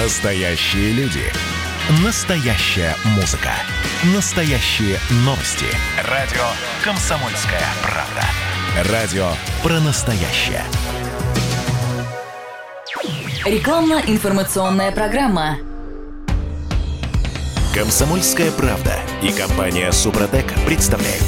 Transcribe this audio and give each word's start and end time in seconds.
Настоящие 0.00 0.92
люди. 0.92 1.24
Настоящая 2.04 2.94
музыка. 3.16 3.50
Настоящие 4.14 4.96
новости. 5.24 5.66
Радио 6.08 6.44
«Комсомольская 6.84 7.64
правда». 7.82 8.92
Радио 8.92 9.28
про 9.60 9.80
настоящее. 9.80 10.62
Рекламно-информационная 13.44 14.92
программа. 14.92 15.58
«Комсомольская 17.74 18.52
правда» 18.52 18.94
и 19.20 19.32
компания 19.32 19.90
«Супротек» 19.90 20.46
представляют. 20.64 21.24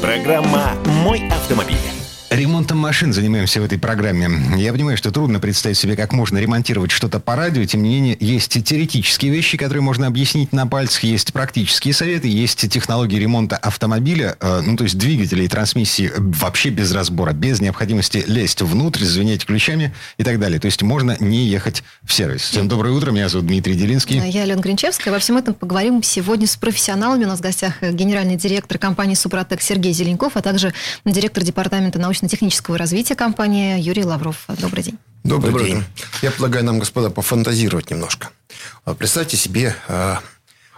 Программа 0.00 0.74
«Мой 1.02 1.28
автомобиль». 1.30 1.93
Ремонтом 2.34 2.78
машин 2.78 3.12
занимаемся 3.12 3.60
в 3.60 3.64
этой 3.64 3.78
программе. 3.78 4.28
Я 4.56 4.72
понимаю, 4.72 4.96
что 4.96 5.12
трудно 5.12 5.38
представить 5.38 5.78
себе, 5.78 5.94
как 5.94 6.12
можно 6.12 6.38
ремонтировать 6.38 6.90
что-то 6.90 7.20
по 7.20 7.36
радио. 7.36 7.64
Тем 7.64 7.84
не 7.84 7.90
менее, 7.90 8.16
есть 8.18 8.60
теоретические 8.64 9.30
вещи, 9.30 9.56
которые 9.56 9.82
можно 9.82 10.08
объяснить 10.08 10.52
на 10.52 10.66
пальцах, 10.66 11.04
есть 11.04 11.32
практические 11.32 11.94
советы, 11.94 12.26
есть 12.26 12.68
технологии 12.68 13.20
ремонта 13.20 13.56
автомобиля, 13.56 14.36
э, 14.40 14.62
ну, 14.66 14.76
то 14.76 14.82
есть 14.82 14.98
двигателей 14.98 15.46
трансмиссии 15.46 16.10
вообще 16.16 16.70
без 16.70 16.90
разбора, 16.90 17.32
без 17.32 17.60
необходимости 17.60 18.24
лезть 18.26 18.62
внутрь, 18.62 19.04
звенеть 19.04 19.46
ключами 19.46 19.94
и 20.18 20.24
так 20.24 20.40
далее. 20.40 20.58
То 20.58 20.66
есть 20.66 20.82
можно 20.82 21.16
не 21.20 21.46
ехать 21.46 21.84
в 22.02 22.12
сервис. 22.12 22.42
Всем 22.42 22.66
доброе 22.66 22.94
утро, 22.94 23.12
меня 23.12 23.28
зовут 23.28 23.46
Дмитрий 23.46 23.74
Делинский. 23.74 24.20
Я 24.28 24.42
Алена 24.42 24.60
Гринчевская. 24.60 25.14
Во 25.14 25.20
всем 25.20 25.36
этом 25.36 25.54
поговорим 25.54 26.02
сегодня 26.02 26.48
с 26.48 26.56
профессионалами. 26.56 27.26
У 27.26 27.28
нас 27.28 27.38
в 27.38 27.42
гостях 27.42 27.80
генеральный 27.80 28.34
директор 28.34 28.78
компании 28.78 29.14
«Супротек» 29.14 29.62
Сергей 29.62 29.92
Зеленков, 29.92 30.32
а 30.34 30.42
также 30.42 30.74
директор 31.04 31.44
департамента 31.44 32.00
научной 32.00 32.23
научно-технического 32.24 32.78
развития 32.78 33.14
компании 33.14 33.78
Юрий 33.80 34.04
Лавров. 34.04 34.46
Добрый 34.58 34.82
день. 34.82 34.98
Добрый, 35.24 35.52
Добрый 35.52 35.66
день. 35.70 35.78
день. 35.80 35.86
Я 36.22 36.30
предлагаю 36.30 36.64
нам, 36.64 36.78
господа, 36.78 37.10
пофантазировать 37.10 37.90
немножко. 37.90 38.30
А, 38.84 38.94
представьте 38.94 39.36
себе, 39.36 39.74
а, 39.88 40.20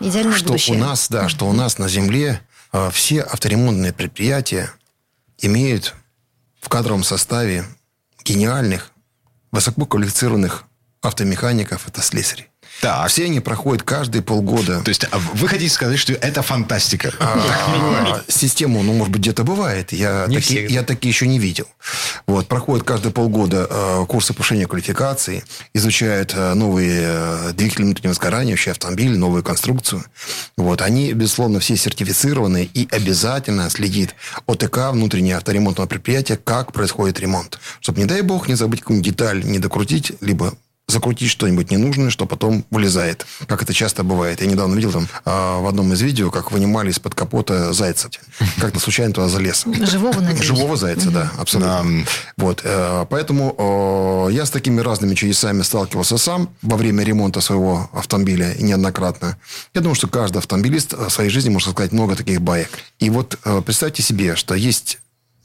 Идеальное 0.00 0.36
что 0.36 0.48
будущее. 0.48 0.76
у 0.76 0.80
нас, 0.80 1.08
да, 1.08 1.28
что 1.28 1.48
у 1.48 1.52
нас 1.52 1.78
на 1.78 1.88
Земле 1.88 2.40
а, 2.72 2.90
все 2.90 3.20
авторемонтные 3.22 3.92
предприятия 3.92 4.70
имеют 5.38 5.94
в 6.60 6.68
кадровом 6.68 7.04
составе 7.04 7.64
гениальных, 8.24 8.90
высококвалифицированных 9.52 10.64
автомехаников, 11.00 11.86
это 11.88 12.02
слесарей. 12.02 12.48
Так. 12.80 13.08
Все 13.08 13.24
они 13.24 13.40
проходят 13.40 13.82
каждые 13.82 14.22
полгода. 14.22 14.82
То 14.82 14.88
есть 14.88 15.04
а 15.10 15.18
вы 15.18 15.48
хотите 15.48 15.72
сказать, 15.72 15.98
что 15.98 16.12
это 16.12 16.42
фантастика? 16.42 17.12
А, 17.20 18.22
систему, 18.28 18.82
ну, 18.82 18.92
может 18.92 19.12
быть, 19.12 19.22
где-то 19.22 19.44
бывает. 19.44 19.92
Я, 19.92 20.26
таки, 20.26 20.66
я 20.68 20.82
такие 20.82 21.10
еще 21.10 21.26
не 21.26 21.38
видел. 21.38 21.66
Вот, 22.26 22.48
проходят 22.48 22.86
каждые 22.86 23.12
полгода 23.12 23.66
э, 23.68 24.04
курсы 24.08 24.32
повышения 24.32 24.66
квалификации, 24.66 25.44
изучают 25.74 26.34
э, 26.34 26.54
новые 26.54 27.02
э, 27.04 27.52
двигатели 27.54 27.84
внутреннего 27.84 28.14
сгорания, 28.14 28.52
вообще 28.52 28.72
автомобиль, 28.72 29.16
новую 29.16 29.42
конструкцию. 29.42 30.04
Вот, 30.56 30.82
они, 30.82 31.12
безусловно, 31.12 31.60
все 31.60 31.76
сертифицированы 31.76 32.68
и 32.72 32.88
обязательно 32.90 33.70
следит 33.70 34.14
ОТК, 34.46 34.90
внутреннее 34.90 35.36
авторемонтное 35.36 35.86
предприятие, 35.86 36.38
как 36.38 36.72
происходит 36.72 37.20
ремонт. 37.20 37.58
Чтобы, 37.80 38.00
не 38.00 38.06
дай 38.06 38.22
бог, 38.22 38.48
не 38.48 38.54
забыть 38.54 38.80
какую-нибудь 38.80 39.10
деталь, 39.10 39.44
не 39.44 39.58
докрутить, 39.58 40.12
либо 40.20 40.54
закрутить 40.88 41.30
что-нибудь 41.30 41.70
ненужное, 41.70 42.10
что 42.10 42.26
потом 42.26 42.64
вылезает. 42.70 43.26
Как 43.48 43.62
это 43.62 43.72
часто 43.72 44.04
бывает. 44.04 44.40
Я 44.40 44.46
недавно 44.46 44.76
видел 44.76 44.92
там 44.92 45.08
э, 45.24 45.60
в 45.60 45.66
одном 45.66 45.92
из 45.92 46.00
видео, 46.00 46.30
как 46.30 46.52
вынимали 46.52 46.90
из-под 46.90 47.14
капота 47.14 47.72
зайца. 47.72 48.08
Как-то 48.60 48.78
случайно 48.78 49.12
туда 49.12 49.28
залез. 49.28 49.64
Живого, 49.66 50.20
надеюсь. 50.20 50.44
Живого 50.44 50.76
зайца, 50.76 51.10
да, 51.10 51.32
абсолютно. 51.38 52.04
Вот. 52.36 52.60
Э, 52.62 53.04
поэтому 53.10 54.28
э, 54.28 54.32
я 54.32 54.46
с 54.46 54.50
такими 54.50 54.80
разными 54.80 55.14
чудесами 55.14 55.62
сталкивался 55.62 56.18
сам 56.18 56.50
во 56.62 56.76
время 56.76 57.02
ремонта 57.02 57.40
своего 57.40 57.90
автомобиля 57.92 58.52
и 58.52 58.62
неоднократно. 58.62 59.36
Я 59.74 59.80
думаю, 59.80 59.96
что 59.96 60.06
каждый 60.06 60.38
автомобилист 60.38 60.92
в 60.92 61.10
своей 61.10 61.30
жизни 61.30 61.50
может 61.50 61.70
сказать 61.70 61.90
много 61.90 62.14
таких 62.14 62.40
баек. 62.40 62.70
И 63.00 63.10
вот 63.10 63.38
э, 63.44 63.60
представьте 63.60 64.04
себе, 64.04 64.36
что 64.36 64.54
есть 64.54 65.00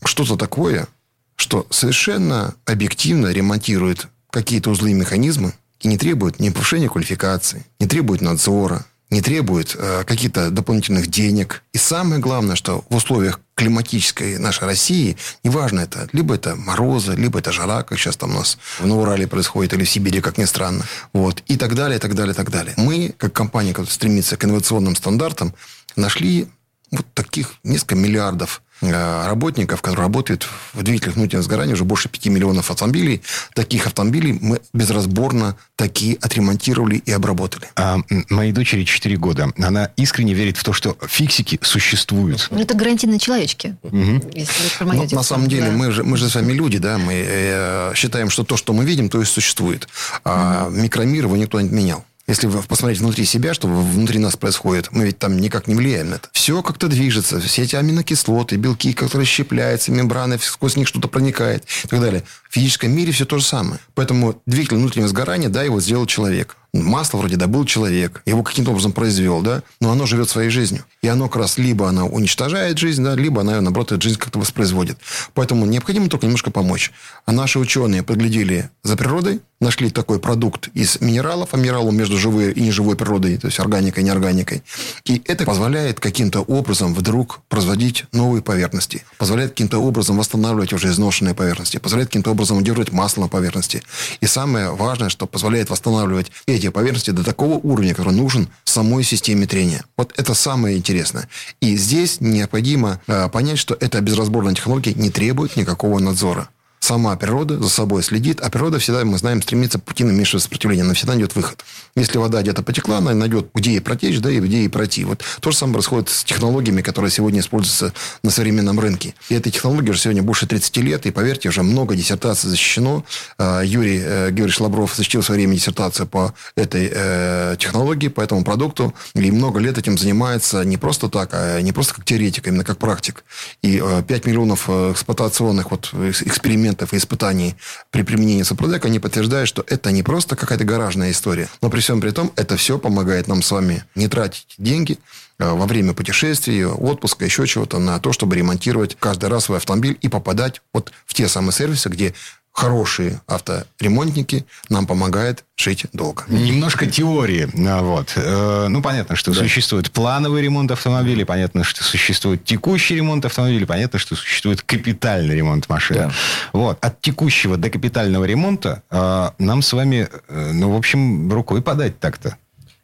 что-то 0.06 0.38
такое, 0.38 0.88
что 1.36 1.66
совершенно 1.72 2.54
объективно 2.66 3.28
ремонтирует 3.28 4.08
какие-то 4.32 4.72
узлы 4.72 4.92
и 4.92 4.96
механизмы 4.96 5.54
и 5.80 5.88
не 5.88 5.98
требуют 5.98 6.40
ни 6.40 6.50
повышения 6.50 6.90
квалификации, 6.90 7.66
не 7.80 7.88
требуют 7.88 8.22
надзора, 8.22 8.86
не 9.12 9.22
требует 9.22 9.76
э, 9.78 10.04
каких-то 10.06 10.50
дополнительных 10.50 11.08
денег. 11.08 11.64
И 11.74 11.78
самое 11.78 12.22
главное, 12.22 12.56
что 12.56 12.86
в 12.90 12.96
условиях 12.96 13.42
климатической 13.56 14.40
нашей 14.40 14.64
России, 14.64 15.18
неважно 15.44 15.82
это, 15.82 16.08
либо 16.14 16.36
это 16.36 16.56
морозы, 16.56 17.14
либо 17.14 17.40
это 17.40 17.52
жара, 17.52 17.84
как 17.84 18.00
сейчас 18.00 18.16
там 18.16 18.32
у 18.32 18.40
нас 18.40 18.58
в 18.80 18.86
Урале 18.86 19.28
происходит, 19.28 19.74
или 19.74 19.84
в 19.84 19.90
Сибири, 19.90 20.22
как 20.22 20.38
ни 20.38 20.46
странно, 20.46 20.86
вот, 21.14 21.44
и 21.48 21.58
так 21.58 21.76
далее, 21.76 21.98
и 21.98 22.00
так 22.00 22.16
далее, 22.16 22.34
и 22.34 22.36
так 22.36 22.50
далее. 22.50 22.74
Мы, 22.78 23.14
как 23.18 23.34
компания, 23.34 23.74
которая 23.74 23.92
стремится 23.92 24.38
к 24.38 24.46
инновационным 24.46 24.96
стандартам, 24.96 25.54
нашли 25.98 26.48
вот 26.90 27.06
таких 27.14 27.56
несколько 27.64 27.96
миллиардов 27.96 28.62
работников, 28.82 29.82
которые 29.82 30.04
работают 30.04 30.48
в 30.74 30.82
двигателях 30.84 31.16
внутреннего 31.16 31.44
сгорания, 31.44 31.74
уже 31.74 31.84
больше 31.84 32.10
5 32.10 32.28
миллионов 32.28 32.72
автомобилей. 32.72 33.22
Таких 33.54 33.86
автомобилей 33.88 34.38
мы 34.42 34.62
безразборно 34.74 35.56
такие 35.76 36.18
отремонтировали 36.22 36.98
и 36.98 37.12
обработали. 37.12 37.68
А, 37.76 38.00
моей 38.30 38.52
дочери 38.52 38.84
4 38.84 39.18
года. 39.18 39.52
Она 39.58 39.92
искренне 39.98 40.34
верит 40.34 40.58
в 40.58 40.64
то, 40.64 40.74
что 40.74 40.98
фиксики 41.08 41.60
существуют. 41.62 42.48
Ну, 42.52 42.60
это 42.60 42.76
гарантийные 42.76 43.20
человечки. 43.20 43.76
Угу. 43.84 44.32
Если 44.34 44.84
ну, 44.84 45.08
на 45.12 45.24
самом 45.24 45.48
деле, 45.48 45.68
да. 45.68 45.72
мы, 45.72 45.92
же, 45.92 46.04
мы 46.04 46.18
же 46.18 46.30
с 46.30 46.36
вами 46.36 46.54
люди, 46.54 46.78
да, 46.78 46.98
мы 46.98 47.24
э, 47.28 47.92
считаем, 47.96 48.30
что 48.30 48.44
то, 48.44 48.58
что 48.58 48.74
мы 48.74 48.86
видим, 48.86 49.10
то 49.10 49.22
и 49.22 49.26
существует. 49.26 49.88
А 50.24 50.68
угу. 50.68 50.76
микромир 50.76 51.26
его 51.26 51.38
никто 51.38 51.60
не 51.62 51.68
отменял. 51.68 52.06
Если 52.32 52.48
вы 52.48 52.62
посмотреть 52.64 53.02
внутри 53.02 53.26
себя, 53.26 53.54
что 53.54 53.68
внутри 53.68 54.18
нас 54.18 54.38
происходит, 54.38 54.94
мы 54.94 55.04
ведь 55.04 55.20
там 55.20 55.38
никак 55.38 55.68
не 55.68 55.76
влияем 55.76 56.12
на 56.12 56.16
это. 56.16 56.30
Все 56.32 56.64
как-то 56.64 56.88
движется. 56.88 57.42
Все 57.42 57.64
эти 57.64 57.76
аминокислоты, 57.76 58.56
белки, 58.56 58.94
которые 58.94 59.26
щепляются, 59.26 59.92
мембраны, 59.92 60.40
сквозь 60.40 60.78
них 60.78 60.88
что-то 60.88 61.10
проникает 61.10 61.66
и 61.84 61.88
так 61.90 62.00
далее. 62.00 62.24
В 62.50 62.54
физическом 62.54 62.92
мире 62.92 63.12
все 63.12 63.26
то 63.26 63.38
же 63.38 63.44
самое. 63.44 63.82
Поэтому 63.96 64.42
двигатель 64.46 64.78
внутреннего 64.78 65.10
сгорания, 65.10 65.50
да, 65.50 65.64
его 65.64 65.82
сделал 65.82 66.06
человек. 66.06 66.56
Масло 66.74 67.18
вроде 67.18 67.36
добыл 67.36 67.66
человек, 67.66 68.22
его 68.26 68.44
каким-то 68.44 68.72
образом 68.72 68.94
произвел, 68.94 69.42
да, 69.42 69.62
но 69.82 69.92
оно 69.92 70.06
живет 70.06 70.30
своей 70.30 70.50
жизнью. 70.50 70.86
И 71.02 71.08
оно 71.08 71.28
как 71.28 71.42
раз 71.42 71.58
либо 71.58 71.90
оно 71.90 72.08
уничтожает 72.08 72.78
жизнь, 72.78 73.04
да, 73.04 73.14
либо 73.14 73.42
она, 73.42 73.60
наоборот, 73.60 73.92
эту 73.92 74.02
жизнь 74.02 74.18
как-то 74.18 74.40
воспроизводит. 74.40 74.98
Поэтому 75.34 75.66
необходимо 75.66 76.08
только 76.08 76.28
немножко 76.28 76.50
помочь. 76.50 76.92
А 77.26 77.34
наши 77.34 77.60
ученые 77.60 78.04
подглядели 78.04 78.70
за 78.84 78.96
природой, 78.96 79.42
нашли 79.62 79.90
такой 79.90 80.20
продукт 80.20 80.70
из 80.74 81.00
минералов, 81.00 81.50
а 81.54 81.58
минералу 81.58 81.92
между 81.92 82.18
живой 82.18 82.52
и 82.52 82.62
неживой 82.62 82.96
природой, 82.96 83.38
то 83.38 83.48
есть 83.48 83.60
органикой 83.60 84.04
и 84.04 84.06
неорганикой. 84.06 84.64
И 85.06 85.22
это 85.26 85.46
позволяет 85.46 86.00
каким-то 86.00 86.42
образом 86.42 86.94
вдруг 86.94 87.42
производить 87.48 88.06
новые 88.12 88.42
поверхности, 88.42 89.04
позволяет 89.18 89.52
каким-то 89.52 89.78
образом 89.78 90.18
восстанавливать 90.18 90.74
уже 90.74 90.90
изношенные 90.90 91.36
поверхности, 91.36 91.78
позволяет 91.78 92.10
каким-то 92.10 92.32
образом 92.32 92.58
удерживать 92.58 92.92
масло 92.92 93.22
на 93.22 93.28
поверхности. 93.28 93.84
И 94.20 94.26
самое 94.26 94.72
важное, 94.72 95.10
что 95.10 95.28
позволяет 95.28 95.70
восстанавливать 95.70 96.32
эти 96.48 96.61
эти 96.62 96.70
поверхности 96.70 97.12
до 97.12 97.24
такого 97.24 97.56
уровня, 97.56 97.94
который 97.94 98.14
нужен 98.14 98.48
самой 98.64 99.04
системе 99.04 99.48
трения. 99.48 99.84
Вот 99.98 100.14
это 100.18 100.34
самое 100.34 100.78
интересное. 100.78 101.28
И 101.60 101.76
здесь 101.76 102.22
необходимо 102.22 103.02
э, 103.08 103.30
понять, 103.30 103.58
что 103.58 103.76
эта 103.80 104.02
безразборная 104.02 104.54
технология 104.54 104.94
не 104.94 105.10
требует 105.10 105.58
никакого 105.58 106.00
надзора 106.00 106.50
сама 106.92 107.16
природа 107.16 107.58
за 107.58 107.70
собой 107.70 108.04
следит, 108.04 108.42
а 108.42 108.50
природа 108.50 108.78
всегда, 108.78 109.06
мы 109.06 109.18
знаем, 109.18 109.42
стремится 109.42 109.80
к 109.80 109.84
пути 109.84 110.04
наименьшего 110.04 110.42
сопротивления. 110.42 110.84
Она 110.84 110.94
всегда 110.94 111.14
найдет 111.14 111.36
выход. 111.36 111.64
Если 111.96 112.18
вода 112.18 112.42
где-то 112.42 112.64
потекла, 112.64 112.98
она 112.98 113.14
найдет, 113.14 113.48
где 113.54 113.72
ей 113.72 113.80
протечь, 113.80 114.20
да, 114.20 114.30
и 114.30 114.42
где 114.42 114.58
ей 114.58 114.70
пройти. 114.70 115.06
Вот 115.06 115.24
то 115.40 115.52
же 115.52 115.58
самое 115.58 115.76
происходит 115.76 116.10
с 116.10 116.26
технологиями, 116.26 116.82
которые 116.82 117.10
сегодня 117.10 117.40
используются 117.40 117.94
на 118.24 118.30
современном 118.30 118.78
рынке. 118.78 119.14
И 119.30 119.36
этой 119.36 119.54
технологии 119.54 119.92
уже 119.92 120.00
сегодня 120.00 120.22
больше 120.22 120.48
30 120.48 120.78
лет, 120.78 121.06
и, 121.06 121.12
поверьте, 121.12 121.48
уже 121.48 121.64
много 121.64 121.96
диссертаций 121.96 122.50
защищено. 122.50 123.06
А, 123.38 123.62
Юрий 123.62 124.02
э, 124.04 124.26
Георгиевич 124.32 124.60
Лабров 124.60 124.94
защитил 124.94 125.22
в 125.22 125.26
свое 125.26 125.40
время 125.40 125.56
диссертацию 125.56 126.08
по 126.08 126.34
этой 126.58 126.92
э, 126.94 127.56
технологии, 127.58 128.10
по 128.10 128.20
этому 128.20 128.44
продукту, 128.44 128.94
и 129.14 129.32
много 129.32 129.62
лет 129.62 129.78
этим 129.78 129.98
занимается 129.98 130.66
не 130.66 130.76
просто 130.76 131.08
так, 131.08 131.30
а 131.32 131.62
не 131.62 131.72
просто 131.72 131.94
как 131.94 132.04
теоретик, 132.04 132.48
а 132.48 132.50
именно 132.50 132.66
как 132.66 132.80
практик. 132.80 133.24
И 133.62 133.82
5 134.08 134.10
э, 134.10 134.30
миллионов 134.30 134.70
эксплуатационных 134.70 135.72
вот 135.72 135.94
экспериментов 135.94 136.81
экспериментов 136.82 136.94
и 136.94 136.98
испытаний 136.98 137.56
при 137.92 138.04
применении 138.04 138.44
Супродека, 138.44 138.88
они 138.88 139.00
подтверждают, 139.00 139.48
что 139.48 139.64
это 139.68 139.92
не 139.92 140.04
просто 140.04 140.36
какая-то 140.36 140.64
гаражная 140.64 141.12
история, 141.12 141.50
но 141.62 141.70
при 141.70 141.80
всем 141.80 142.02
при 142.02 142.12
том 142.12 142.32
это 142.36 142.58
все 142.58 142.78
помогает 142.78 143.28
нам 143.28 143.42
с 143.42 143.52
вами 143.52 143.84
не 143.96 144.08
тратить 144.08 144.56
деньги 144.58 144.98
э, 145.40 145.50
во 145.50 145.66
время 145.66 145.94
путешествий, 145.94 146.66
отпуска, 146.66 147.26
еще 147.26 147.46
чего-то 147.48 147.80
на 147.80 148.00
то, 148.00 148.12
чтобы 148.14 148.36
ремонтировать 148.36 148.98
каждый 149.00 149.30
раз 149.30 149.46
свой 149.46 149.58
автомобиль 149.58 149.98
и 150.02 150.10
попадать 150.10 150.62
вот 150.74 150.92
в 151.06 151.14
те 151.14 151.28
самые 151.28 151.54
сервисы, 151.54 151.90
где 151.90 152.14
хорошие 152.52 153.22
авторемонтники 153.28 154.46
нам 154.70 154.86
помогают 154.86 155.46
шить 155.56 155.86
долго. 155.94 156.24
Немножко 156.28 156.86
теории. 156.86 157.50
А, 157.68 157.82
вот. 157.82 158.14
Э, 158.16 158.68
ну, 158.68 158.82
понятно, 158.82 159.16
что 159.16 159.34
да. 159.34 159.40
существует 159.40 159.92
плановый 159.92 160.42
ремонт 160.42 160.72
автомобилей, 160.72 161.24
понятно, 161.24 161.64
что 161.64 161.84
существует 161.84 162.44
текущий 162.44 162.96
ремонт 162.96 163.26
автомобилей, 163.26 163.66
понятно, 163.66 164.00
что 164.00 164.16
существует 164.16 164.62
капитальный 164.62 165.36
ремонт 165.36 165.70
машины. 165.70 166.00
Да. 166.00 166.12
Вот. 166.54 166.78
От 166.84 167.02
текущего 167.02 167.58
до 167.58 167.70
капитального 167.70 168.26
ремонта 168.26 168.84
э, 168.90 169.30
нам 169.38 169.62
с 169.62 169.72
вами, 169.74 170.10
э, 170.28 170.52
ну, 170.54 170.72
в 170.72 170.76
общем, 170.76 171.32
рукой 171.32 171.62
подать 171.62 172.00
так-то. 172.00 172.38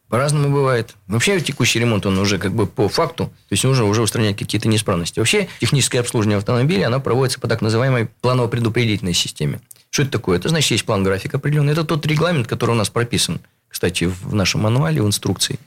По-разному 0.09 0.49
бывает. 0.49 0.95
Вообще 1.07 1.39
текущий 1.41 1.79
ремонт, 1.79 2.05
он 2.05 2.17
уже 2.17 2.37
как 2.37 2.53
бы 2.53 2.65
по 2.65 2.87
факту, 2.87 3.25
то 3.25 3.53
есть 3.53 3.63
нужно 3.63 3.85
уже 3.85 4.01
устранять 4.01 4.37
какие-то 4.37 4.69
неисправности. 4.69 5.19
Вообще 5.19 5.49
техническое 5.59 5.99
обслуживание 5.99 6.37
автомобиля, 6.37 6.87
оно 6.87 7.01
проводится 7.01 7.39
по 7.39 7.47
так 7.47 7.61
называемой 7.61 8.07
планово-предупредительной 8.21 9.13
системе. 9.13 9.59
Что 9.89 10.03
это 10.03 10.11
такое? 10.11 10.37
Это 10.37 10.49
значит, 10.49 10.71
есть 10.71 10.85
план 10.85 11.03
графика 11.03 11.37
определенный. 11.37 11.73
Это 11.73 11.83
тот 11.83 12.05
регламент, 12.05 12.47
который 12.47 12.71
у 12.71 12.75
нас 12.75 12.89
прописан, 12.89 13.41
кстати, 13.67 14.05
в 14.05 14.33
нашем 14.33 14.61
мануале, 14.61 15.01
в 15.01 15.07
инструкции. 15.07 15.59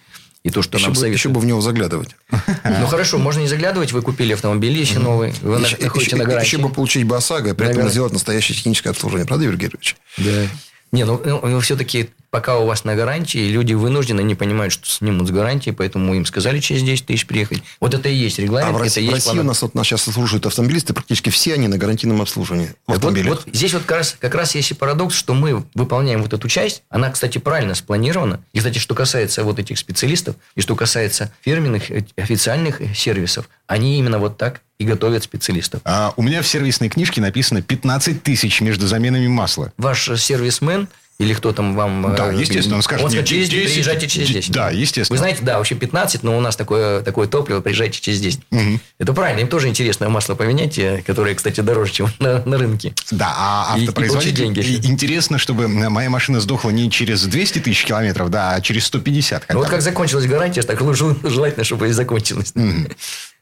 И 0.43 0.49
то, 0.49 0.63
что 0.63 0.79
еще 0.79 0.87
нам 0.87 0.95
бы, 0.95 1.01
советуют. 1.01 1.19
Еще 1.19 1.29
бы 1.29 1.41
в 1.41 1.45
него 1.45 1.61
заглядывать. 1.61 2.17
Ну, 2.65 2.87
хорошо, 2.87 3.19
можно 3.19 3.41
не 3.41 3.49
заглядывать. 3.49 3.93
Вы 3.93 4.01
купили 4.01 4.33
автомобиль 4.33 4.73
еще 4.79 4.99
новый. 4.99 5.35
Вы 5.43 5.59
находите 5.59 6.17
на 6.17 6.25
гарантии. 6.25 6.47
Еще 6.47 6.59
бы 6.59 6.71
получить 6.71 7.05
бы 7.05 7.15
ОСАГО, 7.17 7.51
и 7.51 7.53
при 7.53 7.69
этом 7.69 7.91
сделать 7.91 8.15
настоящее 8.15 8.57
техническое 8.57 8.91
обслуживание. 8.91 9.27
Правда, 9.27 9.45
Юрий 9.45 9.59
Георгиевич? 9.59 9.97
Да. 10.17 10.47
Не, 10.93 11.05
ну, 11.05 11.21
ну 11.25 11.61
все-таки 11.61 12.09
пока 12.31 12.59
у 12.59 12.67
вас 12.67 12.85
на 12.85 12.95
гарантии, 12.95 13.49
люди 13.49 13.75
вынуждены, 13.75 14.23
не 14.23 14.35
понимают, 14.35 14.73
что 14.73 14.87
снимут 14.87 15.29
с 15.29 15.31
гарантии, 15.31 15.71
поэтому 15.71 16.15
им 16.15 16.25
сказали 16.25 16.61
через 16.61 16.83
10 16.83 17.07
тысяч 17.07 17.27
приехать. 17.27 17.63
Вот 17.81 17.95
это 17.95 18.09
и 18.09 18.15
есть 18.15 18.39
регламент. 18.39 18.75
А 18.75 18.79
в 18.79 18.81
России, 18.81 19.03
это 19.03 19.13
в 19.13 19.15
России 19.15 19.39
у 19.39 19.43
нас 19.43 19.63
вот 19.63 19.75
нас 19.75 19.87
сейчас 19.87 20.03
слушают 20.03 20.47
автомобилисты, 20.47 20.95
практически 20.95 21.31
все 21.31 21.55
они 21.55 21.69
на 21.69 21.79
гарантийном 21.79 22.23
обслуживании 22.23 22.71
вот, 22.87 23.03
вот, 23.03 23.19
вот 23.19 23.45
здесь 23.53 23.75
вот 23.75 23.83
как 23.83 23.99
раз, 23.99 24.17
как 24.19 24.35
раз 24.35 24.55
есть 24.55 24.71
и 24.71 24.75
парадокс, 24.75 25.15
что 25.15 25.35
мы 25.35 25.65
выполняем 25.75 26.23
вот 26.23 26.33
эту 26.33 26.49
часть. 26.49 26.83
Она, 26.89 27.11
кстати, 27.11 27.39
правильно 27.39 27.75
спланирована. 27.75 28.41
И, 28.53 28.59
кстати, 28.59 28.79
что 28.79 28.95
касается 28.95 29.45
вот 29.45 29.59
этих 29.59 29.79
специалистов, 29.79 30.37
и 30.55 30.61
что 30.61 30.77
касается 30.77 31.33
фирменных 31.43 31.91
э, 31.91 32.05
официальных 32.17 32.81
сервисов, 32.97 33.49
они 33.67 33.99
именно 33.99 34.19
вот 34.19 34.37
так 34.37 34.63
и 34.81 34.85
готовят 34.85 35.23
специалистов. 35.23 35.83
А 35.85 36.15
у 36.17 36.23
меня 36.23 36.41
в 36.41 36.47
сервисной 36.47 36.89
книжке 36.89 37.21
написано 37.21 37.61
15 37.61 38.23
тысяч 38.23 38.63
между 38.63 38.87
заменами 38.87 39.29
масла. 39.29 39.73
Ваш 39.77 40.11
сервисмен 40.19 40.89
или 41.21 41.35
кто 41.35 41.53
там 41.53 41.77
вам... 41.77 42.15
Да, 42.17 42.33
э, 42.33 42.41
естественно, 42.41 42.77
он 42.77 42.83
скажет... 42.83 43.05
Он 43.05 43.11
скажет, 43.11 43.29
через 43.29 43.51
10, 43.51 43.75
приезжайте 43.75 44.09
через 44.09 44.29
10. 44.29 44.53
Да, 44.53 44.71
естественно. 44.71 45.15
Вы 45.15 45.19
знаете, 45.19 45.41
да, 45.43 45.59
вообще 45.59 45.75
15, 45.75 46.23
но 46.23 46.37
у 46.37 46.41
нас 46.41 46.57
такое, 46.57 47.03
такое 47.03 47.29
топливо, 47.29 47.61
приезжайте 47.61 48.01
через 48.01 48.21
10. 48.21 48.41
Угу. 48.51 48.81
Это 48.99 49.13
правильно, 49.13 49.41
им 49.41 49.49
тоже 49.49 49.69
интересно 49.69 50.09
масло 50.09 50.35
поменять, 50.35 50.79
э, 50.79 51.03
которое, 51.07 51.35
кстати, 51.35 51.61
дороже, 51.61 51.93
чем 51.93 52.09
на, 52.21 52.43
на 52.47 52.57
рынке. 52.57 52.95
Да, 53.11 53.35
а 53.37 53.75
автопроизводитель... 53.75 54.35
деньги. 54.35 54.61
интересно, 54.87 55.37
чтобы 55.37 55.69
моя 55.69 56.09
машина 56.09 56.41
сдохла 56.41 56.71
не 56.71 56.91
через 56.91 57.23
200 57.25 57.59
тысяч 57.59 57.85
километров, 57.85 58.31
да, 58.31 58.55
а 58.55 58.61
через 58.63 58.87
150. 58.87 59.45
Ну, 59.51 59.59
вот 59.59 59.69
как 59.69 59.83
закончилась 59.83 60.25
гарантия, 60.25 60.63
так 60.63 60.81
желательно, 61.23 61.65
чтобы 61.65 61.89
и 61.89 61.93
закончилась. 61.93 62.53
Угу. 62.55 62.89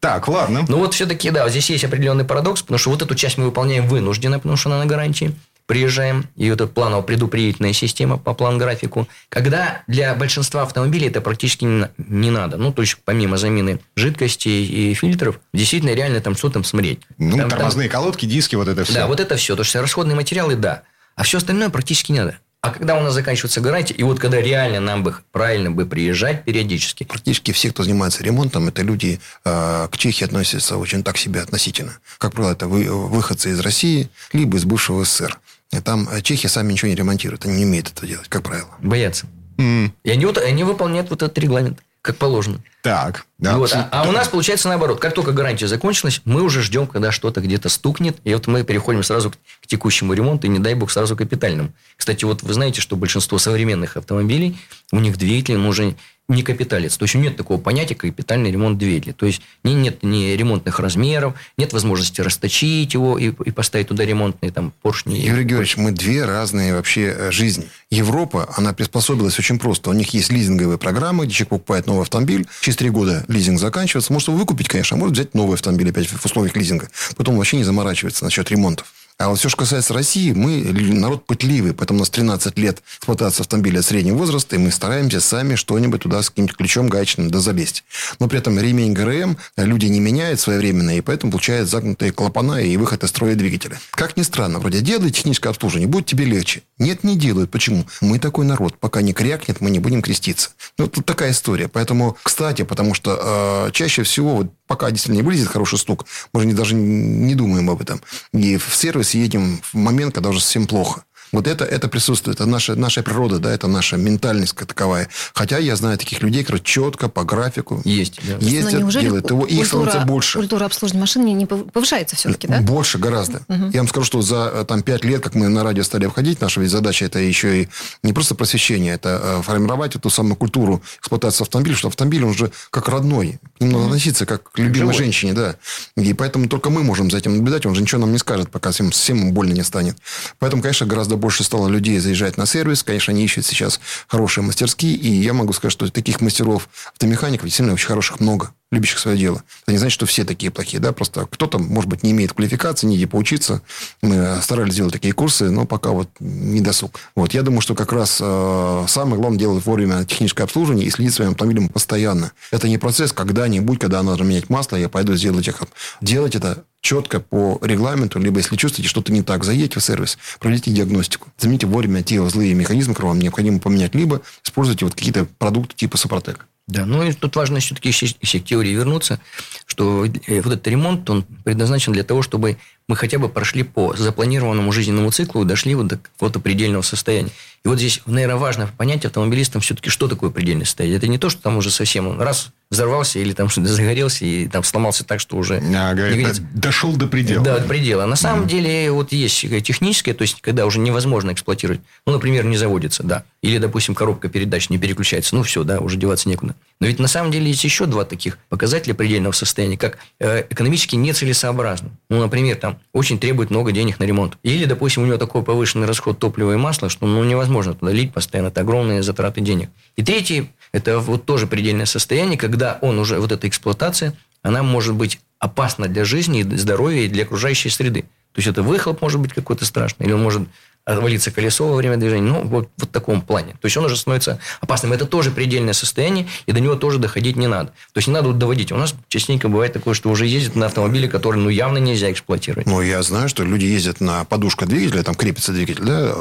Так, 0.01 0.27
ладно. 0.27 0.65
Ну, 0.67 0.79
вот 0.79 0.95
все-таки, 0.95 1.31
да, 1.31 1.49
здесь 1.49 1.71
есть 1.71 1.85
определенный 1.85 2.25
парадокс, 2.25 2.63
потому 2.63 2.79
что 2.79 2.91
вот 2.91 3.03
эту 3.03 3.15
часть 3.15 3.39
мы 3.39 3.45
выполняем 3.45 3.87
вынужденно, 3.87 4.41
потому 4.41 4.57
что 4.57 4.69
она 4.69 4.81
на 4.81 4.87
гарантии 4.87 5.33
приезжаем, 5.69 6.27
и 6.35 6.51
вот 6.51 6.63
эта 6.63 6.67
планово-предупредительная 6.67 7.75
система 7.75 8.17
по 8.17 8.33
план-графику, 8.33 9.07
когда 9.29 9.83
для 9.87 10.15
большинства 10.15 10.63
автомобилей 10.63 11.09
это 11.09 11.21
практически 11.21 11.65
не, 11.65 11.89
не 11.99 12.31
надо. 12.31 12.57
Ну, 12.57 12.73
то 12.73 12.81
есть, 12.81 12.97
помимо 13.05 13.37
замены 13.37 13.79
жидкостей 13.95 14.65
и 14.65 14.95
фильтров, 14.95 15.39
действительно 15.53 15.91
реально 15.91 16.23
там 16.23 16.35
что 16.37 16.49
там 16.49 16.65
смотреть. 16.65 17.01
Ну, 17.19 17.37
там, 17.37 17.51
тормозные 17.51 17.91
там... 17.91 18.01
колодки, 18.01 18.25
диски, 18.25 18.57
вот 18.57 18.67
это 18.67 18.85
все. 18.85 18.95
Да, 18.95 19.07
вот 19.07 19.21
это 19.21 19.37
все. 19.37 19.55
То 19.57 19.63
есть, 19.63 19.77
расходные 19.77 20.17
материалы, 20.17 20.57
да. 20.57 20.85
А 21.17 21.23
все 21.23 21.37
остальное 21.37 21.69
практически 21.69 22.13
не 22.13 22.21
надо. 22.21 22.39
А 22.61 22.71
когда 22.71 22.97
у 22.97 23.03
нас 23.03 23.15
заканчивается 23.15 23.61
гарантия, 23.61 23.95
и 23.95 24.03
вот 24.03 24.19
когда 24.19 24.41
реально 24.41 24.81
нам 24.81 25.05
бы 25.05 25.15
правильно 25.31 25.71
бы 25.71 25.87
приезжать 25.87 26.45
периодически. 26.45 27.05
Практически 27.05 27.53
все, 27.53 27.71
кто 27.71 27.85
занимается 27.85 28.25
ремонтом, 28.25 28.69
это 28.69 28.83
люди 28.83 29.21
э, 29.45 29.89
к 29.89 29.97
Чехии 29.97 30.25
относятся 30.25 30.77
очень 30.77 31.05
так 31.05 31.19
себе 31.19 31.41
относительно. 31.41 31.99
Как 32.19 32.33
правило, 32.33 32.53
это 32.53 32.67
вы, 32.67 32.91
выходцы 32.91 33.51
из 33.51 33.61
России, 33.61 34.09
либо 34.33 34.57
из 34.57 34.65
бывшего 34.65 35.05
СССР. 35.05 35.39
И 35.73 35.81
там 35.81 36.09
э, 36.09 36.23
чехи 36.23 36.47
сами 36.47 36.73
ничего 36.73 36.89
не 36.89 36.95
ремонтируют. 36.95 37.45
Они 37.45 37.59
не 37.59 37.65
умеют 37.65 37.91
это 37.91 38.07
делать, 38.07 38.29
как 38.29 38.43
правило. 38.43 38.71
Боятся. 38.81 39.27
Mm. 39.59 39.93
И 40.05 40.11
они, 40.11 40.25
они 40.25 40.65
выполняют 40.65 41.11
вот 41.11 41.23
этот 41.23 41.37
регламент, 41.39 41.81
как 42.01 42.17
положено. 42.17 42.63
Так. 42.83 43.27
Да, 43.39 43.57
вот. 43.57 43.73
а, 43.73 43.89
а 43.93 44.09
у 44.09 44.13
нас 44.13 44.27
получается 44.27 44.69
наоборот. 44.69 44.99
Как 44.99 45.15
только 45.15 45.31
гарантия 45.31 45.69
закончилась, 45.69 46.21
мы 46.25 46.43
уже 46.43 46.61
ждем, 46.61 46.89
когда 46.89 47.13
что-то 47.13 47.41
где-то 47.41 47.69
стукнет. 47.69 48.17
И 48.25 48.35
вот 48.35 48.49
мы 48.49 48.65
переходим 48.65 49.05
сразу 49.05 49.31
к, 49.31 49.35
к 49.63 49.67
текущему 49.67 50.13
ремонту, 50.13 50.49
и 50.49 50.51
не 50.51 50.59
дай 50.59 50.75
бог 50.75 50.91
сразу 50.91 51.15
к 51.15 51.19
капитальному. 51.19 51.71
Кстати, 51.97 52.25
вот 52.25 52.43
вы 52.43 52.53
знаете, 52.53 52.81
что 52.81 52.97
большинство 52.97 53.39
современных 53.39 53.97
автомобилей, 53.97 54.59
у 54.93 54.99
них 54.99 55.17
двигатель 55.19 55.57
уже 55.57 55.95
не 56.29 56.43
капиталец. 56.43 56.97
То 56.97 57.05
есть, 57.05 57.15
нет 57.15 57.37
такого 57.37 57.59
понятия, 57.59 57.95
как 57.95 58.11
капитальный 58.11 58.51
ремонт 58.51 58.77
двигателя. 58.77 59.15
То 59.15 59.25
есть, 59.25 59.41
нет 59.65 60.03
ни 60.03 60.33
ремонтных 60.33 60.79
размеров, 60.79 61.35
нет 61.57 61.73
возможности 61.73 62.21
расточить 62.21 62.93
его 62.93 63.19
и, 63.19 63.29
и 63.29 63.51
поставить 63.51 63.89
туда 63.89 64.05
ремонтные 64.05 64.53
там 64.53 64.73
поршни. 64.83 65.17
Юрий 65.17 65.45
Георгиевич, 65.45 65.79
мы 65.79 65.93
две 65.93 66.27
разные 66.27 66.75
вообще 66.75 67.15
э, 67.17 67.31
жизни. 67.31 67.69
Европа, 67.91 68.53
она 68.57 68.75
приспособилась 68.75 69.39
очень 69.39 69.59
просто. 69.59 69.89
У 69.89 69.95
них 69.95 70.13
есть 70.13 70.31
лизинговые 70.31 70.77
программы, 70.77 71.25
где 71.25 71.35
человек 71.35 71.51
покупает 71.51 71.87
новый 71.87 72.03
автомобиль, 72.03 72.47
через 72.61 72.77
три 72.77 72.91
года 72.91 73.25
лизинг 73.29 73.61
заканчивается. 73.61 74.13
Может 74.13 74.29
его 74.29 74.39
выкупить, 74.39 74.69
конечно, 74.69 74.97
а 74.97 74.99
может 74.99 75.15
взять 75.15 75.35
новый 75.35 75.55
автомобиль 75.55 75.91
опять 75.91 76.09
в 76.09 76.25
условиях 76.25 76.57
лизинга. 76.57 76.89
Потом 77.17 77.37
вообще 77.37 77.59
не 77.59 77.65
заморачивается 77.65 78.25
насчет 78.25 78.51
ремонтов. 78.51 78.93
А 79.19 79.29
вот 79.29 79.41
все, 79.41 79.49
что 79.49 79.59
касается 79.59 79.95
России, 79.95 80.33
мы 80.33 80.63
народ 80.73 81.27
пытливый, 81.27 81.75
поэтому 81.75 81.99
у 81.99 82.01
нас 82.01 82.11
13 82.11 82.57
лет 82.57 82.83
эксплуатации 82.99 83.41
автомобиля 83.41 83.83
среднего 83.83 84.17
возраста, 84.17 84.55
и 84.55 84.61
мы 84.61 84.71
стараемся 84.71 85.21
сами 85.21 85.57
что-нибудь 85.57 86.03
туда 86.03 86.23
с 86.23 86.31
каким-нибудь 86.31 86.57
ключом 86.57 86.89
гаечным 86.89 87.29
да 87.29 87.41
залезть. 87.41 87.83
Но 88.21 88.29
при 88.29 88.39
этом 88.39 88.61
ремень 88.61 88.93
ГРМ 88.93 89.37
люди 89.57 89.87
не 89.87 89.99
меняют 89.99 90.39
своевременно, 90.39 90.97
и 90.97 91.01
поэтому 91.01 91.33
получают 91.33 91.69
загнутые 91.69 92.13
клапана 92.13 92.63
и 92.63 92.77
выход 92.77 93.03
из 93.03 93.09
строя 93.09 93.35
двигателя. 93.35 93.81
Как 93.91 94.17
ни 94.17 94.23
странно, 94.23 94.61
вроде 94.61 94.83
делай 94.83 95.11
техническое 95.11 95.49
обслуживание, 95.49 95.89
будет 95.89 96.07
тебе 96.07 96.25
легче. 96.25 96.63
Нет, 96.79 97.03
не 97.03 97.17
делают. 97.17 97.51
Почему? 97.51 97.87
Мы 98.01 98.21
такой 98.21 98.45
народ. 98.45 98.79
Пока 98.79 99.03
не 99.03 99.13
крякнет, 99.13 99.61
мы 99.61 99.71
не 99.71 99.81
будем 99.81 100.01
креститься. 100.01 100.51
Ну, 100.79 100.87
тут 100.87 101.07
такая 101.07 101.33
история. 101.33 101.67
Поэтому, 101.67 102.17
кстати, 102.23 102.63
потому 102.63 102.95
что 102.95 103.67
э, 103.67 103.73
чаще 103.73 104.05
всего, 104.05 104.37
вот, 104.37 104.53
пока 104.69 104.91
действительно 104.91 105.17
не 105.17 105.27
вылезет 105.27 105.49
хороший 105.49 105.79
стук, 105.79 106.07
мы 106.33 106.43
же 106.43 106.53
даже 106.53 106.75
не 106.77 107.35
думаем 107.35 107.69
об 107.71 107.83
этом. 107.83 108.01
И 108.33 108.57
в 108.57 108.77
сервис 108.77 109.15
едем 109.15 109.61
в 109.73 109.75
момент, 109.75 110.15
когда 110.15 110.29
уже 110.29 110.41
совсем 110.41 110.67
плохо. 110.67 111.03
Вот 111.33 111.47
это, 111.47 111.65
это 111.65 111.89
присутствует. 111.89 112.41
Это 112.41 112.47
наша, 112.47 112.75
наша 112.75 113.03
природа, 113.03 113.39
да, 113.39 113.53
это 113.53 113.67
наша 113.67 113.97
ментальность 113.97 114.53
как 114.55 114.69
таковая. 114.69 115.09
Хотя 115.35 115.59
я 115.59 115.77
знаю 115.77 115.99
таких 115.99 116.23
людей, 116.23 116.43
которые 116.43 116.63
четко 116.65 117.09
по 117.09 117.25
графику 117.25 117.81
Есть, 117.85 118.21
да. 118.27 118.37
ездят, 118.39 118.89
делают 118.89 119.31
его. 119.31 119.45
И 119.47 119.57
их 119.57 119.67
становится 119.67 120.01
больше. 120.01 120.39
Культура 120.39 120.65
обслуживания 120.65 121.01
машин 121.01 121.25
не 121.25 121.47
повышается 121.47 122.17
все-таки, 122.17 122.49
да? 122.49 122.61
Больше 122.61 122.99
гораздо. 122.99 123.43
Угу. 123.49 123.71
Я 123.73 123.81
вам 123.81 123.89
скажу, 123.89 124.07
что 124.07 124.23
за 124.23 124.51
э, 124.53 124.65
там, 124.67 124.83
пять 124.83 125.05
лет, 125.05 125.23
как 125.23 125.35
мы 125.35 125.49
на 125.49 125.63
радио 125.63 125.83
стали 125.83 126.07
входить, 126.07 126.41
наша 126.41 126.61
ведь 126.61 126.71
задача 126.71 127.05
это 127.05 127.19
еще 127.19 127.63
и 127.63 127.69
не 128.03 128.13
просто 128.13 128.35
просвещение, 128.35 128.95
это 128.95 129.21
э, 129.23 129.43
формировать 129.43 129.97
эту 129.97 130.11
самую 130.11 130.37
культуру 130.37 130.83
эксплуатации 130.99 131.43
автомобиля, 131.43 131.77
что 131.77 131.89
автомобиль, 131.89 132.25
он 132.25 132.35
же 132.35 132.51
как 132.71 132.89
родной. 132.89 133.39
К 133.59 133.61
нему 133.61 133.79
надо 133.79 133.87
относиться 133.87 134.27
как 134.27 134.51
к 134.51 134.59
любимой 134.59 134.93
Живой. 134.93 134.95
женщине, 134.95 135.33
да. 135.35 135.57
И 135.97 136.15
поэтому 136.15 136.49
только 136.49 136.71
мы 136.71 136.83
можем 136.83 137.11
за 137.11 137.19
этим 137.19 137.37
наблюдать, 137.37 137.67
он 137.67 137.75
же 137.75 137.83
ничего 137.83 138.01
нам 138.01 138.13
не 138.13 138.19
скажет, 138.19 138.51
пока 138.51 138.71
всем, 138.71 138.91
всем 138.91 139.33
больно 139.33 139.53
не 139.53 139.63
станет. 139.63 139.97
Поэтому, 140.39 140.63
конечно, 140.63 140.87
гораздо 140.87 141.17
больше 141.19 141.45
стало 141.45 141.69
людей 141.69 141.99
заезжать 141.99 142.37
на 142.37 142.47
сервис. 142.47 142.83
Конечно, 142.83 143.13
они 143.13 143.25
ищут 143.25 143.45
сейчас 143.45 143.81
хорошие 144.07 144.45
мастерские. 144.45 144.95
И 144.95 145.11
я 145.11 145.33
могу 145.33 145.53
сказать, 145.53 145.73
что 145.73 145.91
таких 145.91 146.21
мастеров 146.21 146.69
автомехаников 146.93 147.47
действительно 147.47 147.75
очень 147.75 147.89
хороших 147.89 148.21
много 148.21 148.53
любящих 148.71 148.99
свое 148.99 149.17
дело. 149.17 149.43
Это 149.63 149.73
не 149.73 149.79
значит, 149.79 149.95
что 149.95 150.07
все 150.07 150.25
такие 150.25 150.51
плохие, 150.51 150.81
да, 150.81 150.93
просто 150.93 151.27
кто-то, 151.27 151.59
может 151.59 151.89
быть, 151.89 152.03
не 152.03 152.11
имеет 152.11 152.33
квалификации, 152.33 152.87
не 152.87 152.97
где 152.97 153.07
поучиться. 153.07 153.63
Мы 154.03 154.39
старались 154.43 154.75
делать 154.75 154.93
такие 154.93 155.15
курсы, 155.15 155.51
но 155.51 155.65
пока 155.65 155.91
вот 155.91 156.09
не 156.21 156.61
досуг. 156.61 156.99
Вот, 157.15 157.33
я 157.33 157.43
думаю, 157.43 157.61
что 157.61 157.75
как 157.75 157.93
раз 157.93 158.19
э, 158.21 158.85
самое 158.89 159.17
главное 159.17 159.39
делать 159.39 159.65
вовремя 159.65 160.05
техническое 160.05 160.45
обслуживание 160.45 160.87
и 160.87 160.91
следить 160.91 161.15
своим 161.15 161.31
автомобилем 161.31 161.69
постоянно. 161.69 162.33
Это 162.51 162.69
не 162.69 162.79
процесс 162.79 163.13
когда-нибудь, 163.13 163.79
когда 163.79 164.03
надо 164.03 164.25
менять 164.25 164.51
масло, 164.51 164.77
я 164.77 164.89
пойду 164.89 165.15
сделать 165.15 165.49
их. 165.49 165.63
Делать 166.01 166.35
это 166.35 166.65
четко 166.81 167.21
по 167.21 167.59
регламенту, 167.63 168.19
либо 168.19 168.39
если 168.39 168.57
чувствуете 168.57 168.89
что-то 168.89 169.13
не 169.13 169.23
так, 169.23 169.45
заедьте 169.45 169.81
в 169.81 169.85
сервис, 169.85 170.19
проведите 170.39 170.71
диагностику. 170.71 171.29
Заметьте 171.39 171.67
вовремя 171.67 172.03
те 172.03 172.27
злые 172.29 172.55
механизмы, 172.55 172.95
которые 172.95 173.13
вам 173.13 173.21
необходимо 173.21 173.59
поменять, 173.59 173.95
либо 173.95 174.21
используйте 174.45 174.85
вот 174.85 174.95
какие-то 174.95 175.27
продукты 175.39 175.75
типа 175.75 175.97
Супротек. 175.97 176.47
Да, 176.69 176.85
ну 176.85 177.03
и 177.03 177.13
тут 177.13 177.35
важно 177.35 177.61
все-таки 177.61 177.89
еще, 177.89 178.07
еще 178.21 178.41
к 178.41 178.45
теории 178.45 178.73
вернуться, 178.73 179.21
что 179.65 180.05
э, 180.05 180.41
вот 180.43 180.53
этот 180.53 180.67
ремонт, 180.69 181.09
он 181.09 181.25
предназначен 181.43 181.95
для 181.95 182.05
того, 182.05 182.21
чтобы 182.21 182.59
мы 182.89 182.97
хотя 182.97 183.19
бы 183.19 183.29
прошли 183.29 183.63
по 183.63 183.95
запланированному 183.95 184.73
жизненному 184.73 185.11
циклу 185.11 185.43
и 185.43 185.45
дошли 185.45 185.75
вот 185.75 185.87
до 185.87 185.99
какого-то 185.99 186.41
предельного 186.41 186.83
состояния. 186.83 187.31
И 187.65 187.69
вот 187.69 187.79
здесь, 187.79 188.01
наверное, 188.07 188.37
важно 188.37 188.71
понять 188.79 189.05
автомобилистам 189.05 189.61
все-таки, 189.61 189.91
что 189.91 190.09
такое 190.09 190.31
предельное 190.31 190.65
состояние. 190.65 190.97
Это 190.97 191.09
не 191.09 191.19
то, 191.19 191.29
что 191.29 191.43
там 191.43 191.57
уже 191.57 191.71
совсем 191.71 192.21
раз 192.21 192.53
взорвался 192.71 193.19
или 193.19 193.33
там 193.33 193.49
что-то 193.49 193.69
загорелся 193.69 194.25
и 194.25 194.47
там 194.47 194.63
сломался 194.63 195.05
так, 195.05 195.21
что 195.21 195.37
уже 195.37 195.63
а, 195.75 195.95
говорит, 195.95 196.41
дошел 196.55 196.95
до 196.97 197.07
предела. 197.07 197.43
Да, 197.43 197.59
до 197.59 197.67
предела. 197.67 198.07
На 198.07 198.17
самом 198.17 198.45
mm. 198.45 198.49
деле 198.49 198.91
вот 198.93 199.13
есть 199.13 199.41
техническое, 199.65 200.15
то 200.15 200.23
есть 200.23 200.41
когда 200.41 200.67
уже 200.67 200.79
невозможно 200.79 201.33
эксплуатировать. 201.33 201.81
Ну, 202.07 202.13
например, 202.13 202.45
не 202.45 202.57
заводится, 202.57 203.03
да. 203.03 203.25
Или, 203.43 203.59
допустим, 203.59 203.95
коробка 203.95 204.29
передач 204.29 204.69
не 204.71 204.79
переключается. 204.79 205.35
Ну, 205.35 205.43
все, 205.43 205.65
да, 205.65 205.81
уже 205.81 205.97
деваться 205.97 206.29
некуда. 206.29 206.55
Но 206.81 206.87
ведь 206.87 206.99
на 206.99 207.09
самом 207.09 207.31
деле 207.31 207.49
есть 207.49 207.65
еще 207.65 207.87
два 207.87 208.05
таких 208.05 208.39
показателя 208.49 208.95
предельного 208.95 209.33
состояния, 209.33 209.79
как 209.79 209.99
э, 210.21 210.45
экономически 210.51 210.95
нецелесообразно. 210.97 211.91
Ну, 212.11 212.21
например, 212.21 212.57
там 212.57 212.78
очень 212.93 213.19
требует 213.19 213.51
много 213.51 213.73
денег 213.73 213.99
на 213.99 214.05
ремонт. 214.05 214.39
Или, 214.43 214.65
допустим, 214.65 215.03
у 215.03 215.07
него 215.07 215.19
такой 215.19 215.43
повышенный 215.43 215.87
расход 215.87 216.19
топлива 216.19 216.53
и 216.53 216.57
масла, 216.57 216.89
что 216.89 217.07
ну, 217.07 217.23
невозможно 217.25 217.75
туда 217.75 217.93
лить 217.93 218.13
постоянно. 218.13 218.49
Это 218.49 218.61
огромные 218.61 219.03
затраты 219.03 219.41
денег. 219.41 219.71
И 219.97 220.03
третий, 220.03 220.51
это 220.73 220.99
вот 220.99 221.25
тоже 221.25 221.47
предельное 221.47 221.87
состояние, 221.87 222.39
когда 222.39 222.79
он 222.83 222.99
уже, 222.99 223.19
вот 223.19 223.33
эта 223.33 223.49
эксплуатация, 223.49 224.15
она 224.43 224.63
может 224.63 224.95
быть 224.95 225.21
опасна 225.39 225.89
для 225.89 226.05
жизни, 226.05 226.43
здоровья 226.43 227.03
и 227.03 227.09
для 227.09 227.25
окружающей 227.25 227.71
среды. 227.71 228.03
То 228.03 228.41
есть 228.41 228.49
это 228.49 228.63
выхлоп 228.63 229.01
может 229.03 229.21
быть 229.21 229.33
какой-то 229.33 229.65
страшный, 229.65 230.07
или 230.07 230.13
он 230.13 230.23
может 230.23 230.43
отвалиться 230.89 231.31
колесо 231.31 231.69
во 231.69 231.77
время 231.77 231.97
движения. 231.97 232.29
Ну, 232.29 232.43
вот, 232.45 232.71
вот 232.79 232.89
в 232.89 232.93
таком 232.93 233.21
плане. 233.21 233.53
То 233.53 233.67
есть 233.67 233.77
он 233.77 233.85
уже 233.85 233.97
становится 233.97 234.41
опасным. 234.61 234.93
Это 234.93 235.05
тоже 235.05 235.31
предельное 235.31 235.75
состояние, 235.75 236.27
и 236.47 236.53
до 236.53 236.61
него 236.61 236.77
тоже 236.77 236.99
доходить 236.99 237.37
не 237.37 237.47
надо. 237.47 237.69
То 237.93 237.99
есть 237.99 238.09
не 238.09 238.15
надо 238.15 238.29
вот 238.29 238.39
доводить. 238.39 238.73
У 238.73 238.77
нас 238.77 238.95
частенько 239.09 239.49
бывает 239.49 239.73
такое, 239.73 239.95
что 239.95 240.11
уже 240.11 240.27
ездят 240.27 240.57
на 240.57 240.67
автомобиле, 240.67 241.09
который 241.09 241.37
ну, 241.37 241.51
явно 241.51 241.79
нельзя 241.79 242.11
эксплуатировать. 242.11 242.67
Ну, 242.67 242.81
я 242.81 243.03
знаю, 243.03 243.29
что 243.29 243.45
люди 243.45 243.67
ездят 243.67 244.01
на 244.01 244.25
подушка 244.25 244.67
двигателя, 244.67 245.03
там 245.03 245.15
крепится 245.15 245.53
двигатель, 245.53 245.85
да, 245.85 246.15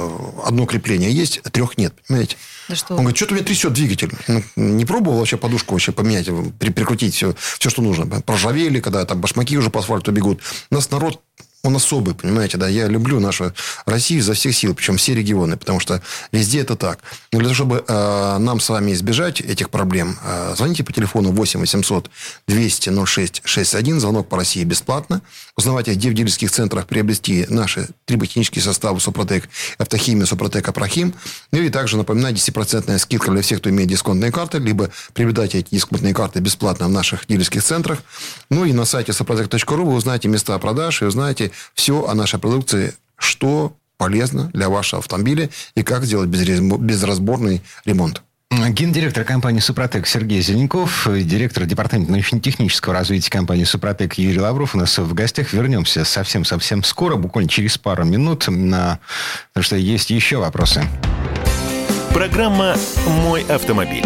одно 0.46 0.66
крепление 0.66 1.12
есть, 1.12 1.40
а 1.44 1.50
трех 1.50 1.78
нет, 1.78 1.94
понимаете? 2.08 2.36
Да 2.68 2.76
что? 2.76 2.94
Он 2.96 3.02
говорит, 3.02 3.18
что-то 3.18 3.34
у 3.34 3.36
меня 3.36 3.46
трясет 3.46 3.74
двигатель. 3.74 4.12
Ну, 4.28 4.44
не 4.58 4.86
пробовал 4.86 5.20
вообще 5.20 5.38
подушку 5.38 5.74
вообще 5.74 5.94
поменять, 5.94 6.28
при, 6.60 6.72
прикрутить 6.72 7.16
все, 7.16 7.34
все, 7.58 7.70
что 7.70 7.82
нужно. 7.82 8.06
Проржавели, 8.22 8.82
когда 8.82 9.06
там 9.06 9.22
башмаки 9.22 9.58
уже 9.58 9.70
по 9.70 9.80
асфальту 9.80 10.12
бегут. 10.12 10.42
У 10.70 10.76
нас 10.76 10.92
народ 10.92 11.22
он 11.64 11.76
особый, 11.76 12.14
понимаете, 12.14 12.58
да. 12.58 12.68
Я 12.68 12.88
люблю 12.88 13.20
нашу 13.20 13.54
Россию 13.86 14.24
за 14.24 14.34
всех 14.34 14.56
сил, 14.56 14.74
причем 14.74 14.98
все 14.98 15.14
регионы, 15.14 15.58
потому 15.58 15.80
что 15.80 16.02
везде 16.32 16.62
это 16.62 16.76
так. 16.76 17.00
Но 17.34 17.40
для 17.40 17.50
того, 17.50 17.56
чтобы 17.56 17.84
э, 17.86 18.38
нам 18.38 18.60
с 18.60 18.70
вами 18.70 18.94
избежать 18.94 19.42
этих 19.42 19.70
проблем, 19.70 20.18
э, 20.24 20.54
звоните 20.56 20.84
по 20.84 20.94
телефону 20.94 21.32
8 21.32 21.60
800 21.60 22.10
200 22.48 23.06
06 23.06 23.42
61, 23.44 24.00
звонок 24.00 24.30
по 24.30 24.38
России 24.38 24.64
бесплатно. 24.64 25.22
Узнавайте, 25.58 25.94
где 25.94 26.10
в 26.10 26.14
дилерских 26.14 26.52
центрах 26.52 26.86
приобрести 26.86 27.46
наши 27.50 27.90
триботехнические 28.06 28.64
составы 28.64 29.00
Супротек, 29.00 29.50
Автохимия, 29.78 30.26
Супротек, 30.26 30.68
Апрахим. 30.70 31.16
Ну 31.52 31.60
и 31.60 31.70
также 31.70 31.98
напоминаю, 31.98 32.36
10% 32.36 32.98
скидка 33.00 33.32
для 33.32 33.42
всех, 33.42 33.60
кто 33.60 33.70
имеет 33.70 33.90
дисконтные 33.90 34.32
карты, 34.32 34.60
либо 34.60 34.90
приобретайте 35.14 35.60
эти 35.60 35.70
дисконтные 35.72 36.14
карты 36.14 36.40
бесплатно 36.40 36.88
в 36.88 36.92
наших 36.92 37.28
дилерских 37.28 37.64
центрах. 37.64 38.00
Ну 38.50 38.64
и 38.64 38.72
на 38.72 38.86
сайте 38.86 39.12
супротек.ру 39.12 39.86
вы 39.86 39.96
узнаете 39.96 40.28
места 40.30 40.58
продаж 40.60 41.02
и 41.02 41.06
узнаете 41.06 41.47
все 41.74 42.06
о 42.08 42.14
нашей 42.14 42.40
продукции, 42.40 42.94
что 43.18 43.74
полезно 43.98 44.50
для 44.54 44.70
вашего 44.70 45.00
автомобиля 45.00 45.50
и 45.76 45.84
как 45.84 46.06
сделать 46.06 46.30
безразборный 46.30 47.62
ремонт. 47.86 48.22
Гендиректор 48.50 49.26
компании 49.26 49.60
«Супротек» 49.60 50.08
Сергей 50.08 50.42
Зеленков, 50.42 51.06
директор 51.06 51.66
департамента 51.66 52.12
научно-технического 52.14 52.94
развития 52.94 53.30
компании 53.30 53.66
«Супротек» 53.66 54.14
Юрий 54.14 54.40
Лавров 54.40 54.74
у 54.74 54.78
нас 54.78 54.98
в 54.98 55.14
гостях. 55.14 55.52
Вернемся 55.52 56.06
совсем-совсем 56.06 56.84
скоро, 56.84 57.18
буквально 57.18 57.50
через 57.50 57.78
пару 57.78 58.06
минут, 58.06 58.48
на... 58.48 59.00
потому 59.54 59.64
что 59.64 59.76
есть 59.76 60.10
еще 60.12 60.38
вопросы. 60.38 60.86
Программа 62.14 62.78
«Мой 63.06 63.44
автомобиль». 63.44 64.06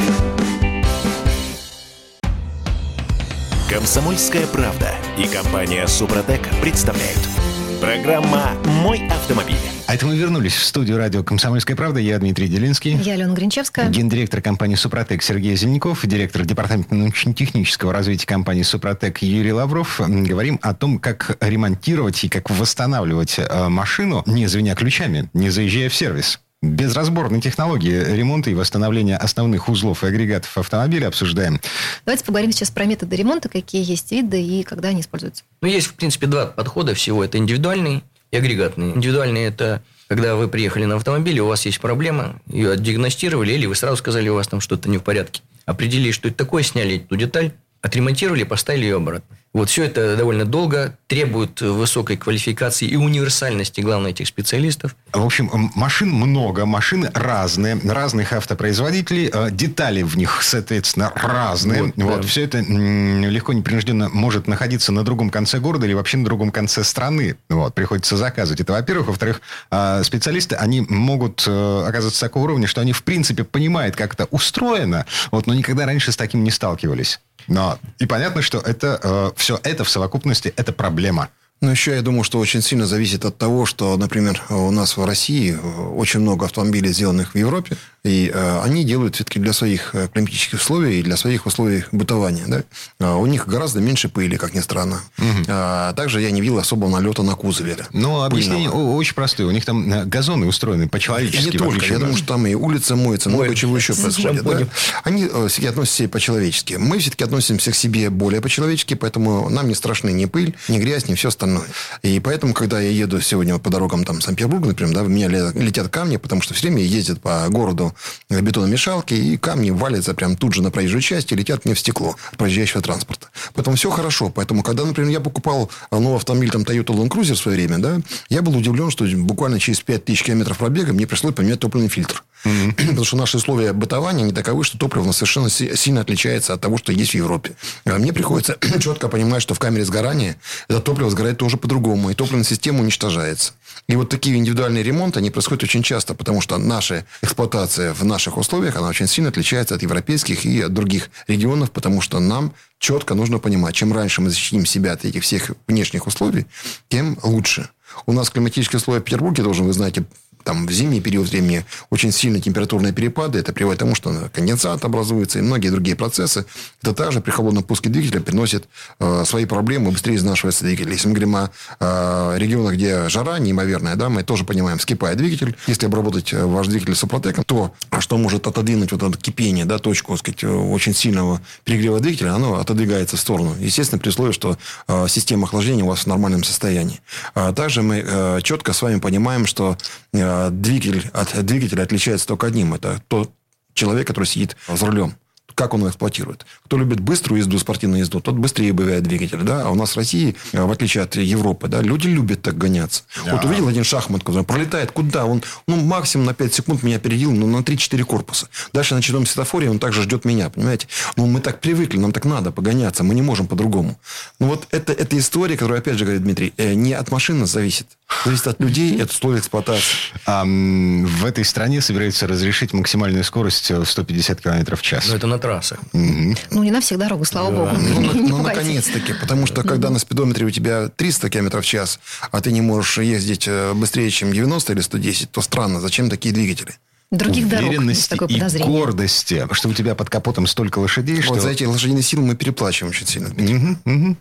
Комсомольская 3.71 4.47
правда 4.47 4.91
и 5.17 5.25
компания 5.27 5.87
«Супротек» 5.87 6.41
представляют– 6.61 7.21
Программа 7.81 8.51
«Мой 8.83 9.07
автомобиль». 9.07 9.55
А 9.87 9.95
это 9.95 10.05
мы 10.05 10.15
вернулись 10.15 10.53
в 10.53 10.63
студию 10.63 10.97
радио 10.97 11.23
«Комсомольская 11.23 11.75
правда». 11.75 11.99
Я 11.99 12.19
Дмитрий 12.19 12.47
Делинский. 12.47 12.91
Я 12.97 13.13
Алена 13.13 13.33
Гринчевская. 13.33 13.89
Гендиректор 13.89 14.41
компании 14.41 14.75
«Супротек» 14.75 15.23
Сергей 15.23 15.55
Зеленков. 15.55 16.05
Директор 16.05 16.43
департамента 16.43 16.93
научно-технического 16.93 17.91
развития 17.91 18.27
компании 18.27 18.61
«Супротек» 18.61 19.23
Юрий 19.23 19.53
Лавров. 19.53 19.99
Говорим 20.05 20.59
о 20.61 20.75
том, 20.75 20.99
как 20.99 21.37
ремонтировать 21.39 22.23
и 22.25 22.29
как 22.29 22.51
восстанавливать 22.51 23.39
э, 23.39 23.69
машину, 23.69 24.21
не 24.27 24.47
звеня 24.47 24.75
ключами, 24.75 25.29
не 25.33 25.49
заезжая 25.49 25.89
в 25.89 25.95
сервис. 25.95 26.39
Безразборные 26.61 27.41
технологии 27.41 28.15
ремонта 28.15 28.51
и 28.51 28.53
восстановления 28.53 29.17
основных 29.17 29.67
узлов 29.67 30.03
и 30.03 30.07
агрегатов 30.07 30.55
автомобиля 30.59 31.07
обсуждаем. 31.07 31.59
Давайте 32.05 32.23
поговорим 32.23 32.51
сейчас 32.51 32.69
про 32.69 32.85
методы 32.85 33.15
ремонта, 33.15 33.49
какие 33.49 33.83
есть 33.83 34.11
виды 34.11 34.39
и 34.39 34.61
когда 34.61 34.89
они 34.89 35.01
используются. 35.01 35.43
Ну, 35.61 35.67
есть, 35.67 35.87
в 35.87 35.95
принципе, 35.95 36.27
два 36.27 36.45
подхода 36.45 36.93
всего. 36.93 37.23
Это 37.23 37.39
индивидуальный 37.39 38.03
и 38.29 38.37
агрегатный. 38.37 38.91
Индивидуальный– 38.91 39.41
это 39.45 39.81
когда 40.07 40.35
вы 40.35 40.49
приехали 40.49 40.83
на 40.83 40.97
автомобиле, 40.97 41.41
у 41.41 41.47
вас 41.47 41.65
есть 41.65 41.79
проблема, 41.79 42.41
ее 42.45 42.75
диагностировали, 42.75 43.53
или 43.53 43.65
вы 43.65 43.75
сразу 43.75 43.95
сказали, 43.95 44.27
у 44.27 44.35
вас 44.35 44.45
там 44.47 44.59
что-то 44.59 44.89
не 44.89 44.97
в 44.97 45.03
порядке. 45.03 45.41
Определили, 45.65 46.11
что 46.11 46.27
это 46.27 46.37
такое, 46.37 46.63
сняли 46.63 46.97
эту 46.97 47.15
деталь, 47.15 47.53
отремонтировали, 47.81 48.43
поставили 48.43 48.85
ее 48.85 48.97
обратно. 48.97 49.37
Вот 49.53 49.69
все 49.69 49.83
это 49.83 50.15
довольно 50.15 50.45
долго, 50.45 50.97
требует 51.07 51.59
высокой 51.59 52.15
квалификации 52.15 52.87
и 52.87 52.95
универсальности, 52.95 53.81
главное, 53.81 54.11
этих 54.11 54.27
специалистов. 54.27 54.95
В 55.11 55.25
общем, 55.25 55.49
машин 55.75 56.09
много, 56.09 56.65
машины 56.65 57.11
разные, 57.13 57.77
разных 57.83 58.31
автопроизводителей, 58.31 59.29
э, 59.31 59.51
детали 59.51 60.03
в 60.03 60.15
них, 60.15 60.41
соответственно, 60.41 61.11
разные. 61.13 61.83
Вот, 61.83 61.93
вот 61.97 62.21
да. 62.21 62.27
все 62.27 62.45
это 62.45 62.59
легко, 62.59 63.51
непринужденно 63.51 64.07
может 64.07 64.47
находиться 64.47 64.93
на 64.93 65.03
другом 65.03 65.29
конце 65.29 65.59
города 65.59 65.85
или 65.85 65.95
вообще 65.95 66.15
на 66.15 66.23
другом 66.23 66.51
конце 66.51 66.85
страны. 66.85 67.35
Вот, 67.49 67.75
приходится 67.75 68.15
заказывать. 68.15 68.61
Это, 68.61 68.71
во-первых. 68.71 69.07
Во-вторых, 69.07 69.41
э, 69.69 70.03
специалисты, 70.05 70.55
они 70.55 70.85
могут 70.87 71.43
э, 71.45 71.85
оказаться 71.85 72.21
такого 72.21 72.43
уровня, 72.43 72.67
что 72.67 72.79
они, 72.79 72.93
в 72.93 73.03
принципе, 73.03 73.43
понимают, 73.43 73.97
как 73.97 74.13
это 74.13 74.29
устроено, 74.31 75.05
вот, 75.31 75.45
но 75.45 75.53
никогда 75.53 75.85
раньше 75.85 76.13
с 76.13 76.15
таким 76.15 76.45
не 76.45 76.51
сталкивались. 76.51 77.19
Но 77.47 77.79
и 77.99 78.05
понятно, 78.05 78.41
что 78.41 78.59
это 78.59 78.99
э, 79.01 79.31
все 79.35 79.59
это 79.63 79.83
в 79.83 79.89
совокупности 79.89 80.53
это 80.55 80.73
проблема. 80.73 81.29
Ну, 81.61 81.69
еще 81.69 81.93
я 81.93 82.01
думаю, 82.01 82.23
что 82.23 82.39
очень 82.39 82.63
сильно 82.63 82.87
зависит 82.87 83.23
от 83.23 83.37
того, 83.37 83.67
что, 83.67 83.95
например, 83.95 84.41
у 84.49 84.71
нас 84.71 84.97
в 84.97 85.05
России 85.05 85.53
э, 85.53 85.57
очень 85.57 86.19
много 86.21 86.45
автомобилей, 86.45 86.91
сделанных 86.91 87.35
в 87.35 87.37
Европе, 87.37 87.77
и 88.03 88.31
э, 88.33 88.61
они 88.63 88.83
делают 88.83 89.15
все-таки 89.15 89.39
для 89.39 89.53
своих 89.53 89.93
э, 89.93 90.07
климатических 90.11 90.59
условий 90.59 90.99
и 90.99 91.03
для 91.03 91.17
своих 91.17 91.45
условий 91.45 91.83
бытования. 91.91 92.45
Да? 92.47 92.63
А 92.99 93.17
у 93.17 93.27
них 93.27 93.47
гораздо 93.47 93.79
меньше 93.79 94.09
пыли, 94.09 94.37
как 94.37 94.55
ни 94.55 94.59
странно. 94.59 95.01
Угу. 95.19 95.45
А, 95.47 95.93
также 95.93 96.19
я 96.19 96.31
не 96.31 96.41
видел 96.41 96.57
особого 96.57 96.89
налета 96.89 97.21
на 97.21 97.35
кузове. 97.35 97.77
Ну, 97.93 98.23
объяснение 98.23 98.71
пыльного. 98.71 98.95
очень 98.95 99.13
простое. 99.13 99.45
У 99.45 99.51
них 99.51 99.65
там 99.65 99.91
э, 99.91 100.05
газоны 100.05 100.47
устроены 100.47 100.89
по-человечески. 100.89 101.49
И 101.49 101.51
не 101.51 101.57
только. 101.59 101.85
Я 101.85 101.99
думаю, 101.99 102.17
что 102.17 102.27
там 102.27 102.47
и 102.47 102.55
улица 102.55 102.95
моется, 102.95 103.29
много 103.29 103.43
Ой, 103.43 103.55
чего 103.55 103.77
еще 103.77 103.93
происходит. 103.93 104.43
Да? 104.43 104.67
Они 105.03 105.29
все 105.47 105.69
относятся 105.69 105.95
к 105.95 105.97
себе 105.97 106.09
по-человечески. 106.09 106.73
Мы 106.75 106.97
все-таки 106.97 107.23
относимся 107.23 107.71
к 107.71 107.75
себе 107.75 108.09
более 108.09 108.41
по-человечески, 108.41 108.95
поэтому 108.95 109.47
нам 109.49 109.67
не 109.67 109.75
страшны 109.75 110.09
ни 110.11 110.25
пыль, 110.25 110.55
ни 110.69 110.79
грязь, 110.79 111.07
ни 111.07 111.13
все 111.13 111.27
остальное. 111.27 111.67
И 112.01 112.19
поэтому, 112.19 112.55
когда 112.55 112.81
я 112.81 112.89
еду 112.89 113.21
сегодня 113.21 113.59
по 113.59 113.69
дорогам 113.69 114.05
там 114.05 114.21
Санкт-Петербурга, 114.21 114.69
например, 114.69 114.95
да, 114.95 115.03
у 115.03 115.07
меня 115.07 115.27
летят 115.27 115.89
камни, 115.89 116.17
потому 116.17 116.41
что 116.41 116.55
все 116.55 116.67
время 116.67 116.81
ездят 116.81 117.21
по 117.21 117.45
городу 117.49 117.90
бетономешалки, 118.29 119.13
и 119.13 119.37
камни 119.37 119.71
валятся 119.71 120.13
прям 120.13 120.35
тут 120.35 120.53
же 120.53 120.61
на 120.61 120.71
проезжую 120.71 121.01
часть 121.01 121.31
и 121.31 121.35
летят 121.35 121.65
мне 121.65 121.73
в 121.73 121.79
стекло 121.79 122.15
от 122.31 122.37
проезжающего 122.37 122.81
транспорта. 122.81 123.27
Поэтому 123.53 123.75
все 123.75 123.89
хорошо. 123.89 124.29
Поэтому, 124.29 124.63
когда, 124.63 124.85
например, 124.85 125.11
я 125.11 125.19
покупал 125.19 125.69
новый 125.91 126.17
автомобиль, 126.17 126.49
там, 126.51 126.63
Toyota 126.63 126.95
Land 126.95 127.09
Cruiser 127.09 127.33
в 127.33 127.37
свое 127.37 127.57
время, 127.57 127.79
да, 127.79 127.99
я 128.29 128.41
был 128.41 128.55
удивлен, 128.55 128.91
что 128.91 129.05
буквально 129.05 129.59
через 129.59 129.81
5000 129.81 130.23
километров 130.23 130.57
пробега 130.57 130.93
мне 130.93 131.07
пришлось 131.07 131.33
поменять 131.33 131.59
топливный 131.59 131.89
фильтр. 131.89 132.23
Mm-hmm. 132.43 132.73
Потому 132.87 133.03
что 133.03 133.17
наши 133.17 133.37
условия 133.37 133.73
бытования 133.73 134.25
не 134.25 134.31
таковы, 134.31 134.63
что 134.63 134.77
топливо 134.77 135.03
у 135.03 135.07
нас 135.07 135.17
совершенно 135.17 135.49
сильно 135.49 136.01
отличается 136.01 136.53
от 136.53 136.61
того, 136.61 136.77
что 136.77 136.91
есть 136.91 137.11
в 137.11 137.15
Европе. 137.15 137.53
А 137.85 137.97
мне 137.97 138.13
приходится 138.13 138.57
четко 138.79 139.07
понимать, 139.09 139.41
что 139.41 139.53
в 139.53 139.59
камере 139.59 139.85
сгорания 139.85 140.37
это 140.67 140.79
топливо 140.79 141.09
сгорает 141.09 141.37
тоже 141.37 141.57
по-другому, 141.57 142.09
и 142.09 142.13
топливная 142.13 142.45
система 142.45 142.81
уничтожается. 142.81 143.53
И 143.87 143.95
вот 143.95 144.09
такие 144.09 144.37
индивидуальные 144.37 144.83
ремонты, 144.83 145.19
они 145.19 145.31
происходят 145.31 145.63
очень 145.63 145.83
часто, 145.83 146.13
потому 146.13 146.41
что 146.41 146.57
наша 146.57 147.05
эксплуатация 147.21 147.80
в 147.89 148.03
наших 148.03 148.37
условиях, 148.37 148.75
она 148.75 148.87
очень 148.87 149.07
сильно 149.07 149.29
отличается 149.29 149.75
от 149.75 149.81
европейских 149.81 150.45
и 150.45 150.61
от 150.61 150.73
других 150.73 151.09
регионов, 151.27 151.71
потому 151.71 152.01
что 152.01 152.19
нам 152.19 152.53
четко 152.79 153.15
нужно 153.15 153.39
понимать, 153.39 153.75
чем 153.75 153.93
раньше 153.93 154.21
мы 154.21 154.29
защитим 154.29 154.65
себя 154.65 154.93
от 154.93 155.05
этих 155.05 155.23
всех 155.23 155.51
внешних 155.67 156.07
условий, 156.07 156.45
тем 156.89 157.17
лучше. 157.23 157.69
У 158.05 158.13
нас 158.13 158.29
климатические 158.29 158.77
условия 158.77 159.01
в 159.01 159.03
Петербурге, 159.03 159.43
должен 159.43 159.65
вы 159.65 159.73
знаете, 159.73 160.05
там, 160.43 160.67
в 160.67 160.71
зимний 160.71 161.01
период 161.01 161.29
времени 161.29 161.65
очень 161.89 162.11
сильные 162.11 162.41
температурные 162.41 162.93
перепады. 162.93 163.39
Это 163.39 163.53
приводит 163.53 163.79
к 163.79 163.81
тому, 163.81 163.95
что 163.95 164.29
конденсат 164.33 164.83
образуется 164.85 165.39
и 165.39 165.41
многие 165.41 165.69
другие 165.69 165.95
процессы. 165.95 166.45
Это 166.81 166.93
также 166.93 167.21
при 167.21 167.31
холодном 167.31 167.63
пуске 167.63 167.89
двигателя 167.89 168.21
приносит 168.21 168.65
э, 168.99 169.23
свои 169.25 169.45
проблемы, 169.45 169.91
быстрее 169.91 170.15
изнашивается 170.15 170.63
двигатель. 170.63 170.91
Если 170.91 171.07
мы 171.07 171.13
говорим 171.13 171.35
о 171.35 171.51
э, 171.79 172.37
регионах, 172.37 172.73
где 172.73 173.09
жара 173.09 173.39
неимоверная, 173.39 173.95
да, 173.95 174.09
мы 174.09 174.23
тоже 174.23 174.43
понимаем, 174.43 174.77
вскипает 174.77 175.17
двигатель. 175.17 175.55
Если 175.67 175.85
обработать 175.85 176.33
э, 176.33 176.45
ваш 176.45 176.67
двигатель 176.67 176.95
супротеком, 176.95 177.43
то 177.43 177.73
что 177.99 178.17
может 178.17 178.47
отодвинуть 178.47 178.91
вот 178.91 179.03
это 179.03 179.17
кипение, 179.17 179.65
да, 179.65 179.77
точку, 179.77 180.13
так 180.13 180.19
сказать, 180.19 180.43
очень 180.43 180.93
сильного 180.93 181.41
перегрева 181.63 181.99
двигателя, 181.99 182.33
оно 182.33 182.59
отодвигается 182.59 183.17
в 183.17 183.19
сторону. 183.19 183.55
Естественно, 183.59 183.99
при 183.99 184.09
условии, 184.09 184.31
что 184.31 184.57
э, 184.87 185.05
система 185.07 185.45
охлаждения 185.45 185.83
у 185.83 185.87
вас 185.87 186.01
в 186.01 186.07
нормальном 186.07 186.43
состоянии. 186.43 187.01
А 187.33 187.53
также 187.53 187.81
мы 187.81 188.03
э, 188.05 188.39
четко 188.43 188.73
с 188.73 188.81
вами 188.81 188.99
понимаем, 188.99 189.45
что 189.45 189.77
э, 190.13 190.17
двигатель 190.51 191.09
от 191.13 191.45
двигателя 191.45 191.83
отличается 191.83 192.27
только 192.27 192.47
одним. 192.47 192.73
Это 192.73 193.01
тот 193.07 193.31
человек, 193.73 194.07
который 194.07 194.25
сидит 194.25 194.55
за 194.67 194.85
рулем 194.85 195.15
как 195.53 195.73
он 195.73 195.81
его 195.81 195.89
эксплуатирует. 195.89 196.45
Кто 196.65 196.77
любит 196.77 196.99
быструю 196.99 197.39
езду, 197.39 197.59
спортивную 197.59 197.99
езду, 197.99 198.19
тот 198.19 198.35
быстрее 198.35 198.73
бывает 198.73 199.03
двигатель. 199.03 199.39
Да? 199.43 199.63
А 199.63 199.69
у 199.69 199.75
нас 199.75 199.91
в 199.91 199.97
России, 199.97 200.35
э, 200.53 200.63
в 200.63 200.71
отличие 200.71 201.03
от 201.03 201.15
Европы, 201.15 201.67
да, 201.67 201.81
люди 201.81 202.07
любят 202.07 202.41
так 202.41 202.57
гоняться. 202.57 203.03
Да. 203.25 203.33
Вот 203.33 203.45
увидел 203.45 203.67
один 203.67 203.83
шахмат, 203.83 204.23
который 204.23 204.43
пролетает 204.43 204.91
куда? 204.91 205.25
Он 205.25 205.43
ну, 205.67 205.75
максимум 205.77 206.25
на 206.25 206.33
5 206.33 206.53
секунд 206.53 206.83
меня 206.83 206.97
опередил, 206.97 207.31
ну, 207.31 207.47
на 207.47 207.57
3-4 207.57 208.03
корпуса. 208.03 208.47
Дальше 208.73 208.95
на 208.95 209.01
четвертом 209.01 209.27
светофоре 209.27 209.69
он 209.69 209.79
также 209.79 210.03
ждет 210.03 210.25
меня, 210.25 210.49
понимаете? 210.49 210.87
Ну, 211.15 211.27
мы 211.27 211.41
так 211.41 211.59
привыкли, 211.59 211.97
нам 211.97 212.11
так 212.11 212.25
надо 212.25 212.51
погоняться, 212.51 213.03
мы 213.03 213.13
не 213.13 213.21
можем 213.21 213.47
по-другому. 213.47 213.99
Ну, 214.39 214.47
вот 214.47 214.67
это, 214.71 214.93
это 214.93 215.17
история, 215.17 215.57
которая, 215.57 215.79
опять 215.79 215.97
же, 215.97 216.05
говорит 216.05 216.23
Дмитрий, 216.23 216.53
э, 216.57 216.73
не 216.73 216.93
от 216.93 217.11
машины 217.11 217.45
зависит. 217.45 217.87
Зависит 218.25 218.47
от 218.47 218.59
людей, 218.59 219.01
от 219.01 219.09
условий 219.09 219.39
эксплуатации. 219.39 219.97
А, 220.25 220.43
в 220.43 221.25
этой 221.25 221.43
стране 221.43 221.81
собираются 221.81 222.27
разрешить 222.27 222.73
максимальную 222.73 223.23
скорость 223.23 223.71
в 223.71 223.85
150 223.85 224.41
км 224.41 224.75
в 224.75 224.81
час. 224.81 225.07
Но 225.07 225.15
это 225.15 225.27
на 225.27 225.39
трассах. 225.39 225.79
Угу. 225.93 226.35
Ну, 226.51 226.63
не 226.63 226.71
на 226.71 226.81
всех 226.81 226.99
дорогах, 226.99 227.27
слава 227.27 227.51
да. 227.51 227.57
богу. 227.57 227.77
Ну, 227.77 228.27
ну 228.27 228.37
наконец-таки. 228.43 229.13
Потому 229.13 229.47
что, 229.47 229.63
когда 229.63 229.89
на 229.89 229.99
спидометре 229.99 230.45
у 230.45 230.51
тебя 230.51 230.89
300 230.89 231.29
км 231.29 231.61
в 231.61 231.65
час, 231.65 231.99
а 232.31 232.41
ты 232.41 232.51
не 232.51 232.61
можешь 232.61 232.97
ездить 232.99 233.47
э, 233.47 233.73
быстрее, 233.73 234.09
чем 234.11 234.31
90 234.31 234.73
или 234.73 234.81
110, 234.81 235.31
то 235.31 235.41
странно. 235.41 235.79
Зачем 235.79 236.09
такие 236.09 236.33
двигатели? 236.33 236.75
Других 237.11 237.47
уверенности 237.47 238.15
дорог, 238.15 238.29
такое 238.29 238.47
и 238.47 238.63
гордости, 238.63 239.45
что 239.51 239.67
у 239.67 239.73
тебя 239.73 239.95
под 239.95 240.09
капотом 240.09 240.47
столько 240.47 240.79
лошадей, 240.79 241.17
вот, 241.17 241.23
что... 241.25 241.39
за 241.41 241.49
эти 241.49 241.65
лошадиные 241.65 242.03
силы 242.03 242.23
мы 242.23 242.35
переплачиваем 242.35 242.91
очень 242.91 243.05
сильно. 243.05 243.29
Угу, 243.29 243.77
угу. 243.83 244.17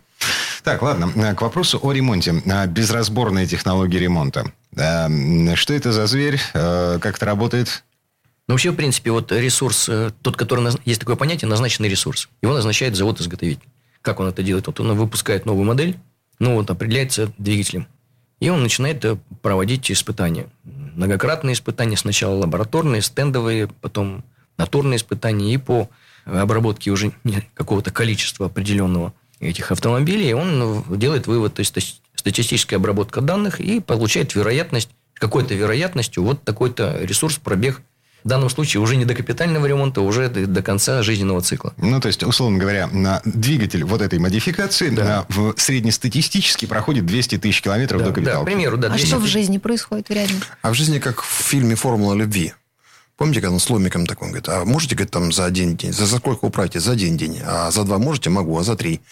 Так, 0.63 0.83
ладно, 0.83 1.13
э, 1.17 1.35
к 1.35 1.43
вопросу 1.43 1.79
о 1.83 1.93
ремонте. 1.93 2.43
Э, 2.47 2.67
безразборные 2.67 3.47
технологии 3.47 3.99
ремонта. 3.99 4.53
Что 4.73 5.75
это 5.75 5.93
за 5.93 6.07
зверь? 6.07 6.41
Как 6.53 7.17
это 7.17 7.27
работает? 7.27 7.83
Но 8.51 8.55
вообще, 8.55 8.73
в 8.73 8.75
принципе, 8.75 9.13
вот 9.13 9.31
ресурс, 9.31 9.89
э, 9.89 10.11
тот, 10.23 10.37
который... 10.37 10.69
Есть 10.85 10.99
такое 10.99 11.15
понятие, 11.15 11.49
назначенный 11.49 11.89
ресурс. 11.89 12.29
Его 12.43 12.53
назначает 12.53 12.97
завод-изготовитель. 12.97 13.63
Как 14.03 14.19
он 14.19 14.27
это 14.27 14.43
делает? 14.43 14.67
Вот 14.67 14.81
он 14.81 14.97
выпускает 14.97 15.47
новую 15.47 15.67
модель, 15.67 16.01
ну, 16.41 16.57
вот 16.57 16.69
определяется 16.69 17.33
двигателем. 17.39 17.87
И 18.41 18.49
он 18.49 18.61
начинает 18.65 19.05
э, 19.05 19.17
проводить 19.41 19.93
испытания. 19.93 20.49
Многократные 20.65 21.53
испытания. 21.53 21.97
Сначала 21.97 22.35
лабораторные, 22.35 23.03
стендовые, 23.03 23.69
потом 23.69 24.25
натурные 24.59 24.97
испытания. 24.97 25.55
И 25.55 25.57
по 25.57 25.89
обработке 26.25 26.91
уже 26.91 27.13
какого-то 27.55 27.93
количества 27.93 28.47
определенного 28.47 29.13
этих 29.41 29.73
автомобилей 29.73 30.35
он 30.35 30.85
делает 30.89 31.27
вывод, 31.27 31.55
то 31.55 31.61
есть 31.61 32.01
статистическая 32.15 32.77
обработка 32.77 33.21
данных 33.21 33.61
и 33.61 33.81
получает 33.81 34.35
вероятность, 34.35 34.91
какой-то 35.15 35.55
вероятностью 35.55 36.23
вот 36.23 36.43
такой-то 36.45 36.99
ресурс, 37.03 37.37
пробег 37.37 37.83
в 38.25 38.29
данном 38.29 38.51
случае 38.51 38.83
уже 38.83 38.97
не 38.97 39.05
до 39.05 39.15
капитального 39.15 39.67
ремонта, 39.67 40.03
уже 40.03 40.29
до, 40.29 40.63
конца 40.63 41.03
жизненного 41.03 41.41
цикла. 41.41 41.73
Ну, 41.79 42.01
то 42.01 42.09
есть, 42.09 42.23
условно 42.23 42.59
говоря, 42.59 42.87
на 42.87 43.23
двигатель 43.25 43.85
вот 43.85 44.03
этой 44.03 44.19
модификации 44.19 44.91
да. 44.91 45.25
в 45.29 45.55
среднестатистически 45.57 46.67
проходит 46.67 47.07
200 47.07 47.39
тысяч 47.39 47.63
километров 47.63 48.01
да, 48.01 48.09
до 48.09 48.13
капитала. 48.13 48.45
Да, 48.45 48.51
к 48.51 48.53
примеру, 48.53 48.77
да. 48.77 48.93
А 48.93 48.99
что 48.99 49.19
в 49.19 49.27
жизни 49.27 49.59
происходит 49.59 50.09
в 50.09 50.13
реальном? 50.13 50.41
А 50.63 50.71
в 50.71 50.75
жизни 50.75 50.99
как 50.99 51.23
в 51.23 51.27
фильме 51.27 51.77
«Формула 51.77 52.15
любви». 52.15 52.53
Помните, 53.21 53.43
когда 53.43 53.53
он 53.53 53.61
с 53.61 53.69
ломиком 53.69 54.07
такой, 54.07 54.29
он 54.29 54.33
говорит, 54.33 54.49
а 54.49 54.65
можете, 54.65 54.95
говорит, 54.95 55.13
там 55.13 55.31
за 55.31 55.45
один 55.45 55.77
день, 55.77 55.93
за, 55.93 56.07
за 56.07 56.17
сколько 56.17 56.47
управите? 56.47 56.81
За 56.81 56.93
один 56.93 57.19
день. 57.19 57.39
А 57.45 57.71
за 57.71 57.85
два 57.85 57.99
можете? 57.99 58.31
Могу, 58.31 58.59
а 58.59 58.63
за 58.63 58.77
три? 58.77 59.03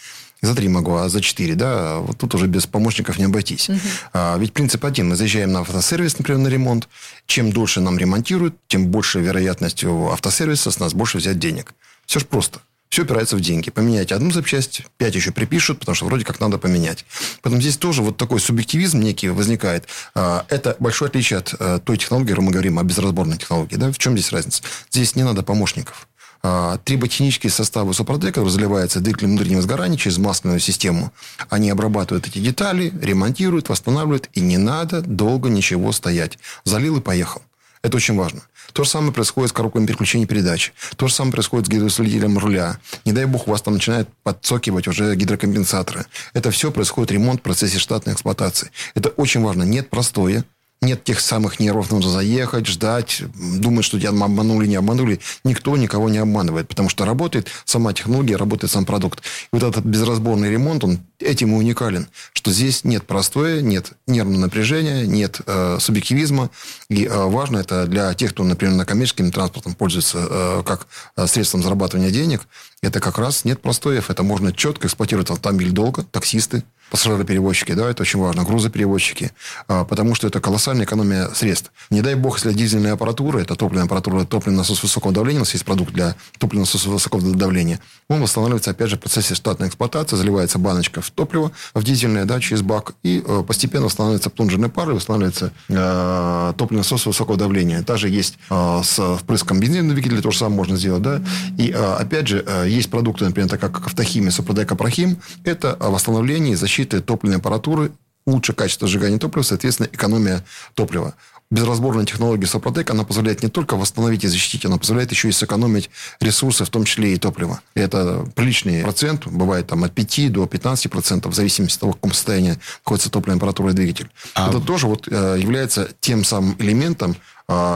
за 0.41 0.55
три 0.55 0.67
могу, 0.67 0.95
а 0.95 1.09
за 1.09 1.21
четыре, 1.21 1.53
да, 1.53 1.99
вот 1.99 2.17
тут 2.17 2.33
уже 2.33 2.47
без 2.47 2.65
помощников 2.65 3.19
не 3.19 3.25
обойтись. 3.25 3.69
Угу. 3.69 3.79
А, 4.13 4.37
ведь 4.39 4.53
принцип 4.53 4.83
один. 4.83 5.09
Мы 5.09 5.15
заезжаем 5.15 5.51
на 5.51 5.59
автосервис, 5.59 6.17
например, 6.17 6.41
на 6.41 6.47
ремонт. 6.47 6.89
Чем 7.27 7.51
дольше 7.51 7.81
нам 7.81 7.99
ремонтируют, 7.99 8.55
тем 8.67 8.87
больше 8.87 9.19
вероятность 9.19 9.83
у 9.83 10.07
автосервиса 10.07 10.71
с 10.71 10.79
нас 10.79 10.95
больше 10.95 11.19
взять 11.19 11.37
денег. 11.37 11.75
Все 12.07 12.19
же 12.19 12.25
просто. 12.25 12.61
Все 12.89 13.03
опирается 13.03 13.35
в 13.35 13.41
деньги. 13.41 13.69
Поменяйте 13.69 14.15
одну 14.15 14.31
запчасть, 14.31 14.81
пять 14.97 15.13
еще 15.13 15.31
припишут, 15.31 15.79
потому 15.79 15.95
что 15.95 16.05
вроде 16.05 16.25
как 16.25 16.39
надо 16.39 16.57
поменять. 16.57 17.05
Поэтому 17.43 17.61
здесь 17.61 17.77
тоже 17.77 18.01
вот 18.01 18.17
такой 18.17 18.39
субъективизм 18.39 18.99
некий 18.99 19.29
возникает. 19.29 19.87
А, 20.15 20.45
это 20.49 20.75
большое 20.79 21.09
отличие 21.09 21.39
от 21.39 21.53
э, 21.59 21.79
той 21.83 21.97
технологии, 21.97 22.33
мы 22.33 22.51
говорим, 22.51 22.79
о 22.79 22.83
безразборной 22.83 23.37
технологии. 23.37 23.75
Да? 23.75 23.91
В 23.91 23.97
чем 23.99 24.17
здесь 24.17 24.31
разница? 24.31 24.63
Здесь 24.89 25.15
не 25.15 25.23
надо 25.23 25.43
помощников. 25.43 26.07
А, 26.41 26.77
триботехнические 26.77 27.51
составы 27.51 27.93
Супротека 27.93 28.41
разливаются 28.41 29.01
двигателем 29.01 29.31
внутреннего 29.31 29.61
сгорания 29.61 29.97
через 29.97 30.17
масляную 30.17 30.59
систему. 30.59 31.11
Они 31.49 31.69
обрабатывают 31.69 32.27
эти 32.27 32.39
детали, 32.39 32.91
ремонтируют, 33.01 33.69
восстанавливают, 33.69 34.29
и 34.33 34.39
не 34.39 34.57
надо 34.57 35.01
долго 35.01 35.49
ничего 35.49 35.91
стоять. 35.91 36.39
Залил 36.63 36.97
и 36.97 37.01
поехал. 37.01 37.43
Это 37.81 37.97
очень 37.97 38.15
важно. 38.15 38.41
То 38.73 38.83
же 38.83 38.89
самое 38.89 39.13
происходит 39.13 39.51
с 39.51 39.53
коробками 39.53 39.85
переключения 39.85 40.27
передач. 40.27 40.73
То 40.97 41.07
же 41.07 41.13
самое 41.13 41.33
происходит 41.33 41.67
с 41.67 41.69
гидроусилителем 41.69 42.37
руля. 42.37 42.79
Не 43.05 43.13
дай 43.13 43.25
бог, 43.25 43.47
у 43.47 43.51
вас 43.51 43.61
там 43.61 43.75
начинают 43.75 44.09
подцокивать 44.23 44.87
уже 44.87 45.15
гидрокомпенсаторы. 45.15 46.05
Это 46.33 46.51
все 46.51 46.71
происходит 46.71 47.11
ремонт 47.11 47.39
в 47.39 47.43
процессе 47.43 47.79
штатной 47.79 48.13
эксплуатации. 48.13 48.71
Это 48.95 49.09
очень 49.09 49.41
важно. 49.41 49.63
Нет 49.63 49.89
простое 49.89 50.43
нет 50.81 51.03
тех 51.03 51.19
самых 51.19 51.59
нервов, 51.59 51.91
нужно 51.91 52.09
заехать, 52.11 52.65
ждать, 52.65 53.23
думать, 53.35 53.83
что 53.83 53.99
тебя 53.99 54.09
обманули, 54.09 54.65
не 54.65 54.77
обманули. 54.77 55.19
Никто 55.43 55.75
никого 55.75 56.09
не 56.09 56.19
обманывает, 56.19 56.69
потому 56.69 56.87
что 56.87 57.05
работает 57.05 57.47
сама 57.65 57.93
технология, 57.93 58.37
работает 58.37 58.71
сам 58.71 58.85
продукт. 58.85 59.19
И 59.19 59.47
вот 59.51 59.63
этот 59.63 59.83
безразборный 59.83 60.49
ремонт, 60.49 60.83
он 60.85 60.99
этим 61.19 61.51
и 61.51 61.57
уникален, 61.57 62.07
что 62.31 62.51
здесь 62.51 62.85
нет 62.85 63.05
простое, 63.05 63.61
нет 63.61 63.91
нервного 64.07 64.41
напряжения, 64.41 65.05
нет 65.05 65.41
э, 65.45 65.77
субъективизма. 65.81 66.49
И 66.89 67.05
э, 67.05 67.25
важно 67.25 67.57
это 67.57 67.85
для 67.85 68.13
тех, 68.13 68.31
кто, 68.31 68.45
например, 68.45 68.75
на 68.75 68.85
коммерческим 68.85 69.31
транспортом 69.31 69.75
пользуется 69.75 70.27
э, 70.29 70.63
как 70.65 70.87
э, 71.17 71.27
средством 71.27 71.61
зарабатывания 71.61 72.09
денег, 72.09 72.47
это 72.81 72.99
как 72.99 73.17
раз 73.17 73.45
нет 73.45 73.61
простоев. 73.61 74.09
Это 74.09 74.23
можно 74.23 74.53
четко 74.53 74.87
эксплуатировать 74.87 75.29
автомобиль 75.29 75.71
долго, 75.71 76.03
таксисты, 76.03 76.63
пассажироперевозчики, 76.89 77.73
да, 77.73 77.89
это 77.89 78.01
очень 78.01 78.19
важно, 78.19 78.43
грузоперевозчики, 78.43 79.31
а, 79.67 79.85
потому 79.85 80.15
что 80.15 80.27
это 80.27 80.39
колоссальная 80.39 80.85
экономия 80.85 81.29
средств. 81.29 81.71
Не 81.89 82.01
дай 82.01 82.15
бог, 82.15 82.37
если 82.37 82.51
дизельная 82.57 82.93
аппаратура, 82.93 83.39
это 83.39 83.55
топливная 83.55 83.85
аппаратура, 83.85 84.25
топливный 84.25 84.59
насос 84.59 84.81
высокого 84.81 85.13
давления, 85.13 85.39
у 85.39 85.43
нас 85.43 85.53
есть 85.53 85.65
продукт 85.65 85.93
для 85.93 86.15
топливного 86.37 86.65
насоса 86.65 86.89
высокого 86.89 87.21
давления, 87.21 87.79
он 88.09 88.21
восстанавливается, 88.21 88.71
опять 88.71 88.89
же, 88.89 88.97
в 88.97 88.99
процессе 88.99 89.35
штатной 89.35 89.67
эксплуатации, 89.67 90.15
заливается 90.15 90.57
баночка 90.57 91.01
в 91.01 91.09
топливо, 91.11 91.51
в 91.73 91.83
дизельное, 91.83 92.25
да, 92.25 92.39
через 92.39 92.61
бак, 92.61 92.93
и 93.03 93.23
э, 93.25 93.43
постепенно 93.47 93.85
восстанавливается 93.85 94.29
плунжерный 94.29 94.69
пар, 94.69 94.89
и 94.89 94.93
восстанавливается 94.93 95.51
э, 95.67 96.53
топливный 96.57 96.79
насос 96.79 97.05
высокого 97.05 97.37
давления. 97.37 97.83
Также 97.83 98.09
есть 98.09 98.37
э, 98.49 98.81
с 98.83 99.17
впрыском 99.17 99.59
бензина 99.59 99.93
двигателя, 99.93 100.21
то 100.21 100.31
же 100.31 100.39
самое 100.39 100.57
можно 100.57 100.77
сделать, 100.77 101.01
да, 101.01 101.21
и, 101.57 101.69
э, 101.69 101.93
опять 101.95 102.27
же, 102.27 102.43
э, 102.45 102.68
есть 102.69 102.89
продукты, 102.89 103.25
например, 103.25 103.49
так 103.49 103.59
как 103.59 103.85
автохимия, 103.85 104.31
супродек, 104.31 104.71
опрохим, 104.71 105.21
это 105.43 105.77
восстановление 105.79 106.53
и 106.53 106.55
защита 106.55 107.01
топливной 107.01 107.37
аппаратуры, 107.37 107.91
лучше 108.25 108.53
качество 108.53 108.87
сжигания 108.87 109.17
топлива, 109.17 109.43
соответственно, 109.43 109.89
экономия 109.91 110.45
топлива. 110.73 111.15
Безразборная 111.51 112.05
технология 112.05 112.45
Сопротек, 112.45 112.91
она 112.91 113.03
позволяет 113.03 113.41
не 113.41 113.49
только 113.49 113.75
восстановить 113.75 114.23
и 114.23 114.27
защитить, 114.27 114.65
она 114.65 114.77
позволяет 114.77 115.09
еще 115.09 115.29
и 115.29 115.31
сэкономить 115.31 115.89
ресурсы, 116.21 116.63
в 116.63 116.69
том 116.69 116.83
числе 116.83 117.15
и 117.15 117.17
топливо. 117.17 117.61
И 117.73 117.79
это 117.79 118.23
приличный 118.35 118.83
процент, 118.83 119.25
бывает 119.25 119.65
там 119.65 119.83
от 119.83 119.91
5 119.91 120.31
до 120.31 120.45
15 120.45 120.91
процентов, 120.91 121.33
в 121.33 121.35
зависимости 121.35 121.77
от 121.77 121.79
того, 121.79 121.91
в 121.93 121.95
каком 121.95 122.13
состоянии 122.13 122.59
находится 122.85 123.09
топливная 123.09 123.37
аппаратура 123.37 123.71
и 123.71 123.73
двигатель. 123.73 124.11
А... 124.35 124.49
Это 124.49 124.59
тоже 124.59 124.85
вот 124.85 125.07
э, 125.09 125.37
является 125.39 125.89
тем 125.99 126.23
самым 126.23 126.55
элементом, 126.59 127.15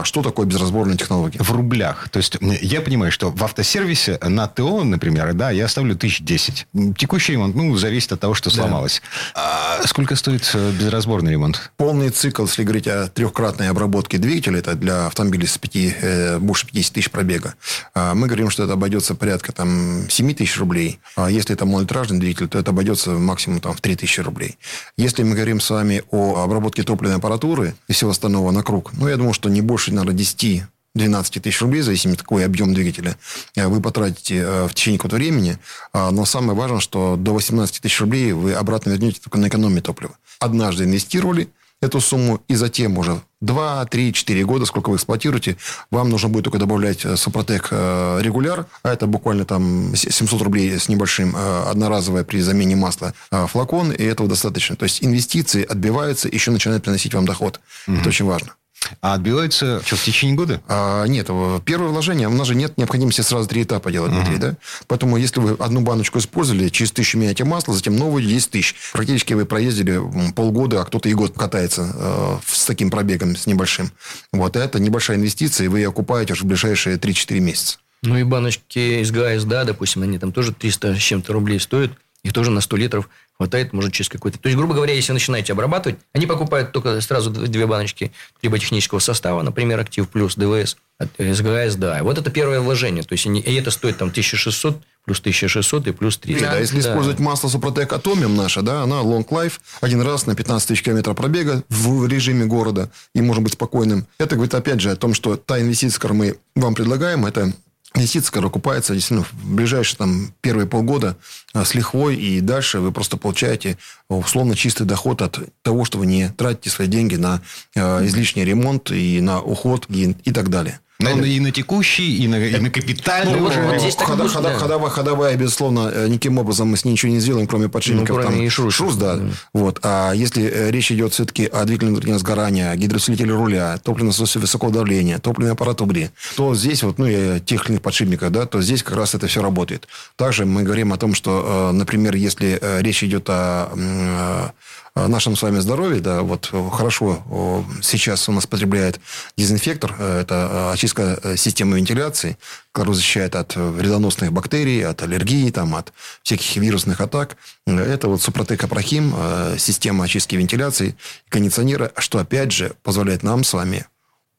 что 0.04 0.22
такое 0.22 0.46
безразборная 0.46 0.96
технология? 0.96 1.38
В 1.40 1.50
рублях. 1.50 2.08
То 2.10 2.18
есть, 2.18 2.36
я 2.40 2.80
понимаю, 2.80 3.10
что 3.12 3.30
в 3.30 3.42
автосервисе 3.42 4.18
на 4.22 4.46
ТО, 4.46 4.84
например, 4.84 5.34
да, 5.34 5.50
я 5.50 5.68
ставлю 5.68 5.96
тысяч 5.96 6.20
десять. 6.20 6.66
Текущий 6.96 7.32
ремонт, 7.32 7.54
ну, 7.54 7.76
зависит 7.76 8.12
от 8.12 8.20
того, 8.20 8.34
что 8.34 8.50
сломалось. 8.50 9.02
Да. 9.34 9.80
А 9.82 9.86
сколько 9.86 10.16
стоит 10.16 10.50
э, 10.54 10.72
безразборный 10.72 11.32
ремонт? 11.32 11.72
Полный 11.76 12.10
цикл, 12.10 12.44
если 12.44 12.62
говорить 12.62 12.86
о 12.86 13.08
трехкратной 13.08 13.68
обработки 13.68 14.16
двигателя, 14.16 14.58
это 14.58 14.74
для 14.74 15.06
автомобилей 15.06 15.46
с 15.46 15.58
5, 15.58 15.72
э, 15.74 16.38
больше 16.38 16.66
50 16.66 16.94
тысяч 16.94 17.10
пробега, 17.10 17.54
э, 17.94 18.14
мы 18.14 18.26
говорим, 18.26 18.50
что 18.50 18.64
это 18.64 18.74
обойдется 18.74 19.14
порядка 19.14 19.52
там, 19.52 20.08
7 20.08 20.34
тысяч 20.34 20.58
рублей. 20.58 21.00
А 21.16 21.30
если 21.30 21.54
это 21.54 21.66
малолитражный 21.66 22.18
двигатель, 22.18 22.48
то 22.48 22.58
это 22.58 22.70
обойдется 22.70 23.10
максимум 23.10 23.60
там, 23.60 23.74
в 23.74 23.80
3 23.80 23.96
тысячи 23.96 24.20
рублей. 24.20 24.58
Если 24.96 25.22
мы 25.22 25.34
говорим 25.34 25.60
с 25.60 25.70
вами 25.70 26.02
о 26.10 26.42
обработке 26.42 26.82
топливной 26.82 27.16
аппаратуры 27.16 27.74
и 27.88 27.92
всего 27.92 28.10
остального 28.10 28.50
на 28.50 28.62
круг, 28.62 28.92
ну, 28.92 29.08
я 29.08 29.16
думаю, 29.16 29.34
что 29.34 29.48
не 29.48 29.60
больше, 29.64 29.92
наверное, 29.92 30.16
10 30.16 30.64
12 30.94 31.42
тысяч 31.42 31.60
рублей, 31.60 31.82
в 31.82 31.84
зависимости 31.84 32.20
какой 32.20 32.44
объем 32.44 32.72
двигателя, 32.72 33.16
э, 33.56 33.66
вы 33.66 33.80
потратите 33.80 34.36
э, 34.36 34.68
в 34.68 34.74
течение 34.74 34.98
какого-то 34.98 35.16
времени. 35.16 35.58
А, 35.92 36.10
но 36.10 36.24
самое 36.24 36.56
важное, 36.56 36.80
что 36.80 37.16
до 37.16 37.34
18 37.34 37.80
тысяч 37.80 38.00
рублей 38.00 38.32
вы 38.32 38.54
обратно 38.54 38.90
вернете 38.90 39.20
только 39.20 39.38
на 39.38 39.48
экономии 39.48 39.80
топлива. 39.80 40.16
Однажды 40.38 40.84
инвестировали 40.84 41.48
эту 41.80 42.00
сумму, 42.00 42.40
и 42.46 42.54
затем 42.54 42.96
уже 42.96 43.20
2, 43.40 43.84
3, 43.86 44.12
4 44.12 44.44
года, 44.44 44.64
сколько 44.64 44.90
вы 44.90 44.96
эксплуатируете, 44.96 45.56
вам 45.90 46.08
нужно 46.08 46.28
будет 46.28 46.44
только 46.44 46.58
добавлять 46.58 47.04
э, 47.04 47.16
Супротек 47.16 47.72
регуляр, 47.72 48.66
а 48.84 48.92
это 48.92 49.08
буквально 49.08 49.44
там 49.44 49.96
700 49.96 50.42
рублей 50.42 50.78
с 50.78 50.88
небольшим, 50.88 51.34
одноразовое 51.34 52.22
при 52.22 52.40
замене 52.40 52.76
масла 52.76 53.14
флакон, 53.30 53.90
и 53.90 54.02
этого 54.04 54.28
достаточно. 54.28 54.76
То 54.76 54.84
есть 54.84 55.02
инвестиции 55.02 55.64
отбиваются, 55.64 56.28
еще 56.28 56.52
начинают 56.52 56.84
приносить 56.84 57.14
вам 57.14 57.26
доход. 57.26 57.60
Угу. 57.88 57.96
Это 57.96 58.08
очень 58.08 58.26
важно. 58.26 58.52
А 59.00 59.14
отбивается 59.14 59.82
что, 59.84 59.96
в 59.96 60.02
течение 60.02 60.36
года? 60.36 60.60
А, 60.68 61.04
нет, 61.06 61.28
первое 61.64 61.88
вложение, 61.88 62.28
у 62.28 62.32
нас 62.32 62.46
же 62.46 62.54
нет 62.54 62.76
необходимости 62.76 63.20
сразу 63.22 63.48
три 63.48 63.62
этапа 63.62 63.90
делать, 63.90 64.12
uh-huh. 64.12 64.24
Дмитрий, 64.24 64.38
да? 64.38 64.56
Поэтому, 64.86 65.16
если 65.16 65.40
вы 65.40 65.56
одну 65.58 65.80
баночку 65.80 66.18
использовали, 66.18 66.68
через 66.68 66.92
тысячу 66.92 67.18
меняете 67.18 67.44
масло, 67.44 67.74
затем 67.74 67.96
новую 67.96 68.24
10 68.24 68.50
тысяч. 68.50 68.74
Практически 68.92 69.32
вы 69.34 69.46
проездили 69.46 70.00
полгода, 70.34 70.82
а 70.82 70.84
кто-то 70.84 71.08
и 71.08 71.14
год 71.14 71.36
катается 71.36 71.92
э, 71.94 72.38
с 72.46 72.64
таким 72.66 72.90
пробегом, 72.90 73.36
с 73.36 73.46
небольшим. 73.46 73.90
Вот, 74.32 74.56
это 74.56 74.78
небольшая 74.78 75.16
инвестиция, 75.16 75.66
и 75.66 75.68
вы 75.68 75.80
ее 75.80 75.88
окупаете 75.88 76.34
уже 76.34 76.44
в 76.44 76.46
ближайшие 76.46 76.96
3-4 76.96 77.40
месяца. 77.40 77.78
Ну, 78.02 78.18
и 78.18 78.22
баночки 78.22 79.00
из 79.00 79.10
ГАЭС, 79.10 79.44
да, 79.44 79.64
допустим, 79.64 80.02
они 80.02 80.18
там 80.18 80.30
тоже 80.30 80.52
300 80.52 80.94
с 80.96 80.98
чем-то 80.98 81.32
рублей 81.32 81.58
стоят. 81.58 81.92
Их 82.24 82.32
тоже 82.32 82.50
на 82.50 82.60
100 82.60 82.76
литров 82.76 83.08
хватает, 83.36 83.72
может, 83.72 83.92
через 83.92 84.08
какой-то... 84.08 84.38
То 84.38 84.48
есть, 84.48 84.58
грубо 84.58 84.74
говоря, 84.74 84.94
если 84.94 85.12
начинаете 85.12 85.52
обрабатывать, 85.52 85.98
они 86.12 86.26
покупают 86.26 86.72
только 86.72 87.00
сразу 87.00 87.30
две 87.30 87.66
баночки 87.66 88.12
либо 88.42 88.58
технического 88.58 88.98
состава, 88.98 89.42
например, 89.42 89.78
Актив 89.78 90.08
Плюс, 90.08 90.34
ДВС, 90.34 90.76
СГС, 91.18 91.76
да. 91.76 92.02
Вот 92.02 92.18
это 92.18 92.30
первое 92.30 92.60
вложение. 92.60 93.04
То 93.04 93.12
есть, 93.12 93.26
они, 93.26 93.40
и 93.40 93.54
это 93.54 93.70
стоит 93.70 93.98
там 93.98 94.08
1600 94.08 94.82
плюс 95.04 95.20
1600 95.20 95.88
и 95.88 95.92
плюс 95.92 96.16
300. 96.16 96.44
Да, 96.44 96.58
если 96.58 96.80
да. 96.80 96.88
использовать 96.90 97.18
масло 97.18 97.48
Супротек 97.48 97.92
Атомиум 97.92 98.34
наше, 98.36 98.62
да, 98.62 98.82
она 98.82 99.02
long 99.02 99.28
life, 99.28 99.60
один 99.80 100.00
раз 100.00 100.26
на 100.26 100.34
15 100.34 100.68
тысяч 100.68 100.82
километров 100.82 101.16
пробега 101.16 101.62
в 101.68 102.06
режиме 102.06 102.46
города 102.46 102.90
и 103.14 103.20
можно 103.20 103.42
быть 103.42 103.52
спокойным. 103.52 104.06
Это 104.18 104.36
говорит, 104.36 104.54
опять 104.54 104.80
же, 104.80 104.90
о 104.90 104.96
том, 104.96 105.12
что 105.12 105.36
та 105.36 105.60
инвестиция, 105.60 105.98
которую 105.98 106.18
мы 106.18 106.62
вам 106.62 106.74
предлагаем, 106.74 107.26
это 107.26 107.52
инвестиция, 107.94 108.30
которая 108.30 108.50
окупается 108.50 108.94
действительно 108.94 109.24
в 109.24 109.54
ближайшие 109.54 109.96
там, 109.96 110.32
первые 110.40 110.66
полгода 110.66 111.16
а, 111.52 111.64
с 111.64 111.74
лихвой, 111.74 112.16
и 112.16 112.40
дальше 112.40 112.80
вы 112.80 112.92
просто 112.92 113.16
получаете 113.16 113.78
условно 114.08 114.56
чистый 114.56 114.86
доход 114.86 115.22
от 115.22 115.38
того, 115.62 115.84
что 115.84 115.98
вы 115.98 116.06
не 116.06 116.28
тратите 116.30 116.70
свои 116.70 116.88
деньги 116.88 117.16
на 117.16 117.40
э, 117.74 118.06
излишний 118.06 118.44
ремонт 118.44 118.90
и 118.90 119.20
на 119.20 119.40
уход 119.40 119.86
и, 119.88 120.16
и 120.24 120.32
так 120.32 120.50
далее. 120.50 120.80
Но 121.04 121.12
он 121.12 121.24
и 121.24 121.40
на 121.40 121.50
текущий, 121.50 122.18
и 122.18 122.28
на, 122.28 122.36
и 122.36 122.58
на 122.58 122.70
капитальный. 122.70 123.34
Ну, 123.34 123.44
вот, 123.44 123.56
вот 123.56 123.80
здесь 123.80 123.96
хода, 123.96 124.28
хода, 124.28 124.50
да. 124.50 124.58
ходовая, 124.58 124.90
ходовая, 124.90 125.36
безусловно, 125.36 125.90
э, 125.92 126.08
никаким 126.08 126.38
образом 126.38 126.68
мы 126.68 126.76
с 126.76 126.84
ней 126.84 126.92
ничего 126.92 127.12
не 127.12 127.20
сделаем, 127.20 127.46
кроме 127.46 127.68
подшипников. 127.68 128.16
Ну, 128.16 128.22
кроме 128.22 128.36
там, 128.38 128.50
шрус. 128.50 128.74
шрус 128.74 128.94
да. 128.96 129.16
да. 129.16 129.24
Вот. 129.52 129.80
А 129.82 130.12
если 130.12 130.44
э, 130.44 130.70
речь 130.70 130.90
идет 130.90 131.12
все-таки 131.12 131.46
о 131.46 131.64
двигателе 131.64 131.90
внутреннего 131.90 132.18
сгорания, 132.18 132.74
гидроусилителе 132.74 133.32
руля, 133.32 133.78
топливном 133.78 134.08
насосе 134.08 134.38
высокого 134.38 134.70
давления, 134.70 135.18
топливной 135.18 135.52
аппаратуре, 135.52 136.10
то 136.36 136.54
здесь, 136.54 136.82
вот, 136.82 136.98
ну, 136.98 137.06
и 137.06 137.40
тех 137.40 137.64
или 137.64 137.72
иных 137.72 137.82
подшипников, 137.82 138.32
да, 138.32 138.46
то 138.46 138.60
здесь 138.62 138.82
как 138.82 138.96
раз 138.96 139.14
это 139.14 139.26
все 139.26 139.42
работает. 139.42 139.88
Также 140.16 140.46
мы 140.46 140.62
говорим 140.62 140.92
о 140.92 140.96
том, 140.96 141.14
что, 141.14 141.70
э, 141.70 141.76
например, 141.76 142.14
если 142.14 142.60
речь 142.80 143.02
идет 143.04 143.28
о 143.28 144.52
нашем 144.94 145.36
с 145.36 145.42
вами 145.42 145.58
здоровье, 145.58 146.00
да, 146.00 146.22
вот 146.22 146.52
хорошо 146.72 147.64
сейчас 147.82 148.28
у 148.28 148.32
нас 148.32 148.46
потребляет 148.46 149.00
дезинфектор, 149.36 149.94
э, 149.98 150.20
это 150.20 150.48
э, 150.50 150.72
очистка 150.72 151.18
э, 151.22 151.36
системы 151.36 151.78
вентиляции, 151.78 152.38
которая 152.72 152.94
защищает 152.94 153.36
от 153.36 153.56
вредоносных 153.56 154.32
бактерий, 154.32 154.84
от 154.86 155.02
аллергии, 155.02 155.50
там, 155.50 155.74
от 155.74 155.92
всяких 156.22 156.56
вирусных 156.56 157.00
атак. 157.00 157.36
Это 157.66 158.08
вот 158.08 158.22
Супротек 158.22 158.64
Апрахим, 158.64 159.14
система 159.58 160.04
очистки 160.04 160.36
вентиляции, 160.36 160.96
кондиционера, 161.28 161.92
что 161.96 162.18
опять 162.18 162.52
же 162.52 162.74
позволяет 162.82 163.22
нам 163.22 163.44
с 163.44 163.52
вами 163.52 163.86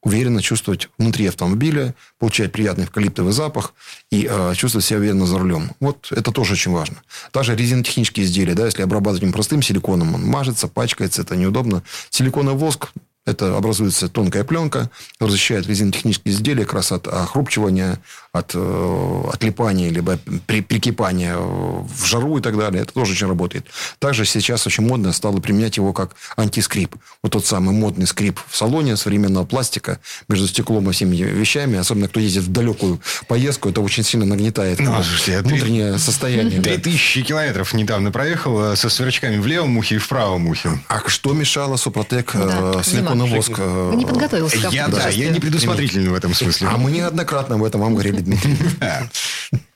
уверенно 0.06 0.42
чувствовать 0.42 0.88
внутри 0.98 1.28
автомобиля, 1.28 1.96
получать 2.20 2.54
приятный 2.54 2.86
эвкалиптовый 2.86 3.34
запах 3.34 3.74
и 4.12 4.30
э, 4.32 4.54
чувствовать 4.56 4.86
себя 4.86 5.00
уверенно 5.00 5.26
за 5.26 5.40
рулем. 5.40 5.72
Вот 5.82 6.08
это 6.12 6.32
тоже 6.32 6.54
очень 6.54 6.72
важно. 6.72 6.98
Также 7.32 7.56
резинотехнические 7.56 8.26
изделия, 8.26 8.54
да, 8.54 8.66
если 8.66 8.84
обрабатывать 8.84 9.24
им 9.24 9.34
простым 9.34 9.62
силиконом, 9.62 10.16
он 10.16 10.24
мажется, 10.26 10.68
пачкается, 10.68 11.24
это 11.24 11.36
неудобно. 11.36 11.84
Силиконовый 12.12 12.58
воск 12.60 12.92
это 13.26 13.58
образуется 13.58 14.08
тонкая 14.08 14.44
пленка, 14.44 14.92
защищает 15.20 15.66
резинотехнические 15.66 16.34
изделия 16.34 16.64
как 16.64 16.76
раз 16.76 16.92
от 16.92 17.08
охрупчивания, 17.08 18.00
от 18.38 18.52
э, 18.54 19.24
отлипания, 19.32 19.90
либо 19.90 20.20
при, 20.46 20.62
прикипания 20.62 21.38
в 21.38 22.06
жару 22.06 22.38
и 22.38 22.42
так 22.42 22.58
далее. 22.58 22.84
Это 22.84 22.94
тоже 22.94 23.14
очень 23.14 23.28
работает. 23.28 23.66
Также 24.00 24.26
сейчас 24.26 24.68
очень 24.68 24.86
модно 24.86 25.14
стало 25.14 25.40
применять 25.40 25.78
его 25.78 25.94
как 25.94 26.16
антискрип. 26.36 26.96
Вот 27.24 27.32
тот 27.32 27.46
самый 27.46 27.74
модный 27.74 28.08
скрип 28.08 28.40
в 28.48 28.58
салоне 28.58 28.98
современного 28.98 29.46
пластика 29.46 30.00
между 30.28 30.48
стеклом 30.48 30.90
и 30.90 30.94
всеми 30.94 31.16
вещами. 31.16 31.78
Особенно, 31.78 32.08
кто 32.08 32.20
ездит 32.20 32.44
в 32.44 32.52
далекую 32.52 33.00
поездку, 33.28 33.70
это 33.70 33.80
очень 33.82 34.04
сильно 34.04 34.26
нагнетает 34.26 34.80
ну, 34.80 34.94
слушайте, 35.02 35.42
внутреннее 35.42 35.92
3, 35.94 36.00
состояние. 36.00 36.62
Три 36.62 36.78
тысячи 36.78 37.22
километров 37.22 37.74
недавно 37.74 38.12
проехал 38.12 38.74
э, 38.74 38.76
со 38.76 38.90
сверчками 38.90 39.38
в 39.38 39.48
левом 39.48 39.78
ухе 39.78 39.96
и 39.96 39.98
в 39.98 40.08
правом 40.08 40.48
ухе. 40.48 40.72
А 40.90 41.08
что 41.08 41.34
мешало 41.34 41.78
Супротек 41.78 42.34
да, 42.34 42.82
э, 42.86 43.14
воск? 43.14 43.54
Э, 43.58 43.90
Вы 43.92 43.96
не 43.96 44.06
подготовился. 44.06 44.58
Я, 44.72 44.88
да, 44.90 45.08
я 45.08 45.30
не 45.30 45.40
предусмотрительный 45.40 46.10
в 46.10 46.16
этом 46.16 46.34
смысле. 46.34 46.68
А 46.72 46.78
мы 46.78 46.92
неоднократно 46.92 47.56
об 47.56 47.64
этом 47.64 47.82
вам 47.82 47.94
говорили, 47.94 48.25
Дмитрий. 48.26 48.56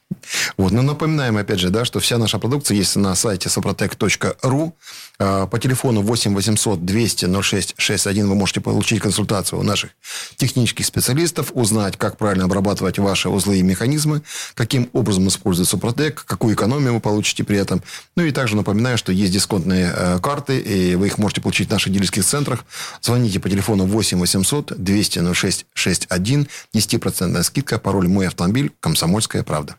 Вот. 0.57 0.71
Но 0.71 0.81
напоминаем, 0.81 1.37
опять 1.37 1.59
же, 1.59 1.69
да, 1.69 1.85
что 1.85 1.99
вся 1.99 2.17
наша 2.17 2.39
продукция 2.39 2.75
есть 2.75 2.95
на 2.95 3.15
сайте 3.15 3.49
soprotec.ru. 3.49 4.73
А, 5.21 5.47
по 5.47 5.59
телефону 5.59 6.01
8 6.01 6.33
800 6.33 6.85
200 6.85 7.41
06 7.41 7.75
61 7.77 8.29
вы 8.29 8.35
можете 8.35 8.61
получить 8.61 9.01
консультацию 9.01 9.59
у 9.59 9.63
наших 9.63 9.91
технических 10.37 10.85
специалистов, 10.85 11.51
узнать, 11.53 11.97
как 11.97 12.17
правильно 12.17 12.45
обрабатывать 12.45 12.99
ваши 12.99 13.29
узлы 13.29 13.57
и 13.59 13.63
механизмы, 13.63 14.21
каким 14.53 14.89
образом 14.93 15.27
использовать 15.27 15.69
Супротек, 15.69 16.23
какую 16.25 16.55
экономию 16.55 16.93
вы 16.93 16.99
получите 16.99 17.43
при 17.43 17.57
этом. 17.57 17.83
Ну 18.15 18.23
и 18.23 18.31
также 18.31 18.55
напоминаю, 18.55 18.97
что 18.97 19.11
есть 19.11 19.33
дисконтные 19.33 19.93
э, 19.93 20.19
карты, 20.21 20.59
и 20.59 20.95
вы 20.95 21.07
их 21.07 21.17
можете 21.17 21.41
получить 21.41 21.67
в 21.67 21.71
наших 21.71 21.91
дилерских 21.91 22.25
центрах. 22.25 22.63
Звоните 23.01 23.39
по 23.39 23.49
телефону 23.49 23.85
8 23.85 24.19
800 24.19 24.73
200 24.77 25.33
06 25.33 25.65
61, 25.73 26.47
10% 26.73 27.43
скидка, 27.43 27.79
пароль 27.79 28.07
«Мой 28.07 28.27
автомобиль», 28.27 28.71
«Комсомольская 28.79 29.43
правда». 29.43 29.75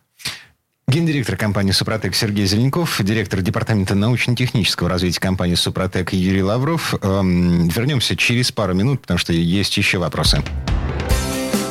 Гендиректор 0.90 1.36
компании 1.36 1.70
«Супротек» 1.70 2.16
Сергей 2.16 2.46
Зеленков, 2.46 3.00
директор 3.00 3.40
департамента 3.42 3.94
научно-технического 3.94 4.88
развития 4.88 5.20
компании 5.20 5.54
«Супротек» 5.54 6.12
Юрий 6.12 6.42
Лавров. 6.42 6.94
Эм, 7.00 7.68
вернемся 7.68 8.16
через 8.16 8.50
пару 8.50 8.74
минут, 8.74 9.02
потому 9.02 9.16
что 9.16 9.32
есть 9.32 9.76
еще 9.76 9.98
вопросы. 9.98 10.42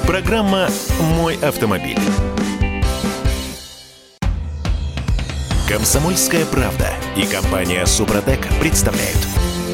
Программа 0.07 0.69
«Мой 1.17 1.35
автомобиль». 1.35 1.99
Комсомольская 5.67 6.45
правда 6.45 6.89
и 7.17 7.23
компания 7.25 7.85
«Супротек» 7.85 8.47
представляют. 8.61 9.19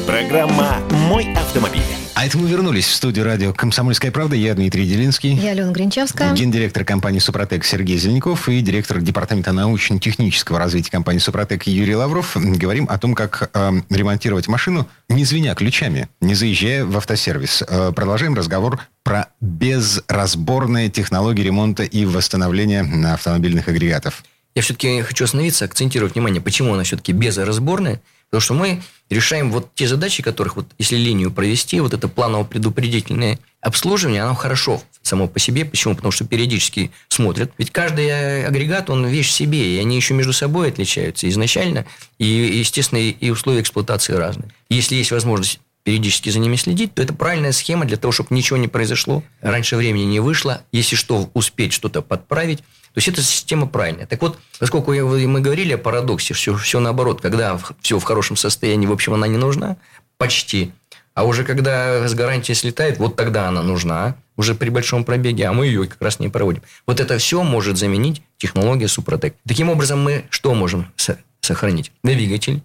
Программа 0.08 0.78
«Мой 1.08 1.32
автомобиль». 1.34 1.95
А 2.16 2.24
это 2.24 2.38
мы 2.38 2.48
вернулись 2.48 2.86
в 2.86 2.94
студию 2.94 3.26
радио 3.26 3.52
«Комсомольская 3.52 4.10
правда». 4.10 4.36
Я 4.36 4.54
Дмитрий 4.54 4.88
Делинский. 4.88 5.34
Я 5.34 5.50
Алена 5.50 5.70
Гринчевская. 5.70 6.32
Гендиректор 6.32 6.82
компании 6.82 7.18
«Супротек» 7.18 7.62
Сергей 7.62 7.98
Зеленков 7.98 8.48
и 8.48 8.62
директор 8.62 9.02
департамента 9.02 9.52
научно-технического 9.52 10.58
развития 10.58 10.90
компании 10.90 11.18
«Супротек» 11.18 11.64
Юрий 11.64 11.94
Лавров. 11.94 12.34
Говорим 12.34 12.86
о 12.88 12.96
том, 12.96 13.14
как 13.14 13.50
э, 13.52 13.72
ремонтировать 13.90 14.48
машину, 14.48 14.88
не 15.10 15.26
звеня 15.26 15.54
ключами, 15.54 16.08
не 16.22 16.34
заезжая 16.34 16.86
в 16.86 16.96
автосервис. 16.96 17.62
Э, 17.68 17.92
продолжаем 17.94 18.32
разговор 18.32 18.80
про 19.02 19.28
безразборные 19.42 20.88
технологии 20.88 21.42
ремонта 21.42 21.82
и 21.82 22.06
восстановления 22.06 23.12
автомобильных 23.12 23.68
агрегатов. 23.68 24.24
Я 24.54 24.62
все-таки 24.62 25.02
хочу 25.02 25.24
остановиться, 25.24 25.66
акцентировать 25.66 26.14
внимание, 26.14 26.40
почему 26.40 26.72
она 26.72 26.84
все-таки 26.84 27.12
безразборная– 27.12 28.00
Потому 28.30 28.40
что 28.40 28.54
мы 28.54 28.82
решаем 29.08 29.52
вот 29.52 29.74
те 29.74 29.86
задачи, 29.86 30.22
которых, 30.22 30.56
вот, 30.56 30.66
если 30.78 30.96
линию 30.96 31.30
провести, 31.30 31.80
вот 31.80 31.94
это 31.94 32.08
планово-предупредительное 32.08 33.38
обслуживание, 33.60 34.22
оно 34.22 34.34
хорошо 34.34 34.82
само 35.02 35.28
по 35.28 35.38
себе. 35.38 35.64
Почему? 35.64 35.94
Потому 35.94 36.10
что 36.10 36.24
периодически 36.24 36.90
смотрят. 37.08 37.52
Ведь 37.58 37.70
каждый 37.70 38.44
агрегат, 38.44 38.90
он 38.90 39.06
вещь 39.06 39.30
себе, 39.30 39.76
и 39.76 39.78
они 39.78 39.96
еще 39.96 40.14
между 40.14 40.32
собой 40.32 40.68
отличаются 40.68 41.28
изначально. 41.28 41.86
И, 42.18 42.26
естественно, 42.26 42.98
и 42.98 43.30
условия 43.30 43.60
эксплуатации 43.60 44.12
разные. 44.14 44.50
Если 44.68 44.96
есть 44.96 45.12
возможность 45.12 45.60
периодически 45.86 46.30
за 46.30 46.40
ними 46.40 46.56
следить, 46.56 46.94
то 46.94 47.02
это 47.02 47.14
правильная 47.14 47.52
схема 47.52 47.84
для 47.84 47.96
того, 47.96 48.10
чтобы 48.10 48.34
ничего 48.34 48.56
не 48.56 48.66
произошло, 48.66 49.22
раньше 49.40 49.76
времени 49.76 50.02
не 50.02 50.18
вышло, 50.18 50.62
если 50.72 50.96
что, 50.96 51.30
успеть 51.32 51.72
что-то 51.72 52.02
подправить. 52.02 52.58
То 52.58 52.96
есть, 52.98 53.06
эта 53.06 53.22
система 53.22 53.68
правильная. 53.68 54.04
Так 54.06 54.20
вот, 54.20 54.36
поскольку 54.58 54.92
мы 54.92 55.40
говорили 55.40 55.74
о 55.74 55.78
парадоксе, 55.78 56.34
все, 56.34 56.56
все 56.56 56.80
наоборот, 56.80 57.20
когда 57.20 57.56
все 57.82 58.00
в 58.00 58.02
хорошем 58.02 58.34
состоянии, 58.34 58.88
в 58.88 58.92
общем, 58.92 59.14
она 59.14 59.28
не 59.28 59.36
нужна, 59.36 59.76
почти, 60.18 60.72
а 61.14 61.22
уже 61.22 61.44
когда 61.44 62.08
с 62.08 62.14
гарантией 62.14 62.56
слетает, 62.56 62.98
вот 62.98 63.14
тогда 63.14 63.46
она 63.46 63.62
нужна, 63.62 64.16
уже 64.36 64.56
при 64.56 64.70
большом 64.70 65.04
пробеге, 65.04 65.46
а 65.46 65.52
мы 65.52 65.66
ее 65.66 65.86
как 65.86 66.02
раз 66.02 66.18
не 66.18 66.28
проводим. 66.28 66.62
Вот 66.84 66.98
это 66.98 67.16
все 67.18 67.44
может 67.44 67.78
заменить 67.78 68.22
технология 68.38 68.88
Супротек. 68.88 69.36
Таким 69.46 69.70
образом, 69.70 70.02
мы 70.02 70.24
что 70.30 70.52
можем 70.52 70.92
сохранить? 71.40 71.92
Двигатель, 72.02 72.60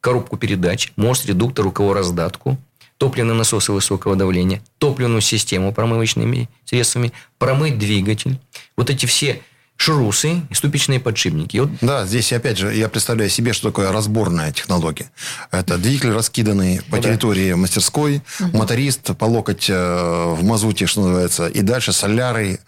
коробку 0.00 0.36
передач, 0.36 0.92
мост, 0.96 1.26
редуктор, 1.26 1.64
руковораздатку, 1.64 2.58
топливные 2.98 3.34
насосы 3.34 3.72
высокого 3.72 4.16
давления, 4.16 4.62
топливную 4.78 5.20
систему 5.20 5.72
промывочными 5.72 6.48
средствами, 6.64 7.12
промыть 7.38 7.78
двигатель. 7.78 8.38
Вот 8.76 8.90
эти 8.90 9.06
все 9.06 9.40
шрусы 9.78 10.42
и 10.50 10.54
ступичные 10.54 10.98
подшипники. 10.98 11.58
вот... 11.58 11.70
Да, 11.80 12.04
здесь 12.04 12.32
опять 12.32 12.58
же 12.58 12.74
я 12.74 12.88
представляю 12.88 13.30
себе, 13.30 13.52
что 13.52 13.68
такое 13.68 13.92
разборная 13.92 14.52
технология. 14.52 15.10
Это 15.52 15.78
двигатель 15.78 16.10
раскиданный 16.10 16.82
по 16.90 16.96
ну, 16.96 17.02
территории 17.02 17.50
да. 17.50 17.56
мастерской, 17.56 18.20
угу. 18.40 18.58
моторист 18.58 19.16
по 19.16 19.24
локоть 19.24 19.70
э, 19.70 20.34
в 20.34 20.42
мазуте, 20.42 20.86
что 20.86 21.02
называется, 21.02 21.46
и 21.46 21.62
дальше 21.62 21.92
солярой, 21.92 22.58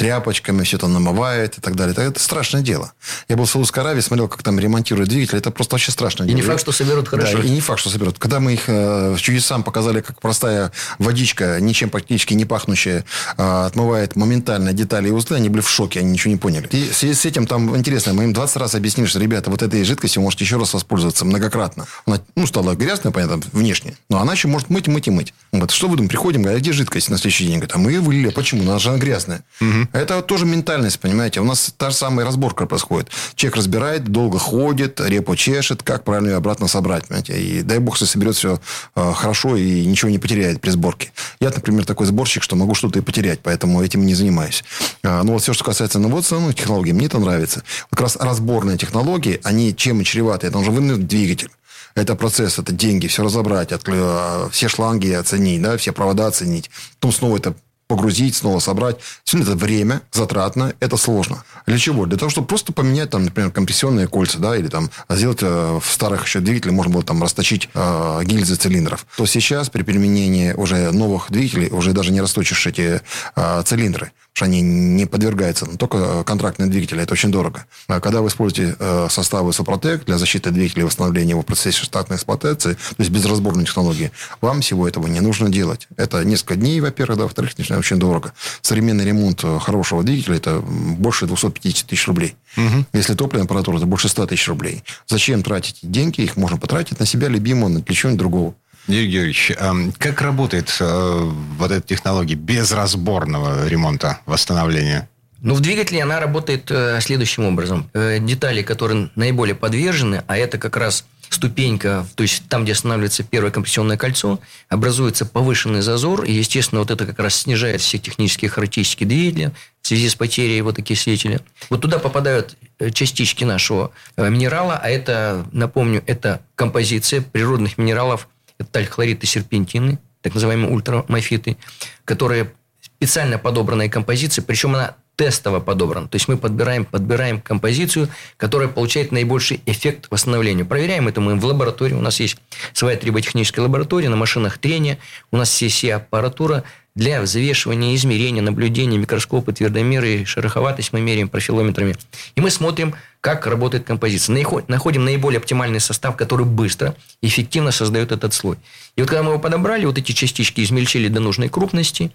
тряпочками 0.00 0.64
все 0.64 0.78
это 0.78 0.88
намывает 0.88 1.58
и 1.58 1.60
так 1.60 1.76
далее. 1.76 1.94
Это, 1.94 2.18
страшное 2.18 2.62
дело. 2.62 2.94
Я 3.28 3.36
был 3.36 3.44
в 3.44 3.50
Саудовской 3.50 3.82
Аравии, 3.82 4.00
смотрел, 4.00 4.28
как 4.28 4.42
там 4.42 4.58
ремонтируют 4.58 5.10
двигатели. 5.10 5.38
Это 5.38 5.50
просто 5.50 5.74
вообще 5.74 5.92
страшное 5.92 6.26
и 6.26 6.30
дело. 6.30 6.38
И 6.38 6.40
не 6.40 6.46
факт, 6.46 6.60
что 6.62 6.72
соберут 6.72 7.08
хорошо. 7.08 7.36
Да, 7.36 7.44
и 7.44 7.50
не 7.50 7.60
факт, 7.60 7.80
что 7.80 7.90
соберут. 7.90 8.18
Когда 8.18 8.40
мы 8.40 8.54
их 8.54 8.62
э, 8.66 9.14
чудесам 9.18 9.62
показали, 9.62 10.00
как 10.00 10.18
простая 10.18 10.72
водичка, 10.98 11.60
ничем 11.60 11.90
практически 11.90 12.32
не 12.32 12.46
пахнущая, 12.46 13.04
э, 13.36 13.66
отмывает 13.66 14.16
моментально 14.16 14.72
детали 14.72 15.08
и 15.08 15.10
узлы, 15.10 15.36
они 15.36 15.50
были 15.50 15.60
в 15.60 15.68
шоке, 15.68 16.00
они 16.00 16.12
ничего 16.12 16.32
не 16.32 16.38
поняли. 16.38 16.66
И 16.68 16.88
в 16.88 16.96
связи 16.96 17.12
с 17.12 17.26
этим 17.26 17.46
там 17.46 17.76
интересно, 17.76 18.14
мы 18.14 18.24
им 18.24 18.32
20 18.32 18.56
раз 18.56 18.74
объяснили, 18.74 19.06
что, 19.06 19.18
ребята, 19.18 19.50
вот 19.50 19.60
этой 19.60 19.84
жидкостью 19.84 20.22
можете 20.22 20.44
еще 20.44 20.56
раз 20.56 20.72
воспользоваться 20.72 21.26
многократно. 21.26 21.86
Она, 22.06 22.22
ну, 22.36 22.46
стала 22.46 22.74
грязная, 22.74 23.12
понятно, 23.12 23.42
внешне, 23.52 23.98
но 24.08 24.18
она 24.18 24.32
еще 24.32 24.48
может 24.48 24.70
мыть, 24.70 24.88
мыть 24.88 25.08
и 25.08 25.10
мыть. 25.10 25.34
Вот, 25.52 25.70
что 25.72 25.88
вы 25.88 25.96
думаете, 25.96 26.12
приходим, 26.12 26.40
говорят, 26.40 26.58
а 26.58 26.62
где 26.62 26.72
жидкость 26.72 27.10
на 27.10 27.18
следующий 27.18 27.44
день? 27.44 27.56
Говорят, 27.56 27.74
а 27.74 27.78
мы 27.78 27.92
ее 27.92 28.00
вылили. 28.00 28.30
Почему? 28.30 28.62
Она 28.62 28.78
же 28.78 28.88
она 28.88 28.98
грязная. 28.98 29.44
Угу. 29.60 29.89
Это 29.92 30.22
тоже 30.22 30.46
ментально 30.46 30.60
ментальность, 30.60 31.00
понимаете. 31.00 31.40
У 31.40 31.44
нас 31.44 31.72
та 31.76 31.90
же 31.90 31.96
самая 31.96 32.24
разборка 32.24 32.66
происходит. 32.66 33.10
Человек 33.34 33.56
разбирает, 33.56 34.04
долго 34.04 34.38
ходит, 34.38 35.00
репу 35.00 35.34
чешет, 35.36 35.82
как 35.82 36.04
правильно 36.04 36.30
ее 36.30 36.36
обратно 36.36 36.68
собрать, 36.68 37.06
понимаете. 37.06 37.40
И 37.40 37.62
дай 37.62 37.78
бог, 37.78 37.96
что 37.96 38.06
соберет 38.06 38.36
все 38.36 38.60
э, 38.94 39.12
хорошо 39.14 39.56
и 39.56 39.84
ничего 39.86 40.10
не 40.10 40.18
потеряет 40.18 40.60
при 40.60 40.70
сборке. 40.70 41.12
Я, 41.40 41.50
например, 41.50 41.84
такой 41.84 42.06
сборщик, 42.06 42.42
что 42.42 42.56
могу 42.56 42.74
что-то 42.74 42.98
и 42.98 43.02
потерять, 43.02 43.40
поэтому 43.42 43.82
этим 43.82 44.06
не 44.06 44.14
занимаюсь. 44.14 44.64
А, 45.02 45.22
но 45.22 45.32
вот 45.32 45.42
все, 45.42 45.52
что 45.52 45.64
касается 45.64 45.98
наводственных 45.98 46.54
технологий, 46.54 46.92
мне 46.92 47.06
это 47.06 47.18
нравится. 47.18 47.62
Как 47.90 48.00
раз 48.02 48.16
разборные 48.16 48.78
технологии, 48.78 49.40
они 49.42 49.74
чем 49.74 50.00
и 50.00 50.04
чреваты? 50.04 50.46
Это 50.46 50.58
уже 50.58 50.70
вынуть 50.70 51.06
двигатель. 51.06 51.50
Это 51.96 52.14
процесс, 52.14 52.58
это 52.58 52.72
деньги, 52.72 53.08
все 53.08 53.24
разобрать, 53.24 53.72
от, 53.72 53.82
э, 53.88 54.48
все 54.52 54.68
шланги 54.68 55.10
оценить, 55.10 55.60
да, 55.60 55.76
все 55.76 55.92
провода 55.92 56.28
оценить. 56.28 56.70
Потом 57.00 57.12
снова 57.12 57.36
это 57.38 57.54
погрузить, 57.90 58.36
снова 58.36 58.60
собрать. 58.60 58.98
Все 59.24 59.40
это 59.40 59.56
время 59.56 60.02
затратно, 60.12 60.72
это 60.78 60.96
сложно. 60.96 61.42
Для 61.66 61.76
чего? 61.76 62.06
Для 62.06 62.16
того, 62.16 62.30
чтобы 62.30 62.46
просто 62.46 62.72
поменять, 62.72 63.10
там, 63.10 63.24
например, 63.24 63.50
компрессионные 63.50 64.06
кольца, 64.06 64.38
да, 64.38 64.56
или 64.56 64.68
там 64.68 64.90
сделать 65.08 65.40
э, 65.42 65.80
в 65.82 65.92
старых 65.92 66.24
еще 66.24 66.38
двигателях 66.38 66.76
можно 66.76 66.92
было 66.92 67.02
там 67.02 67.20
расточить 67.20 67.68
э, 67.74 68.20
гильзы 68.24 68.54
цилиндров. 68.54 69.04
То 69.16 69.26
сейчас 69.26 69.70
при 69.70 69.82
применении 69.82 70.52
уже 70.52 70.92
новых 70.92 71.32
двигателей 71.32 71.68
уже 71.70 71.92
даже 71.92 72.12
не 72.12 72.20
расточишь 72.20 72.64
эти 72.68 73.02
э, 73.34 73.62
цилиндры 73.66 74.12
что 74.40 74.46
они 74.46 74.62
не 74.62 75.04
подвергаются, 75.04 75.66
но 75.66 75.76
только 75.76 76.24
контрактные 76.24 76.70
двигатели, 76.70 77.02
это 77.02 77.12
очень 77.12 77.30
дорого. 77.30 77.66
А 77.88 78.00
когда 78.00 78.22
вы 78.22 78.28
используете 78.28 78.74
э, 78.78 79.08
составы 79.10 79.52
Супротек 79.52 80.06
для 80.06 80.16
защиты 80.16 80.50
двигателя 80.50 80.80
и 80.80 80.86
восстановления 80.86 81.32
его 81.32 81.42
в 81.42 81.44
процессе 81.44 81.82
штатной 81.82 82.16
эксплуатации, 82.16 82.72
то 82.72 82.94
есть 82.96 83.10
без 83.10 83.26
разборной 83.26 83.66
технологии, 83.66 84.12
вам 84.40 84.62
всего 84.62 84.88
этого 84.88 85.08
не 85.08 85.20
нужно 85.20 85.50
делать. 85.50 85.88
Это 85.98 86.24
несколько 86.24 86.56
дней, 86.56 86.80
во-первых, 86.80 87.18
да, 87.18 87.24
во-вторых, 87.24 87.52
очень 87.58 87.98
дорого. 87.98 88.32
Современный 88.62 89.04
ремонт 89.04 89.44
э, 89.44 89.58
хорошего 89.60 90.02
двигателя 90.02 90.36
это 90.36 90.60
больше 90.60 91.26
250 91.26 91.86
тысяч 91.86 92.06
рублей. 92.08 92.34
Угу. 92.56 92.86
Если 92.94 93.12
топливная 93.12 93.44
аппаратура, 93.44 93.76
это 93.76 93.84
больше 93.84 94.08
100 94.08 94.28
тысяч 94.28 94.48
рублей. 94.48 94.82
Зачем 95.06 95.42
тратить 95.42 95.80
деньги? 95.82 96.22
Их 96.22 96.38
можно 96.38 96.56
потратить 96.56 96.98
на 96.98 97.04
себя 97.04 97.28
любимого, 97.28 97.68
на 97.68 97.84
чего-нибудь 97.84 98.18
другого. 98.18 98.54
Юрий 98.86 99.08
Георгиевич, 99.08 99.52
как 99.98 100.20
работает 100.20 100.76
э, 100.80 101.30
вот 101.58 101.70
эта 101.70 101.86
технология 101.86 102.34
безразборного 102.34 103.68
ремонта, 103.68 104.20
восстановления? 104.26 105.08
Ну, 105.42 105.54
в 105.54 105.60
двигателе 105.60 106.02
она 106.02 106.20
работает 106.20 106.70
э, 106.70 107.00
следующим 107.00 107.44
образом. 107.46 107.88
Э, 107.94 108.18
детали, 108.18 108.62
которые 108.62 109.10
наиболее 109.14 109.54
подвержены, 109.54 110.22
а 110.26 110.36
это 110.36 110.58
как 110.58 110.76
раз 110.76 111.04
ступенька, 111.30 112.06
то 112.16 112.24
есть 112.24 112.42
там, 112.48 112.64
где 112.64 112.72
останавливается 112.72 113.22
первое 113.22 113.50
компрессионное 113.52 113.96
кольцо, 113.96 114.40
образуется 114.68 115.24
повышенный 115.24 115.80
зазор, 115.80 116.24
и, 116.24 116.32
естественно, 116.32 116.80
вот 116.80 116.90
это 116.90 117.06
как 117.06 117.20
раз 117.20 117.36
снижает 117.36 117.80
все 117.80 117.98
технические 117.98 118.50
характеристики 118.50 119.04
двигателя 119.04 119.52
в 119.80 119.86
связи 119.86 120.08
с 120.08 120.16
потерей 120.16 120.60
вот 120.60 120.78
окислителя. 120.78 121.40
Вот 121.70 121.80
туда 121.80 122.00
попадают 122.00 122.56
частички 122.92 123.44
нашего 123.44 123.92
минерала, 124.16 124.76
а 124.82 124.90
это, 124.90 125.46
напомню, 125.52 126.02
это 126.06 126.42
композиция 126.56 127.22
природных 127.22 127.78
минералов 127.78 128.28
это 128.60 128.70
тальхлорид 128.70 129.22
и 129.22 129.26
серпентины, 129.26 129.98
так 130.22 130.34
называемые 130.34 130.70
ультрамафиты, 130.70 131.56
которые 132.04 132.52
специально 132.80 133.38
подобранная 133.38 133.88
композиция, 133.88 134.42
причем 134.42 134.74
она 134.74 134.96
тестово 135.16 135.60
подобрана. 135.60 136.08
То 136.08 136.16
есть 136.16 136.28
мы 136.28 136.38
подбираем, 136.38 136.86
подбираем 136.86 137.42
композицию, 137.42 138.08
которая 138.38 138.68
получает 138.68 139.12
наибольший 139.12 139.60
эффект 139.66 140.06
восстановления. 140.10 140.64
Проверяем 140.64 141.08
это 141.08 141.20
мы 141.20 141.36
в 141.36 141.44
лаборатории. 141.44 141.92
У 141.92 142.00
нас 142.00 142.20
есть 142.20 142.38
своя 142.72 142.96
триботехническая 142.96 143.62
лаборатория 143.62 144.08
на 144.08 144.16
машинах 144.16 144.56
трения. 144.56 144.98
У 145.30 145.36
нас 145.36 145.60
есть 145.60 145.76
вся 145.76 145.96
аппаратура 145.96 146.64
для 146.94 147.22
взвешивания, 147.22 147.94
измерения, 147.94 148.42
наблюдения, 148.42 148.98
микроскопы, 148.98 149.52
твердомеры, 149.52 150.24
шероховатость 150.24 150.92
мы 150.92 151.00
меряем 151.00 151.28
профилометрами. 151.28 151.96
И 152.34 152.40
мы 152.40 152.50
смотрим, 152.50 152.94
как 153.20 153.46
работает 153.46 153.84
композиция. 153.84 154.34
Находим 154.68 155.04
наиболее 155.04 155.38
оптимальный 155.38 155.80
состав, 155.80 156.16
который 156.16 156.46
быстро, 156.46 156.96
эффективно 157.22 157.70
создает 157.70 158.12
этот 158.12 158.34
слой. 158.34 158.56
И 158.96 159.00
вот 159.00 159.08
когда 159.08 159.22
мы 159.22 159.30
его 159.30 159.40
подобрали, 159.40 159.84
вот 159.84 159.98
эти 159.98 160.12
частички 160.12 160.62
измельчили 160.62 161.08
до 161.08 161.20
нужной 161.20 161.48
крупности, 161.48 162.12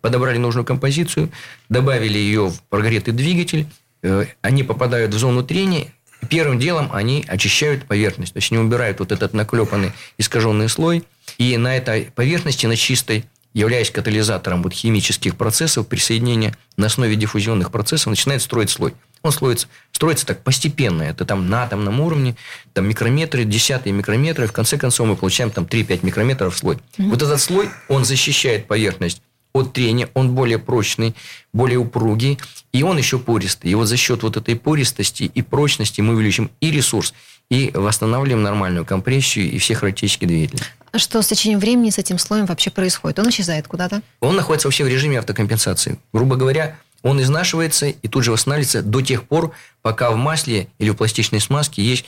подобрали 0.00 0.38
нужную 0.38 0.64
композицию, 0.64 1.30
добавили 1.68 2.18
ее 2.18 2.48
в 2.48 2.62
прогретый 2.68 3.14
двигатель, 3.14 3.66
э, 4.02 4.26
они 4.42 4.62
попадают 4.62 5.14
в 5.14 5.18
зону 5.18 5.42
трения, 5.42 5.88
Первым 6.28 6.58
делом 6.58 6.90
они 6.92 7.24
очищают 7.28 7.86
поверхность, 7.86 8.32
то 8.32 8.38
есть 8.38 8.50
они 8.50 8.60
убирают 8.60 8.98
вот 8.98 9.12
этот 9.12 9.34
наклепанный 9.34 9.92
искаженный 10.18 10.68
слой, 10.68 11.04
и 11.38 11.56
на 11.56 11.76
этой 11.76 12.10
поверхности, 12.14 12.66
на 12.66 12.76
чистой, 12.76 13.24
являясь 13.58 13.90
катализатором 13.90 14.62
вот 14.62 14.72
химических 14.72 15.36
процессов, 15.36 15.88
присоединения 15.88 16.56
на 16.76 16.86
основе 16.86 17.16
диффузионных 17.16 17.72
процессов, 17.72 18.06
начинает 18.06 18.40
строить 18.40 18.70
слой. 18.70 18.94
Он 19.22 19.32
строится, 19.32 19.66
строится 19.90 20.24
так 20.24 20.44
постепенно. 20.44 21.02
Это 21.02 21.24
там 21.24 21.48
на 21.48 21.64
атомном 21.64 22.00
уровне, 22.00 22.36
там 22.72 22.88
микрометры, 22.88 23.44
десятые 23.44 23.92
микрометры. 23.92 24.46
В 24.46 24.52
конце 24.52 24.78
концов 24.78 25.08
мы 25.08 25.16
получаем 25.16 25.50
там 25.50 25.64
3-5 25.64 26.06
микрометров 26.06 26.56
слой. 26.56 26.76
Mm-hmm. 26.76 27.08
Вот 27.08 27.22
этот 27.22 27.40
слой, 27.40 27.68
он 27.88 28.04
защищает 28.04 28.68
поверхность 28.68 29.22
от 29.52 29.72
трения, 29.72 30.08
он 30.14 30.36
более 30.36 30.58
прочный, 30.58 31.16
более 31.52 31.78
упругий, 31.78 32.38
и 32.72 32.84
он 32.84 32.96
еще 32.96 33.18
пористый. 33.18 33.72
И 33.72 33.74
вот 33.74 33.86
за 33.86 33.96
счет 33.96 34.22
вот 34.22 34.36
этой 34.36 34.54
пористости 34.54 35.24
и 35.24 35.42
прочности 35.42 36.00
мы 36.00 36.14
увеличим 36.14 36.52
и 36.60 36.70
ресурс, 36.70 37.12
и 37.50 37.72
восстанавливаем 37.74 38.44
нормальную 38.44 38.84
компрессию 38.84 39.50
и 39.50 39.58
все 39.58 39.74
характеристики 39.74 40.26
двигателя. 40.26 40.62
Что 40.96 41.22
с 41.22 41.26
течением 41.26 41.60
времени 41.60 41.90
с 41.90 41.98
этим 41.98 42.18
слоем 42.18 42.46
вообще 42.46 42.70
происходит? 42.70 43.18
Он 43.18 43.28
исчезает 43.28 43.68
куда-то? 43.68 44.02
Он 44.20 44.36
находится 44.36 44.68
вообще 44.68 44.84
в 44.84 44.88
режиме 44.88 45.18
автокомпенсации. 45.18 45.98
Грубо 46.12 46.36
говоря, 46.36 46.76
он 47.02 47.20
изнашивается 47.22 47.86
и 47.86 48.08
тут 48.08 48.24
же 48.24 48.32
восстанавливается 48.32 48.82
до 48.82 49.00
тех 49.02 49.24
пор, 49.24 49.52
пока 49.82 50.10
в 50.10 50.16
масле 50.16 50.68
или 50.78 50.90
в 50.90 50.94
пластичной 50.94 51.40
смазке 51.40 51.82
есть 51.82 52.04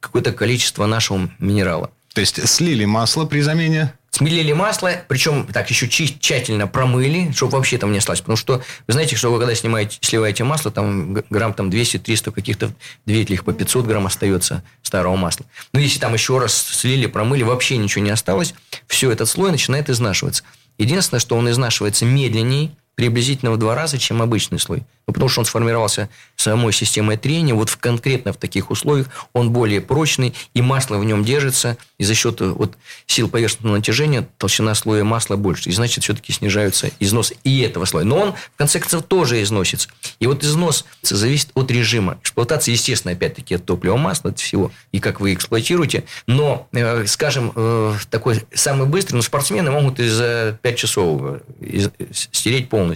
какое-то 0.00 0.32
количество 0.32 0.86
нашего 0.86 1.30
минерала. 1.38 1.90
То 2.14 2.20
есть 2.20 2.48
слили 2.48 2.84
масло 2.84 3.24
при 3.24 3.40
замене? 3.40 3.92
Смелили 4.18 4.52
масло, 4.52 4.90
причем 5.06 5.46
так 5.46 5.70
еще 5.70 5.88
тщательно 5.88 6.66
промыли, 6.66 7.30
чтобы 7.30 7.52
вообще 7.52 7.78
там 7.78 7.92
не 7.92 7.98
осталось. 7.98 8.20
Потому 8.20 8.36
что 8.36 8.54
вы 8.88 8.92
знаете, 8.92 9.14
что 9.14 9.30
вы 9.30 9.38
когда 9.38 9.54
снимаете, 9.54 9.98
сливаете 10.00 10.42
масло, 10.42 10.72
там 10.72 11.14
грамм 11.30 11.54
там 11.54 11.70
200-300 11.70 12.32
каких-то 12.32 12.72
двигателей 13.06 13.38
по 13.38 13.52
500 13.52 13.86
грамм 13.86 14.06
остается 14.06 14.64
старого 14.82 15.14
масла. 15.14 15.46
Но 15.72 15.78
если 15.78 16.00
там 16.00 16.14
еще 16.14 16.36
раз 16.40 16.52
слили, 16.56 17.06
промыли, 17.06 17.44
вообще 17.44 17.76
ничего 17.76 18.04
не 18.04 18.10
осталось, 18.10 18.54
все 18.88 19.12
этот 19.12 19.28
слой 19.28 19.52
начинает 19.52 19.88
изнашиваться. 19.88 20.42
Единственное, 20.78 21.20
что 21.20 21.36
он 21.36 21.48
изнашивается 21.48 22.04
медленнее, 22.04 22.72
приблизительно 22.98 23.52
в 23.52 23.58
два 23.58 23.76
раза, 23.76 23.96
чем 23.96 24.20
обычный 24.20 24.58
слой. 24.58 24.82
Ну, 25.06 25.12
потому 25.12 25.28
что 25.28 25.40
он 25.40 25.46
сформировался 25.46 26.08
самой 26.34 26.72
системой 26.72 27.16
трения. 27.16 27.54
Вот 27.54 27.70
в, 27.70 27.76
конкретно 27.76 28.32
в 28.32 28.36
таких 28.36 28.72
условиях 28.72 29.06
он 29.32 29.52
более 29.52 29.80
прочный, 29.80 30.34
и 30.52 30.60
масло 30.60 30.98
в 30.98 31.04
нем 31.04 31.24
держится. 31.24 31.76
И 31.98 32.02
за 32.04 32.16
счет 32.16 32.40
вот, 32.40 32.76
сил 33.06 33.28
поверхностного 33.28 33.76
натяжения 33.76 34.28
толщина 34.36 34.74
слоя 34.74 35.04
масла 35.04 35.36
больше. 35.36 35.68
И 35.68 35.72
значит, 35.72 36.02
все-таки 36.02 36.32
снижаются 36.32 36.90
износ 36.98 37.32
и 37.44 37.60
этого 37.60 37.84
слоя. 37.84 38.04
Но 38.04 38.18
он, 38.18 38.32
в 38.32 38.56
конце 38.56 38.80
концов, 38.80 39.04
тоже 39.04 39.40
износится. 39.44 39.88
И 40.18 40.26
вот 40.26 40.42
износ 40.42 40.84
зависит 41.02 41.50
от 41.54 41.70
режима. 41.70 42.18
Эксплуатация, 42.20 42.72
естественно, 42.72 43.12
опять-таки, 43.12 43.54
от 43.54 43.64
топлива 43.64 43.96
масла, 43.96 44.30
от 44.30 44.40
всего, 44.40 44.72
и 44.90 44.98
как 44.98 45.20
вы 45.20 45.34
эксплуатируете. 45.34 46.02
Но, 46.26 46.66
э, 46.72 47.06
скажем, 47.06 47.52
э, 47.54 47.94
такой 48.10 48.44
самый 48.52 48.88
быстрый, 48.88 49.14
ну, 49.14 49.22
спортсмены 49.22 49.70
могут 49.70 50.00
и 50.00 50.08
за 50.08 50.58
5 50.60 50.76
часов 50.76 51.40
э, 51.60 51.88
стереть 52.10 52.68
полностью. 52.68 52.87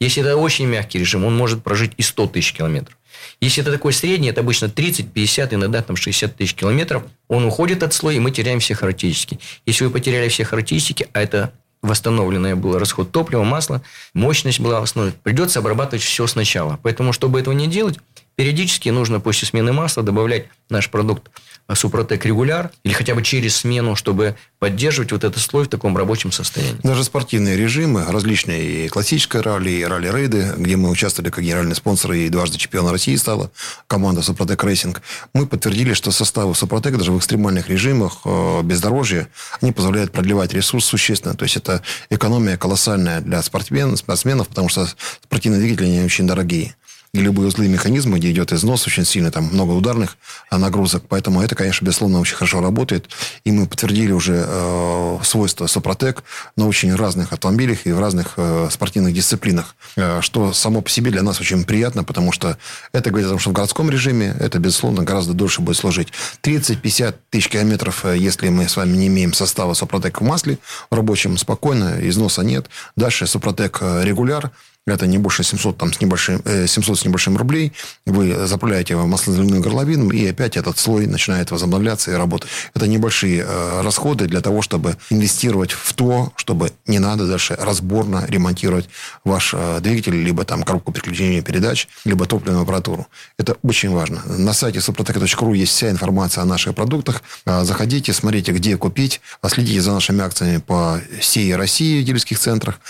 Если 0.00 0.22
это 0.22 0.36
очень 0.36 0.66
мягкий 0.66 0.98
режим, 0.98 1.24
он 1.24 1.36
может 1.36 1.62
прожить 1.62 1.92
и 1.96 2.02
100 2.02 2.28
тысяч 2.28 2.52
километров. 2.52 2.96
Если 3.40 3.62
это 3.62 3.72
такой 3.72 3.92
средний, 3.92 4.28
это 4.28 4.40
обычно 4.40 4.68
30, 4.68 5.12
50, 5.12 5.54
иногда 5.54 5.82
там 5.82 5.96
60 5.96 6.36
тысяч 6.36 6.54
километров, 6.54 7.04
он 7.28 7.44
уходит 7.44 7.82
от 7.82 7.92
слоя, 7.92 8.16
и 8.16 8.20
мы 8.20 8.30
теряем 8.30 8.60
все 8.60 8.74
характеристики. 8.74 9.38
Если 9.66 9.84
вы 9.84 9.90
потеряли 9.90 10.28
все 10.28 10.44
характеристики, 10.44 11.08
а 11.12 11.20
это 11.20 11.52
восстановленное 11.82 12.56
было 12.56 12.78
расход 12.78 13.12
топлива, 13.12 13.44
масла, 13.44 13.82
мощность 14.12 14.60
была 14.60 14.80
восстановлена, 14.80 15.16
придется 15.22 15.60
обрабатывать 15.60 16.02
все 16.02 16.26
сначала. 16.26 16.78
Поэтому, 16.82 17.12
чтобы 17.12 17.38
этого 17.38 17.54
не 17.54 17.68
делать, 17.68 17.98
периодически 18.38 18.88
нужно 18.90 19.18
после 19.18 19.48
смены 19.48 19.72
масла 19.72 20.04
добавлять 20.04 20.46
наш 20.70 20.88
продукт 20.90 21.28
Супротек 21.74 22.24
регуляр 22.24 22.70
или 22.84 22.92
хотя 22.92 23.16
бы 23.16 23.22
через 23.22 23.56
смену, 23.56 23.96
чтобы 23.96 24.36
поддерживать 24.60 25.10
вот 25.10 25.24
этот 25.24 25.42
слой 25.42 25.64
в 25.64 25.68
таком 25.68 25.96
рабочем 25.96 26.30
состоянии. 26.30 26.78
Даже 26.84 27.02
спортивные 27.02 27.56
режимы, 27.56 28.04
различные 28.06 28.86
и 28.86 28.88
классическое 28.88 29.42
ралли, 29.42 29.70
и 29.70 29.82
ралли-рейды, 29.82 30.54
где 30.56 30.76
мы 30.76 30.88
участвовали 30.88 31.30
как 31.30 31.42
генеральные 31.42 31.74
спонсоры 31.74 32.20
и 32.20 32.28
дважды 32.28 32.58
чемпиона 32.58 32.92
России 32.92 33.16
стала 33.16 33.50
команда 33.88 34.22
Супротек 34.22 34.62
Racing, 34.62 35.02
мы 35.34 35.48
подтвердили, 35.48 35.92
что 35.92 36.12
составы 36.12 36.54
Супротек 36.54 36.96
даже 36.96 37.10
в 37.10 37.18
экстремальных 37.18 37.68
режимах 37.68 38.20
э, 38.24 38.62
бездорожья, 38.62 39.28
они 39.60 39.72
позволяют 39.72 40.12
продлевать 40.12 40.52
ресурс 40.52 40.84
существенно. 40.84 41.34
То 41.34 41.42
есть, 41.42 41.56
это 41.56 41.82
экономия 42.08 42.56
колоссальная 42.56 43.20
для 43.20 43.42
спортсменов, 43.42 43.98
спортсменов 43.98 44.46
потому 44.46 44.68
что 44.68 44.88
спортивные 45.24 45.60
двигатели 45.60 45.86
они 45.86 46.04
очень 46.04 46.28
дорогие 46.28 46.76
и 47.12 47.20
любые 47.20 47.48
узлы 47.48 47.68
механизма, 47.68 48.18
где 48.18 48.30
идет 48.30 48.52
износ 48.52 48.86
очень 48.86 49.04
сильно, 49.04 49.30
там 49.30 49.44
много 49.44 49.72
ударных 49.72 50.18
нагрузок. 50.50 51.04
Поэтому 51.08 51.42
это, 51.42 51.54
конечно, 51.54 51.84
безусловно, 51.84 52.20
очень 52.20 52.36
хорошо 52.36 52.60
работает. 52.60 53.08
И 53.44 53.50
мы 53.50 53.66
подтвердили 53.66 54.12
уже 54.12 54.44
э, 54.46 55.18
свойства 55.22 55.66
Сопротек 55.66 56.22
на 56.56 56.68
очень 56.68 56.94
разных 56.94 57.32
автомобилях 57.32 57.86
и 57.86 57.92
в 57.92 58.00
разных 58.00 58.34
э, 58.36 58.68
спортивных 58.70 59.14
дисциплинах. 59.14 59.74
Э, 59.96 60.20
что 60.20 60.52
само 60.52 60.82
по 60.82 60.90
себе 60.90 61.10
для 61.10 61.22
нас 61.22 61.40
очень 61.40 61.64
приятно, 61.64 62.04
потому 62.04 62.30
что 62.30 62.58
это 62.92 63.10
говорит 63.10 63.26
о 63.26 63.30
том, 63.30 63.38
что 63.38 63.50
в 63.50 63.54
городском 63.54 63.90
режиме 63.90 64.36
это, 64.38 64.58
безусловно, 64.58 65.02
гораздо 65.02 65.32
дольше 65.32 65.62
будет 65.62 65.76
служить. 65.76 66.08
30-50 66.42 67.14
тысяч 67.30 67.48
километров, 67.48 68.04
э, 68.04 68.18
если 68.18 68.48
мы 68.50 68.68
с 68.68 68.76
вами 68.76 68.96
не 68.96 69.06
имеем 69.06 69.32
состава 69.32 69.72
Сопротек 69.74 70.20
в 70.20 70.24
масле, 70.24 70.58
в 70.90 70.94
рабочем 70.94 71.38
спокойно, 71.38 71.96
износа 72.00 72.42
нет. 72.42 72.66
Дальше 72.96 73.26
Сопротек 73.26 73.78
э, 73.80 74.04
регуляр, 74.04 74.50
это 74.94 75.06
не 75.06 75.18
больше 75.18 75.42
700, 75.42 75.76
там, 75.76 75.92
с 75.92 76.00
небольшим, 76.00 76.42
700 76.44 76.96
э, 76.96 77.00
с 77.00 77.04
небольшим 77.04 77.36
рублей, 77.36 77.72
вы 78.06 78.46
заправляете 78.46 78.94
его 78.94 79.06
маслозаливным 79.06 79.60
горловином, 79.60 80.10
и 80.10 80.26
опять 80.26 80.56
этот 80.56 80.78
слой 80.78 81.06
начинает 81.06 81.50
возобновляться 81.50 82.10
и 82.10 82.14
работать. 82.14 82.48
Это 82.74 82.86
небольшие 82.86 83.44
э, 83.46 83.80
расходы 83.82 84.26
для 84.26 84.40
того, 84.40 84.62
чтобы 84.62 84.96
инвестировать 85.10 85.72
в 85.72 85.92
то, 85.94 86.32
чтобы 86.36 86.72
не 86.86 86.98
надо 86.98 87.26
дальше 87.26 87.56
разборно 87.58 88.24
ремонтировать 88.28 88.88
ваш 89.24 89.54
э, 89.54 89.80
двигатель, 89.80 90.14
либо 90.14 90.44
там 90.44 90.62
коробку 90.62 90.92
переключения 90.92 91.42
передач, 91.42 91.88
либо 92.04 92.26
топливную 92.26 92.62
аппаратуру. 92.62 93.06
Это 93.38 93.56
очень 93.62 93.90
важно. 93.90 94.22
На 94.26 94.52
сайте 94.52 94.78
suprotec.ru 94.78 95.56
есть 95.56 95.72
вся 95.72 95.90
информация 95.90 96.42
о 96.42 96.44
наших 96.44 96.74
продуктах. 96.74 97.22
Заходите, 97.44 98.12
смотрите, 98.12 98.52
где 98.52 98.76
купить, 98.76 99.20
следите 99.46 99.80
за 99.80 99.92
нашими 99.92 100.22
акциями 100.22 100.58
по 100.58 101.00
всей 101.20 101.54
России 101.54 102.02
в 102.02 102.04
дилерских 102.04 102.38
центрах. 102.38 102.80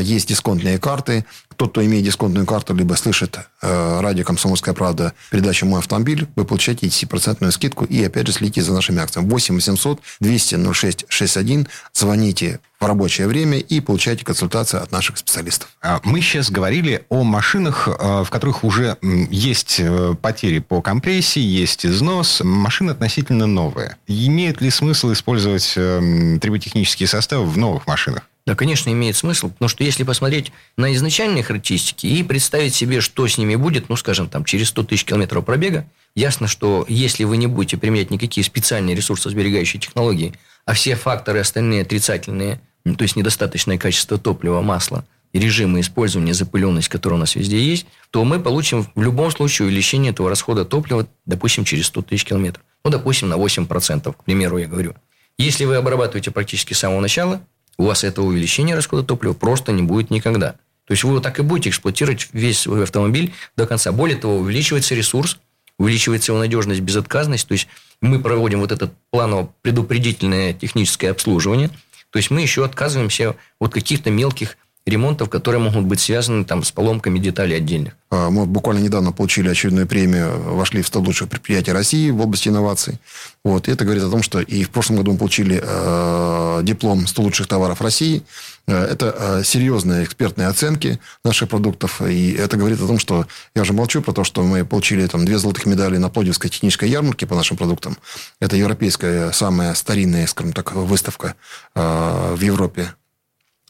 Есть 0.00 0.28
дисконтные 0.28 0.78
карты, 0.78 1.24
тот, 1.56 1.70
кто 1.70 1.84
имеет 1.84 2.04
дисконтную 2.04 2.46
карту, 2.46 2.74
либо 2.74 2.94
слышит 2.94 3.38
э, 3.62 4.00
радио 4.00 4.24
«Комсомольская 4.24 4.74
правда» 4.74 5.12
передачу 5.30 5.66
«Мой 5.66 5.80
автомобиль», 5.80 6.26
вы 6.36 6.44
получаете 6.44 6.86
10% 6.86 7.50
скидку. 7.50 7.84
И, 7.84 8.02
опять 8.02 8.26
же, 8.26 8.32
следите 8.32 8.62
за 8.62 8.72
нашими 8.72 9.00
акциями. 9.00 9.28
8 9.28 9.54
800 9.54 10.00
200 10.20 10.72
06 10.72 11.04
61. 11.08 11.68
Звоните 11.92 12.60
в 12.82 12.86
рабочее 12.86 13.28
время 13.28 13.58
и 13.58 13.80
получайте 13.80 14.24
консультацию 14.24 14.82
от 14.82 14.90
наших 14.90 15.16
специалистов. 15.16 15.70
А 15.80 16.00
мы 16.02 16.20
сейчас 16.20 16.50
говорили 16.50 17.04
о 17.08 17.22
машинах, 17.22 17.88
э, 17.88 18.24
в 18.24 18.28
которых 18.30 18.64
уже 18.64 18.98
есть 19.02 19.76
э, 19.78 20.14
потери 20.20 20.58
по 20.58 20.82
компрессии, 20.82 21.40
есть 21.40 21.86
износ. 21.86 22.40
Машины 22.42 22.90
относительно 22.90 23.46
новые. 23.46 23.96
Имеет 24.08 24.60
ли 24.60 24.70
смысл 24.70 25.12
использовать 25.12 25.74
э, 25.76 26.38
триботехнические 26.40 27.06
составы 27.06 27.46
в 27.46 27.56
новых 27.56 27.86
машинах? 27.86 28.22
Да, 28.44 28.56
конечно, 28.56 28.90
имеет 28.90 29.16
смысл, 29.16 29.50
потому 29.50 29.68
что 29.68 29.84
если 29.84 30.02
посмотреть 30.02 30.50
на 30.76 30.92
изначальные 30.94 31.44
характеристики 31.44 32.06
и 32.06 32.22
представить 32.24 32.74
себе, 32.74 33.00
что 33.00 33.28
с 33.28 33.38
ними 33.38 33.54
будет, 33.54 33.88
ну, 33.88 33.96
скажем, 33.96 34.28
там, 34.28 34.44
через 34.44 34.68
100 34.68 34.84
тысяч 34.84 35.04
километров 35.04 35.44
пробега, 35.44 35.86
ясно, 36.16 36.48
что 36.48 36.84
если 36.88 37.22
вы 37.22 37.36
не 37.36 37.46
будете 37.46 37.76
применять 37.76 38.10
никакие 38.10 38.44
специальные 38.44 38.96
ресурсосберегающие 38.96 39.80
технологии, 39.80 40.34
а 40.64 40.72
все 40.72 40.96
факторы 40.96 41.38
остальные 41.38 41.82
отрицательные, 41.82 42.60
ну, 42.84 42.96
то 42.96 43.02
есть 43.02 43.14
недостаточное 43.14 43.78
качество 43.78 44.18
топлива, 44.18 44.60
масла, 44.60 45.04
режимы 45.32 45.80
использования, 45.80 46.34
запыленность, 46.34 46.88
которая 46.88 47.18
у 47.18 47.20
нас 47.20 47.36
везде 47.36 47.60
есть, 47.62 47.86
то 48.10 48.24
мы 48.24 48.40
получим 48.40 48.86
в 48.94 49.02
любом 49.02 49.30
случае 49.30 49.66
увеличение 49.66 50.10
этого 50.10 50.28
расхода 50.28 50.64
топлива, 50.64 51.06
допустим, 51.26 51.64
через 51.64 51.86
100 51.86 52.02
тысяч 52.02 52.24
километров. 52.24 52.64
Ну, 52.84 52.90
допустим, 52.90 53.28
на 53.28 53.34
8%, 53.34 54.12
к 54.12 54.24
примеру, 54.24 54.58
я 54.58 54.66
говорю. 54.66 54.94
Если 55.38 55.64
вы 55.64 55.76
обрабатываете 55.76 56.30
практически 56.30 56.74
с 56.74 56.80
самого 56.80 57.00
начала, 57.00 57.40
у 57.78 57.84
вас 57.84 58.04
этого 58.04 58.26
увеличения 58.26 58.74
расхода 58.74 59.02
топлива 59.02 59.32
просто 59.32 59.72
не 59.72 59.82
будет 59.82 60.10
никогда. 60.10 60.52
То 60.86 60.92
есть 60.92 61.04
вы 61.04 61.14
вот 61.14 61.22
так 61.22 61.38
и 61.38 61.42
будете 61.42 61.70
эксплуатировать 61.70 62.28
весь 62.32 62.60
свой 62.60 62.82
автомобиль 62.82 63.32
до 63.56 63.66
конца. 63.66 63.92
Более 63.92 64.16
того, 64.16 64.38
увеличивается 64.38 64.94
ресурс, 64.94 65.38
увеличивается 65.78 66.32
его 66.32 66.38
надежность, 66.38 66.80
безотказность. 66.80 67.46
То 67.46 67.52
есть 67.52 67.68
мы 68.00 68.20
проводим 68.20 68.60
вот 68.60 68.72
это 68.72 68.92
планово-предупредительное 69.10 70.52
техническое 70.52 71.10
обслуживание. 71.10 71.70
То 72.10 72.18
есть 72.18 72.30
мы 72.30 72.42
еще 72.42 72.64
отказываемся 72.64 73.36
от 73.58 73.72
каких-то 73.72 74.10
мелких 74.10 74.56
ремонтов, 74.84 75.30
которые 75.30 75.60
могут 75.60 75.84
быть 75.84 76.00
связаны 76.00 76.44
там, 76.44 76.64
с 76.64 76.72
поломками 76.72 77.18
деталей 77.18 77.56
отдельных. 77.56 77.94
А, 78.10 78.30
мы 78.30 78.46
буквально 78.46 78.80
недавно 78.80 79.12
получили 79.12 79.48
очередную 79.48 79.86
премию, 79.86 80.54
вошли 80.54 80.82
в 80.82 80.86
100 80.86 81.00
лучших 81.00 81.28
предприятий 81.28 81.72
России 81.72 82.10
в 82.10 82.20
области 82.20 82.48
инноваций. 82.48 82.98
Вот. 83.44 83.68
И 83.68 83.72
это 83.72 83.84
говорит 83.84 84.02
о 84.02 84.10
том, 84.10 84.22
что 84.22 84.40
и 84.40 84.64
в 84.64 84.70
прошлом 84.70 84.96
году 84.96 85.12
мы 85.12 85.18
получили 85.18 85.60
э, 85.62 86.60
диплом 86.64 87.06
100 87.06 87.22
лучших 87.22 87.46
товаров 87.46 87.80
России. 87.80 88.24
Э, 88.66 88.84
это 88.84 89.14
э, 89.16 89.44
серьезные 89.44 90.04
экспертные 90.04 90.48
оценки 90.48 90.98
наших 91.24 91.48
продуктов. 91.48 92.02
И 92.02 92.32
это 92.32 92.56
говорит 92.56 92.80
о 92.80 92.86
том, 92.88 92.98
что 92.98 93.26
я 93.54 93.62
уже 93.62 93.72
молчу 93.72 94.02
про 94.02 94.12
то, 94.12 94.24
что 94.24 94.42
мы 94.42 94.64
получили 94.64 95.06
там, 95.06 95.24
две 95.24 95.38
золотых 95.38 95.66
медали 95.66 95.96
на 95.96 96.08
Плодивской 96.08 96.50
технической 96.50 96.90
ярмарке 96.90 97.26
по 97.26 97.36
нашим 97.36 97.56
продуктам. 97.56 97.96
Это 98.40 98.56
европейская 98.56 99.30
самая 99.30 99.74
старинная, 99.74 100.26
скажем 100.26 100.52
так, 100.52 100.72
выставка 100.72 101.36
э, 101.76 102.34
в 102.36 102.40
Европе 102.40 102.94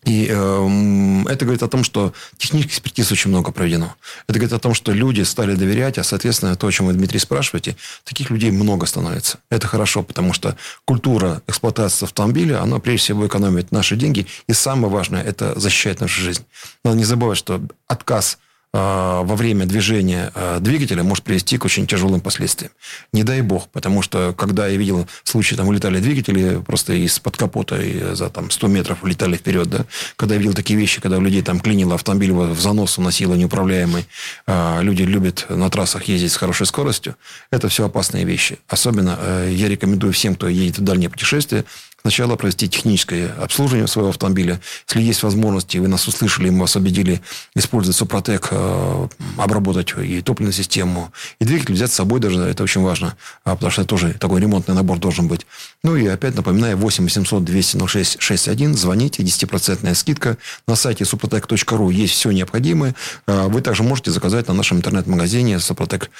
и 0.04 0.26
э, 0.28 1.24
это 1.28 1.44
говорит 1.44 1.62
о 1.62 1.68
том, 1.68 1.84
что 1.84 2.12
технических 2.36 2.72
экспертиз 2.72 3.12
очень 3.12 3.30
много 3.30 3.52
проведено. 3.52 3.94
Это 4.26 4.38
говорит 4.38 4.52
о 4.52 4.58
том, 4.58 4.74
что 4.74 4.92
люди 4.92 5.22
стали 5.22 5.54
доверять, 5.54 5.96
а, 5.98 6.02
соответственно, 6.02 6.56
то, 6.56 6.66
о 6.66 6.72
чем 6.72 6.86
вы, 6.86 6.94
Дмитрий, 6.94 7.20
спрашиваете, 7.20 7.76
таких 8.04 8.30
людей 8.30 8.50
много 8.50 8.86
становится. 8.86 9.38
Это 9.48 9.68
хорошо, 9.68 10.02
потому 10.02 10.32
что 10.32 10.56
культура 10.84 11.42
эксплуатации 11.46 12.04
автомобиля, 12.04 12.62
она 12.62 12.80
прежде 12.80 13.04
всего 13.04 13.26
экономит 13.26 13.70
наши 13.70 13.96
деньги. 13.96 14.26
И 14.48 14.52
самое 14.52 14.92
важное, 14.92 15.22
это 15.22 15.58
защищает 15.58 16.00
нашу 16.00 16.20
жизнь. 16.20 16.44
Надо 16.84 16.96
не 16.96 17.04
забывать, 17.04 17.38
что 17.38 17.62
отказ– 17.86 18.38
во 18.72 19.36
время 19.36 19.66
движения 19.66 20.32
а, 20.34 20.58
двигателя 20.58 21.02
может 21.02 21.24
привести 21.24 21.58
к 21.58 21.64
очень 21.66 21.86
тяжелым 21.86 22.22
последствиям. 22.22 22.72
Не 23.12 23.22
дай 23.22 23.42
бог, 23.42 23.68
потому 23.68 24.00
что, 24.00 24.34
когда 24.36 24.66
я 24.66 24.76
видел 24.78 25.06
случаи, 25.24 25.54
там 25.56 25.68
улетали 25.68 26.00
двигатели 26.00 26.58
просто 26.66 26.94
из-под 26.94 27.36
капота 27.36 27.80
и 27.80 28.14
за 28.14 28.30
там, 28.30 28.50
100 28.50 28.68
метров 28.68 29.02
улетали 29.02 29.36
вперед, 29.36 29.68
да, 29.68 29.84
когда 30.16 30.36
я 30.36 30.40
видел 30.40 30.54
такие 30.54 30.78
вещи, 30.78 31.02
когда 31.02 31.18
у 31.18 31.20
людей 31.20 31.42
там 31.42 31.60
клинило 31.60 31.96
автомобиль 31.96 32.32
в 32.32 32.58
занос 32.58 32.96
уносило 32.96 33.34
неуправляемый, 33.34 34.06
а 34.46 34.80
люди 34.80 35.02
любят 35.02 35.44
на 35.50 35.68
трассах 35.68 36.04
ездить 36.04 36.32
с 36.32 36.36
хорошей 36.36 36.64
скоростью, 36.64 37.16
это 37.50 37.68
все 37.68 37.84
опасные 37.84 38.24
вещи. 38.24 38.58
Особенно 38.68 39.46
я 39.48 39.68
рекомендую 39.68 40.14
всем, 40.14 40.34
кто 40.34 40.48
едет 40.48 40.78
в 40.78 40.82
дальние 40.82 41.10
путешествия, 41.10 41.66
сначала 42.02 42.36
провести 42.36 42.68
техническое 42.68 43.32
обслуживание 43.40 43.86
своего 43.86 44.10
автомобиля. 44.10 44.60
Если 44.88 45.02
есть 45.02 45.22
возможности, 45.22 45.78
вы 45.78 45.88
нас 45.88 46.06
услышали, 46.06 46.50
мы 46.50 46.60
вас 46.60 46.76
убедили 46.76 47.22
использовать 47.54 47.96
Супротек, 47.96 48.48
э, 48.50 49.08
обработать 49.38 49.94
и 49.98 50.20
топливную 50.20 50.52
систему, 50.52 51.12
и 51.40 51.44
двигатель 51.44 51.74
взять 51.74 51.90
с 51.90 51.94
собой 51.94 52.20
даже, 52.20 52.40
это 52.40 52.62
очень 52.62 52.82
важно, 52.82 53.16
а, 53.44 53.54
потому 53.54 53.70
что 53.70 53.82
это 53.82 53.88
тоже 53.88 54.14
такой 54.14 54.40
ремонтный 54.40 54.74
набор 54.74 54.98
должен 54.98 55.28
быть. 55.28 55.46
Ну 55.82 55.96
и 55.96 56.06
опять 56.06 56.34
напоминаю, 56.34 56.76
8 56.76 57.04
800 57.04 57.44
200 57.44 57.86
06 57.86 58.16
61, 58.20 58.74
звоните, 58.74 59.22
10% 59.22 59.94
скидка. 59.94 60.36
На 60.66 60.76
сайте 60.76 61.04
suprotec.ru 61.04 61.92
есть 61.92 62.14
все 62.14 62.30
необходимое. 62.30 62.94
Э, 63.26 63.48
вы 63.48 63.60
также 63.60 63.82
можете 63.82 64.10
заказать 64.10 64.48
на 64.48 64.54
нашем 64.54 64.78
интернет-магазине 64.78 65.58
Супротек 65.60 66.10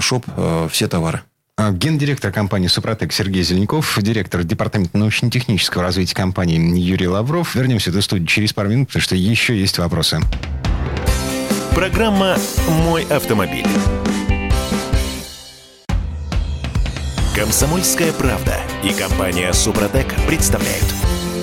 Шоп 0.00 0.26
все 0.70 0.88
товары. 0.88 1.22
А, 1.62 1.70
гендиректор 1.70 2.32
компании 2.32 2.66
«Супротек» 2.66 3.12
Сергей 3.12 3.44
Зеленков, 3.44 3.96
директор 4.02 4.42
департамента 4.42 4.98
научно-технического 4.98 5.84
развития 5.84 6.16
компании 6.16 6.58
Юрий 6.76 7.06
Лавров. 7.06 7.54
Вернемся 7.54 7.90
в 7.90 7.94
эту 7.94 8.02
студию 8.02 8.26
через 8.26 8.52
пару 8.52 8.68
минут, 8.68 8.88
потому 8.88 9.02
что 9.02 9.14
еще 9.14 9.56
есть 9.56 9.78
вопросы. 9.78 10.18
Программа 11.72 12.36
«Мой 12.68 13.04
автомобиль». 13.04 13.66
Комсомольская 17.36 18.12
правда 18.12 18.56
и 18.82 18.92
компания 18.92 19.52
«Супротек» 19.52 20.12
представляют. 20.26 20.86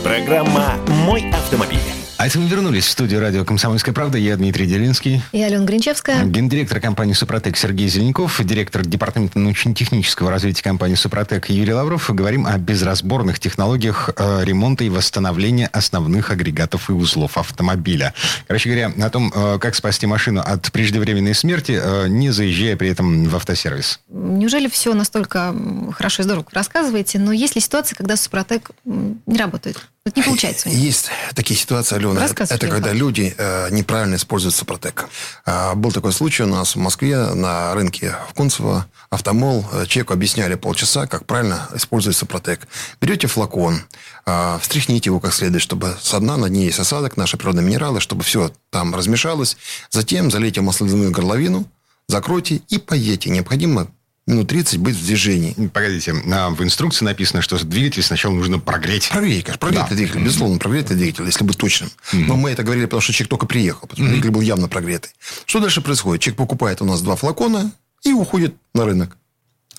Программа 0.03 0.75
«Мой 1.05 1.29
автомобиль». 1.29 1.98
А 2.19 2.27
это 2.27 2.37
мы 2.37 2.49
вернулись 2.49 2.85
в 2.85 2.91
студию 2.91 3.21
радио 3.21 3.45
«Комсомольская 3.45 3.93
правда». 3.93 4.17
Я 4.17 4.35
Дмитрий 4.35 4.65
Делинский. 4.65 5.21
И 5.31 5.41
Алена 5.41 5.63
Гринчевская. 5.63 6.25
Гендиректор 6.25 6.81
компании 6.81 7.13
«Супротек» 7.13 7.55
Сергей 7.55 7.87
Зеленков. 7.87 8.43
Директор 8.43 8.85
департамента 8.85 9.39
научно-технического 9.39 10.29
развития 10.29 10.61
компании 10.61 10.95
«Супротек» 10.95 11.49
Юрий 11.49 11.71
Лавров. 11.71 12.13
Говорим 12.13 12.45
о 12.45 12.57
безразборных 12.57 13.39
технологиях 13.39 14.09
э, 14.17 14.43
ремонта 14.43 14.83
и 14.83 14.89
восстановления 14.89 15.67
основных 15.67 16.29
агрегатов 16.29 16.89
и 16.89 16.91
узлов 16.91 17.37
автомобиля. 17.37 18.13
Короче 18.47 18.69
говоря, 18.69 18.91
о 19.01 19.09
том, 19.09 19.31
э, 19.33 19.57
как 19.57 19.75
спасти 19.75 20.05
машину 20.05 20.41
от 20.41 20.73
преждевременной 20.73 21.33
смерти, 21.33 21.79
э, 21.81 22.09
не 22.09 22.31
заезжая 22.31 22.75
при 22.75 22.89
этом 22.89 23.29
в 23.29 23.35
автосервис. 23.37 24.01
Неужели 24.09 24.67
все 24.67 24.93
настолько 24.93 25.55
хорошо 25.93 26.23
и 26.23 26.25
здорово, 26.25 26.45
рассказываете? 26.51 27.17
Но 27.17 27.31
есть 27.31 27.55
ли 27.55 27.61
ситуация, 27.61 27.95
когда 27.95 28.17
«Супротек» 28.17 28.71
не 28.83 29.37
работает? 29.37 29.87
Это 30.05 30.19
не 30.21 30.25
получается. 30.25 30.69
Есть 30.69 31.09
такие 31.35 31.59
ситуации, 31.59 31.97
Алена. 31.97 32.25
Это 32.25 32.67
когда 32.67 32.93
люди 32.93 33.35
э, 33.37 33.69
неправильно 33.69 34.15
используют 34.15 34.55
Супротек. 34.55 35.09
Э, 35.45 35.75
был 35.75 35.91
такой 35.91 36.13
случай 36.13 36.43
у 36.43 36.47
нас 36.47 36.75
в 36.75 36.79
Москве 36.79 37.17
на 37.33 37.73
рынке 37.73 38.15
в 38.29 38.33
Кунцево. 38.33 38.87
Автомол. 39.09 39.65
Э, 39.73 39.85
человеку 39.85 40.13
объясняли 40.13 40.55
полчаса, 40.55 41.05
как 41.05 41.25
правильно 41.25 41.67
использовать 41.75 42.15
Супротек. 42.15 42.67
Берете 43.01 43.27
флакон, 43.27 43.81
э, 44.25 44.57
встряхните 44.61 45.09
его 45.09 45.19
как 45.19 45.33
следует, 45.33 45.61
чтобы 45.61 45.97
со 46.01 46.19
дна 46.19 46.37
на 46.37 46.47
дне 46.47 46.65
есть 46.65 46.79
осадок, 46.79 47.17
наши 47.17 47.35
природные 47.35 47.65
минералы, 47.65 47.99
чтобы 47.99 48.23
все 48.23 48.51
там 48.69 48.95
размешалось. 48.95 49.57
Затем 49.89 50.31
залейте 50.31 50.61
маслоляную 50.61 51.11
горловину, 51.11 51.65
закройте 52.07 52.61
и 52.69 52.77
поедете. 52.77 53.29
Необходимо 53.29 53.87
минут 54.29 54.47
30 54.47 54.79
быть 54.79 54.95
в 54.95 55.05
движении. 55.05 55.53
Погодите, 55.73 56.13
в 56.13 56.63
инструкции 56.63 57.03
написано, 57.03 57.41
что 57.41 57.63
двигатель 57.65 58.03
сначала 58.03 58.33
нужно 58.33 58.59
прогреть. 58.59 59.09
Прогреть, 59.09 59.43
конечно. 59.43 59.59
Прогреть 59.59 59.89
да. 59.89 59.95
двигатель, 59.95 60.23
безусловно, 60.23 60.57
прогреть 60.59 60.85
двигатель, 60.87 61.25
если 61.25 61.43
быть 61.43 61.57
точным. 61.57 61.89
Mm-hmm. 61.89 62.25
Но 62.27 62.35
мы 62.35 62.51
это 62.51 62.63
говорили, 62.63 62.85
потому 62.85 63.01
что 63.01 63.11
человек 63.11 63.29
только 63.29 63.45
приехал, 63.45 63.87
потому 63.87 63.95
что 63.95 64.03
mm-hmm. 64.03 64.09
двигатель 64.11 64.31
был 64.31 64.41
явно 64.41 64.67
прогретый. 64.67 65.11
Что 65.45 65.59
дальше 65.59 65.81
происходит? 65.81 66.21
Человек 66.21 66.37
покупает 66.37 66.81
у 66.81 66.85
нас 66.85 67.01
два 67.01 67.15
флакона 67.15 67.71
и 68.03 68.13
уходит 68.13 68.55
на 68.73 68.85
рынок. 68.85 69.17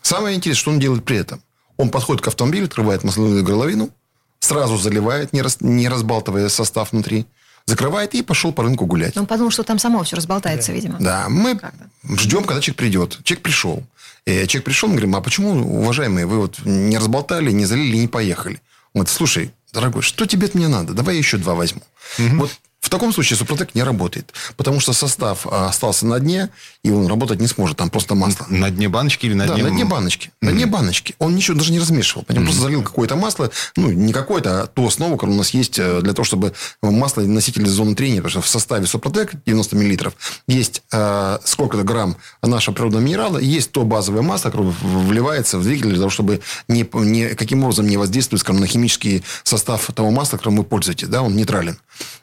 Самое 0.02 0.36
интересное, 0.36 0.60
что 0.60 0.70
он 0.70 0.80
делает 0.80 1.04
при 1.04 1.16
этом. 1.16 1.42
Он 1.76 1.88
подходит 1.88 2.22
к 2.22 2.28
автомобилю, 2.28 2.66
открывает 2.66 3.04
масляную 3.04 3.42
горловину, 3.44 3.90
сразу 4.40 4.76
заливает, 4.76 5.32
не, 5.32 5.42
раз, 5.42 5.58
не 5.60 5.88
разбалтывая 5.88 6.48
состав 6.48 6.92
внутри, 6.92 7.26
закрывает 7.70 8.14
и 8.14 8.22
пошел 8.22 8.52
по 8.52 8.62
рынку 8.62 8.84
гулять. 8.86 9.16
Он 9.16 9.26
подумал, 9.26 9.50
что 9.50 9.62
там 9.62 9.78
само 9.78 10.02
все 10.02 10.16
разболтается, 10.16 10.68
да. 10.68 10.74
видимо. 10.74 10.98
Да, 11.00 11.26
мы 11.28 11.56
Как-то. 11.56 11.88
ждем, 12.16 12.44
когда 12.44 12.60
человек 12.60 12.76
придет. 12.76 13.18
Человек 13.24 13.42
пришел. 13.42 13.82
И 14.26 14.46
человек 14.46 14.64
пришел, 14.64 14.88
мы 14.88 14.96
говорим, 14.96 15.16
а 15.16 15.20
почему, 15.20 15.50
уважаемые, 15.80 16.26
вы 16.26 16.38
вот 16.40 16.58
не 16.64 16.98
разболтали, 16.98 17.50
не 17.50 17.64
залили, 17.64 17.96
не 17.96 18.08
поехали? 18.08 18.60
Он 18.92 19.00
говорит, 19.00 19.14
слушай, 19.14 19.52
дорогой, 19.72 20.02
что 20.02 20.26
тебе 20.26 20.46
от 20.46 20.54
меня 20.54 20.68
надо? 20.68 20.92
Давай 20.92 21.14
я 21.14 21.18
еще 21.20 21.38
два 21.38 21.54
возьму. 21.54 21.82
Угу. 22.18 22.36
Вот 22.36 22.50
в 22.80 22.88
таком 22.88 23.12
случае 23.12 23.36
Супротек 23.36 23.74
не 23.74 23.82
работает, 23.82 24.32
потому 24.56 24.80
что 24.80 24.92
состав 24.92 25.46
а, 25.46 25.68
остался 25.68 26.06
на 26.06 26.18
дне, 26.18 26.48
и 26.82 26.90
он 26.90 27.06
работать 27.06 27.40
не 27.40 27.46
сможет, 27.46 27.76
там 27.76 27.90
просто 27.90 28.14
масло. 28.14 28.46
На 28.48 28.70
дне 28.70 28.88
баночки 28.88 29.26
или 29.26 29.34
на 29.34 29.46
да, 29.46 29.54
дне... 29.54 29.64
на 29.64 29.70
дне 29.70 29.84
баночки. 29.84 30.28
Mm-hmm. 30.28 30.46
На 30.46 30.52
дне 30.52 30.66
баночки. 30.66 31.14
Он 31.18 31.34
ничего 31.34 31.58
даже 31.58 31.72
не 31.72 31.78
размешивал. 31.78 32.24
Mm-hmm. 32.24 32.44
просто 32.44 32.60
залил 32.62 32.82
какое-то 32.82 33.16
масло, 33.16 33.50
ну, 33.76 33.90
не 33.90 34.12
какое-то, 34.12 34.62
а 34.62 34.66
ту 34.66 34.86
основу, 34.86 35.16
которая 35.16 35.34
у 35.34 35.38
нас 35.38 35.50
есть 35.50 35.78
э, 35.78 36.00
для 36.00 36.14
того, 36.14 36.24
чтобы 36.24 36.54
масло 36.80 37.20
носитель 37.20 37.66
зоны 37.66 37.94
трения, 37.94 38.22
потому 38.22 38.30
что 38.30 38.40
в 38.40 38.48
составе 38.48 38.86
Супротек 38.86 39.32
90 39.44 39.76
мл 39.76 40.12
есть 40.48 40.82
э, 40.92 41.38
сколько-то 41.44 41.82
грамм 41.82 42.16
нашего 42.42 42.74
природного 42.74 43.02
минерала, 43.02 43.38
есть 43.38 43.72
то 43.72 43.84
базовое 43.84 44.22
масло, 44.22 44.48
которое 44.48 44.74
вливается 44.82 45.58
в 45.58 45.62
двигатель 45.62 45.90
для 45.90 45.98
того, 45.98 46.10
чтобы 46.10 46.40
не, 46.66 46.88
не, 46.94 47.34
каким 47.34 47.62
образом 47.62 47.86
не 47.86 47.98
воздействовать, 47.98 48.40
скажем, 48.40 48.60
на 48.60 48.66
химический 48.66 49.22
состав 49.42 49.90
того 49.94 50.10
масла, 50.10 50.38
которым 50.38 50.58
вы 50.58 50.64
пользуетесь. 50.64 51.08
Да, 51.08 51.22
он 51.22 51.36
нейтрален. 51.36 51.78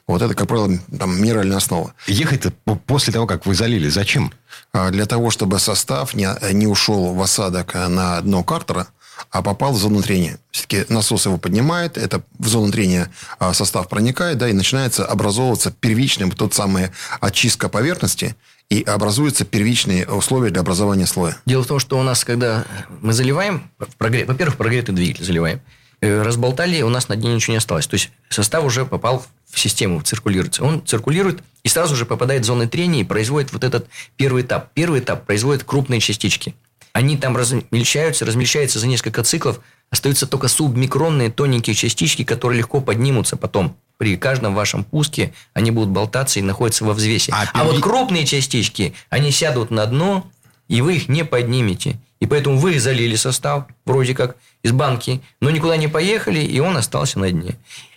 Вот 0.08 0.22
это, 0.22 0.34
как 0.34 0.48
правило, 0.48 0.78
там, 0.98 1.20
минеральная 1.20 1.58
основа. 1.58 1.94
Ехать-то 2.06 2.50
после 2.86 3.12
того, 3.12 3.26
как 3.26 3.46
вы 3.46 3.54
залили, 3.54 3.88
зачем? 3.88 4.32
А, 4.72 4.90
для 4.90 5.06
того, 5.06 5.30
чтобы 5.30 5.58
состав 5.58 6.14
не, 6.14 6.28
не 6.52 6.66
ушел 6.66 7.14
в 7.14 7.20
осадок 7.20 7.74
на 7.74 8.20
дно 8.20 8.42
картера, 8.44 8.88
а 9.30 9.42
попал 9.42 9.72
в 9.72 9.78
зону 9.78 10.02
трения. 10.02 10.38
Все-таки 10.50 10.84
насос 10.88 11.26
его 11.26 11.38
поднимает, 11.38 11.98
это 11.98 12.22
в 12.38 12.48
зону 12.48 12.70
трения 12.70 13.10
а, 13.38 13.52
состав 13.52 13.88
проникает, 13.88 14.38
да, 14.38 14.48
и 14.48 14.52
начинается 14.52 15.04
образовываться 15.04 15.70
первичным 15.70 16.30
тот 16.30 16.54
самый 16.54 16.90
очистка 17.20 17.68
поверхности, 17.68 18.36
и 18.70 18.82
образуются 18.82 19.44
первичные 19.44 20.06
условия 20.06 20.50
для 20.50 20.60
образования 20.60 21.06
слоя. 21.06 21.36
Дело 21.46 21.64
в 21.64 21.66
том, 21.66 21.78
что 21.78 21.98
у 21.98 22.02
нас, 22.02 22.24
когда 22.24 22.64
мы 23.00 23.14
заливаем, 23.14 23.70
во-первых, 23.98 24.56
прогретый 24.56 24.94
двигатель 24.94 25.24
заливаем, 25.24 25.58
э, 25.58 25.60
разболтали, 26.00 26.82
у 26.82 26.88
нас 26.88 27.08
на 27.08 27.16
дне 27.16 27.34
ничего 27.34 27.52
не 27.52 27.58
осталось. 27.58 27.86
То 27.86 27.94
есть, 27.94 28.10
состав 28.28 28.64
уже 28.64 28.84
попал 28.84 29.24
в 29.50 29.58
систему 29.58 30.00
циркулируется. 30.02 30.62
Он 30.62 30.84
циркулирует 30.84 31.42
и 31.62 31.68
сразу 31.68 31.96
же 31.96 32.06
попадает 32.06 32.42
в 32.42 32.46
зоны 32.46 32.68
трения 32.68 33.00
и 33.00 33.04
производит 33.04 33.52
вот 33.52 33.64
этот 33.64 33.88
первый 34.16 34.42
этап. 34.42 34.70
Первый 34.74 35.00
этап 35.00 35.26
производит 35.26 35.64
крупные 35.64 36.00
частички. 36.00 36.54
Они 36.92 37.16
там 37.16 37.36
размельчаются, 37.36 38.24
размельчаются 38.24 38.78
за 38.78 38.86
несколько 38.86 39.22
циклов. 39.22 39.60
Остаются 39.90 40.26
только 40.26 40.48
субмикронные 40.48 41.30
тоненькие 41.30 41.74
частички, 41.74 42.24
которые 42.24 42.58
легко 42.58 42.80
поднимутся 42.80 43.36
потом. 43.36 43.76
При 43.96 44.16
каждом 44.16 44.54
вашем 44.54 44.84
пуске 44.84 45.32
они 45.54 45.70
будут 45.70 45.90
болтаться 45.90 46.38
и 46.38 46.42
находятся 46.42 46.84
во 46.84 46.92
взвесе. 46.92 47.32
А, 47.32 47.48
а 47.52 47.64
вот 47.64 47.80
крупные 47.80 48.24
частички, 48.24 48.94
они 49.10 49.30
сядут 49.30 49.70
на 49.70 49.86
дно, 49.86 50.30
и 50.68 50.80
вы 50.80 50.96
их 50.96 51.08
не 51.08 51.24
поднимете. 51.24 51.98
И 52.20 52.26
поэтому 52.26 52.58
вы 52.58 52.78
залили 52.78 53.16
состав, 53.16 53.64
вроде 53.84 54.14
как, 54.14 54.36
из 54.62 54.72
банки, 54.72 55.20
но 55.40 55.50
никуда 55.50 55.76
не 55.76 55.88
поехали, 55.88 56.40
и 56.40 56.58
он 56.60 56.76
остался 56.76 57.18
на 57.18 57.30
дне. 57.30 57.56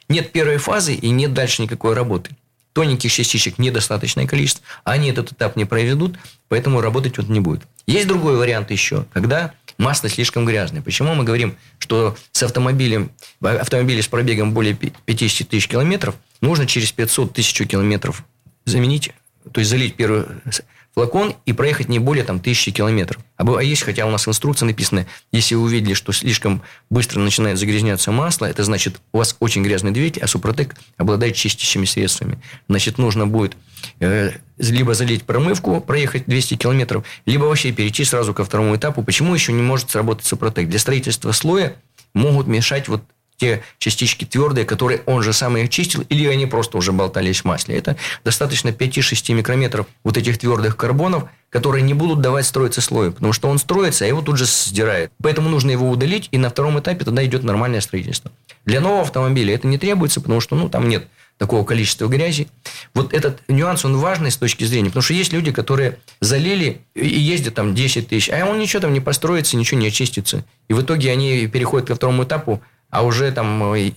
Нет 0.10 0.32
первой 0.32 0.58
фазы 0.58 0.94
и 0.94 1.10
нет 1.10 1.34
дальше 1.34 1.62
никакой 1.62 1.94
работы. 1.94 2.36
Тоненьких 2.74 3.12
частичек 3.12 3.58
недостаточное 3.58 4.28
количество, 4.28 4.64
они 4.84 5.10
этот 5.10 5.32
этап 5.34 5.56
не 5.56 5.66
проведут, 5.66 6.18
поэтому 6.48 6.82
работать 6.82 7.18
вот 7.18 7.28
не 7.28 7.40
будет. 7.40 7.64
Есть 7.88 8.08
другой 8.08 8.38
вариант 8.38 8.72
еще, 8.72 9.06
когда 9.12 9.54
масло 9.78 10.08
слишком 10.08 10.46
грязное. 10.46 10.82
Почему 10.82 11.14
мы 11.16 11.24
говорим, 11.24 11.58
что 11.80 12.16
с 12.32 12.44
автомобилем, 12.44 13.12
автомобиле 13.42 14.02
с 14.02 14.08
пробегом 14.08 14.54
более 14.54 14.76
50 14.76 15.50
тысяч 15.50 15.68
километров 15.68 16.16
нужно 16.40 16.66
через 16.68 16.92
500 16.92 17.34
тысяч 17.34 17.68
километров 17.68 18.24
заменить, 18.66 19.12
то 19.52 19.60
есть 19.60 19.70
залить 19.70 19.96
первый 19.96 20.26
флакон 20.94 21.36
и 21.46 21.54
проехать 21.54 21.90
не 21.90 22.00
более 22.00 22.24
там, 22.24 22.40
тысячи 22.40 22.72
километров. 22.72 23.22
А, 23.38 23.46
а 23.46 23.64
есть, 23.64 23.84
хотя 23.84 24.06
у 24.06 24.12
нас 24.12 24.28
инструкция 24.28 24.68
написана, 24.68 25.08
если 25.32 25.56
вы 25.56 25.64
увидели, 25.64 25.94
что 25.94 26.12
слишком 26.12 26.62
быстро 26.90 27.20
начинает 27.20 27.58
загрязняться 27.58 28.12
масло, 28.12 28.46
это 28.46 28.64
значит, 28.64 29.00
у 29.14 29.20
вас 29.20 29.36
очень 29.40 29.64
грязный 29.64 29.92
двигатель, 29.92 30.22
а 30.22 30.28
Супротек 30.28 30.76
обладает 30.98 31.36
чистящими 31.36 31.86
средствами. 31.86 32.42
Значит, 32.68 32.98
нужно 32.98 33.26
будет 33.26 33.56
э, 34.00 34.32
либо 34.58 34.94
залить 34.94 35.24
промывку, 35.24 35.80
проехать 35.82 36.26
200 36.26 36.56
километров, 36.56 37.06
либо 37.26 37.46
вообще 37.46 37.72
перейти 37.72 38.04
сразу 38.04 38.34
ко 38.34 38.44
второму 38.44 38.76
этапу. 38.76 39.04
Почему 39.04 39.34
еще 39.34 39.54
не 39.54 39.62
может 39.62 39.90
сработать 39.90 40.26
Супротек? 40.26 40.68
Для 40.68 40.80
строительства 40.80 41.32
слоя 41.32 41.76
могут 42.14 42.48
мешать 42.48 42.88
вот 42.88 43.04
те 43.42 43.64
частички 43.80 44.24
твердые, 44.24 44.66
которые 44.66 45.02
он 45.08 45.24
же 45.24 45.34
сам 45.34 45.58
их 45.58 45.70
чистил, 45.70 46.04
или 46.10 46.28
они 46.28 46.46
просто 46.46 46.78
уже 46.78 46.92
болтались 46.92 47.42
в 47.42 47.46
масле. 47.46 47.76
Это 47.76 47.98
достаточно 48.24 48.70
5-6 48.70 49.34
микрометров 49.34 49.88
вот 50.04 50.16
этих 50.16 50.38
твердых 50.38 50.78
карбонов, 50.78 51.24
которые 51.50 51.82
не 51.82 51.96
будут 51.96 52.22
давать 52.22 52.46
строиться 52.46 52.82
слою, 52.82 53.12
потому 53.14 53.34
что 53.34 53.50
он 53.50 53.58
строится, 53.58 54.06
а 54.06 54.08
его 54.08 54.22
тут 54.22 54.38
же 54.38 54.46
сдирает. 54.46 55.12
Поэтому 55.24 55.50
нужно 55.50 55.72
его 55.72 55.90
удалить, 55.90 56.30
и 56.32 56.38
на 56.38 56.52
втором 56.52 56.80
этапе 56.80 57.04
тогда 57.04 57.26
идет 57.26 57.44
нормальное 57.44 57.82
строительство. 57.82 58.32
Для 58.64 58.80
нового 58.80 59.02
автомобиля 59.02 59.56
это 59.56 59.66
не 59.66 59.80
требуется, 59.80 60.22
потому 60.22 60.40
что 60.40 60.56
ну, 60.56 60.70
там 60.70 60.88
нет 60.88 61.08
такого 61.40 61.66
количества 61.66 62.08
грязи. 62.08 62.48
Вот 62.94 63.12
этот 63.12 63.42
нюанс, 63.48 63.84
он 63.86 63.98
важный 63.98 64.30
с 64.30 64.38
точки 64.38 64.66
зрения, 64.66 64.90
потому 64.90 65.02
что 65.02 65.16
есть 65.16 65.34
люди, 65.34 65.52
которые 65.52 65.98
залили 66.20 66.82
и 66.94 67.08
ездят 67.08 67.56
там 67.56 67.74
10 67.74 68.08
тысяч, 68.08 68.30
а 68.30 68.46
он 68.46 68.60
ничего 68.60 68.82
там 68.82 68.94
не 68.94 69.00
построится, 69.00 69.58
ничего 69.58 69.80
не 69.80 69.88
очистится. 69.88 70.46
И 70.68 70.74
в 70.74 70.82
итоге 70.84 71.10
они 71.10 71.48
переходят 71.48 71.88
ко 71.88 71.96
второму 71.96 72.26
этапу, 72.26 72.62
а 72.92 73.04
уже 73.04 73.32
там 73.32 73.74
э, 73.74 73.92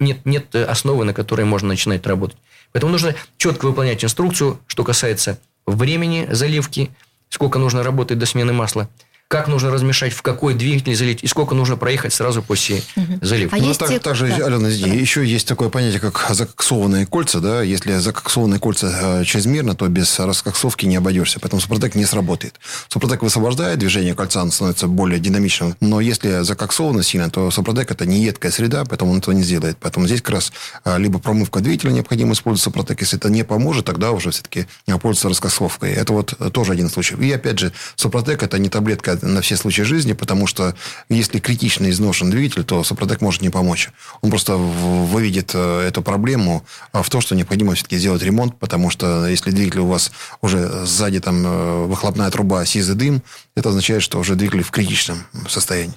нет, 0.00 0.26
нет 0.26 0.54
основы, 0.54 1.04
на 1.04 1.14
которой 1.14 1.44
можно 1.44 1.68
начинать 1.68 2.04
работать. 2.06 2.36
Поэтому 2.72 2.90
нужно 2.90 3.14
четко 3.36 3.66
выполнять 3.66 4.04
инструкцию, 4.04 4.58
что 4.66 4.82
касается 4.82 5.38
времени 5.66 6.26
заливки, 6.30 6.90
сколько 7.28 7.60
нужно 7.60 7.84
работать 7.84 8.18
до 8.18 8.26
смены 8.26 8.52
масла– 8.52 8.88
как 9.28 9.46
нужно 9.46 9.70
размешать, 9.70 10.14
в 10.14 10.22
какой 10.22 10.54
двигатель 10.54 10.96
залить, 10.96 11.22
и 11.22 11.26
сколько 11.26 11.54
нужно 11.54 11.76
проехать 11.76 12.14
сразу 12.14 12.42
после 12.42 12.82
угу. 12.96 13.18
заливки. 13.20 13.54
А 13.54 13.58
ну, 13.58 13.68
есть 13.68 13.78
так, 13.78 13.90
те... 13.90 13.98
также, 13.98 14.28
да. 14.28 14.46
Алена, 14.46 14.70
да. 14.70 14.70
еще 14.70 15.24
есть 15.24 15.46
такое 15.46 15.68
понятие, 15.68 16.00
как 16.00 16.28
закоксованные 16.30 17.04
кольца. 17.04 17.40
Да? 17.40 17.62
Если 17.62 17.92
закоксованные 17.98 18.58
кольца 18.58 19.20
э, 19.20 19.24
чрезмерно, 19.24 19.74
то 19.74 19.86
без 19.88 20.18
раскоксовки 20.18 20.86
не 20.86 20.96
обойдешься. 20.96 21.40
Поэтому 21.40 21.60
Супротек 21.60 21.94
не 21.94 22.06
сработает. 22.06 22.54
Супротек 22.88 23.22
высвобождает 23.22 23.78
движение 23.78 24.14
кольца, 24.14 24.40
он 24.40 24.50
становится 24.50 24.88
более 24.88 25.20
динамичным. 25.20 25.76
Но 25.80 26.00
если 26.00 26.42
закоксовано 26.42 27.02
сильно, 27.02 27.28
то 27.28 27.50
Супротек 27.50 27.90
это 27.90 28.06
не 28.06 28.22
едкая 28.22 28.50
среда, 28.50 28.86
поэтому 28.86 29.12
он 29.12 29.18
этого 29.18 29.34
не 29.34 29.42
сделает. 29.42 29.76
Поэтому 29.78 30.06
здесь 30.06 30.22
как 30.22 30.36
раз 30.36 30.52
э, 30.86 30.98
либо 30.98 31.18
промывка 31.18 31.60
двигателя 31.60 31.90
необходимо 31.90 32.32
использовать 32.32 32.64
Супротек. 32.64 33.02
Если 33.02 33.18
это 33.18 33.28
не 33.28 33.44
поможет, 33.44 33.84
тогда 33.84 34.12
уже 34.12 34.30
все-таки 34.30 34.66
пользоваться 34.86 35.28
раскоксовкой. 35.28 35.92
Это 35.92 36.14
вот 36.14 36.34
тоже 36.54 36.72
один 36.72 36.88
случай. 36.88 37.14
И 37.16 37.30
опять 37.30 37.58
же, 37.58 37.74
Супротек 37.94 38.42
это 38.42 38.58
не 38.58 38.70
таблетка 38.70 39.17
на 39.22 39.40
все 39.40 39.56
случаи 39.56 39.82
жизни, 39.82 40.12
потому 40.12 40.46
что 40.46 40.74
если 41.08 41.38
критично 41.38 41.88
изношен 41.90 42.30
двигатель, 42.30 42.64
то 42.64 42.82
Супротек 42.84 43.20
может 43.20 43.42
не 43.42 43.50
помочь. 43.50 43.90
Он 44.20 44.30
просто 44.30 44.56
выведет 44.56 45.52
э, 45.54 45.86
эту 45.88 46.02
проблему 46.02 46.64
э, 46.92 47.02
в 47.02 47.10
то, 47.10 47.20
что 47.20 47.34
необходимо 47.34 47.74
все-таки 47.74 47.98
сделать 47.98 48.22
ремонт, 48.22 48.58
потому 48.58 48.90
что 48.90 49.26
если 49.26 49.50
двигатель 49.50 49.80
у 49.80 49.86
вас 49.86 50.12
уже 50.40 50.86
сзади 50.86 51.20
там 51.20 51.46
э, 51.46 51.86
выхлопная 51.86 52.30
труба, 52.30 52.64
сизый 52.64 52.96
дым, 52.96 53.22
это 53.54 53.70
означает, 53.70 54.02
что 54.02 54.18
уже 54.18 54.34
двигатель 54.34 54.62
в 54.62 54.70
критичном 54.70 55.18
состоянии. 55.48 55.94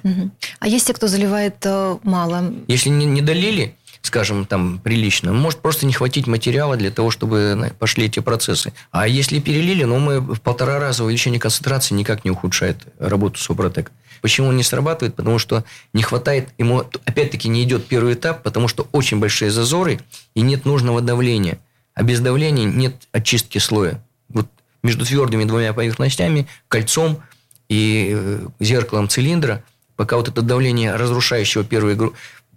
А 0.59 0.67
есть 0.67 0.87
те, 0.87 0.93
кто 0.93 1.07
заливает 1.07 1.65
мало? 2.03 2.53
Если 2.67 2.89
не, 2.89 3.05
не 3.05 3.21
долили, 3.21 3.75
скажем, 4.01 4.45
там, 4.45 4.79
прилично. 4.79 5.31
Может 5.33 5.59
просто 5.59 5.85
не 5.85 5.93
хватить 5.93 6.27
материала 6.27 6.75
для 6.75 6.91
того, 6.91 7.11
чтобы 7.11 7.71
пошли 7.79 8.05
эти 8.05 8.19
процессы. 8.19 8.73
А 8.91 9.07
если 9.07 9.39
перелили, 9.39 9.83
ну, 9.83 9.99
мы 9.99 10.19
в 10.19 10.41
полтора 10.41 10.79
раза 10.79 11.03
увеличение 11.03 11.39
концентрации 11.39 11.93
никак 11.95 12.25
не 12.25 12.31
ухудшает 12.31 12.77
работу 12.99 13.39
Супротек. 13.39 13.91
Почему 14.21 14.47
он 14.49 14.57
не 14.57 14.63
срабатывает? 14.63 15.15
Потому 15.15 15.39
что 15.39 15.63
не 15.93 16.03
хватает, 16.03 16.49
ему 16.57 16.79
опять-таки 17.05 17.49
не 17.49 17.63
идет 17.63 17.87
первый 17.87 18.13
этап, 18.13 18.43
потому 18.43 18.67
что 18.67 18.87
очень 18.91 19.19
большие 19.19 19.51
зазоры 19.51 19.99
и 20.35 20.41
нет 20.41 20.65
нужного 20.65 21.01
давления. 21.01 21.59
А 21.93 22.03
без 22.03 22.19
давления 22.19 22.65
нет 22.65 22.95
очистки 23.11 23.57
слоя. 23.57 24.03
Вот 24.29 24.47
между 24.83 25.05
твердыми 25.05 25.43
двумя 25.45 25.73
поверхностями, 25.73 26.47
кольцом 26.67 27.21
и 27.67 28.11
э, 28.13 28.47
зеркалом 28.59 29.09
цилиндра, 29.09 29.63
пока 29.95 30.17
вот 30.17 30.29
это 30.29 30.41
давление 30.41 30.95
разрушающего 30.95 31.63
первой 31.63 31.95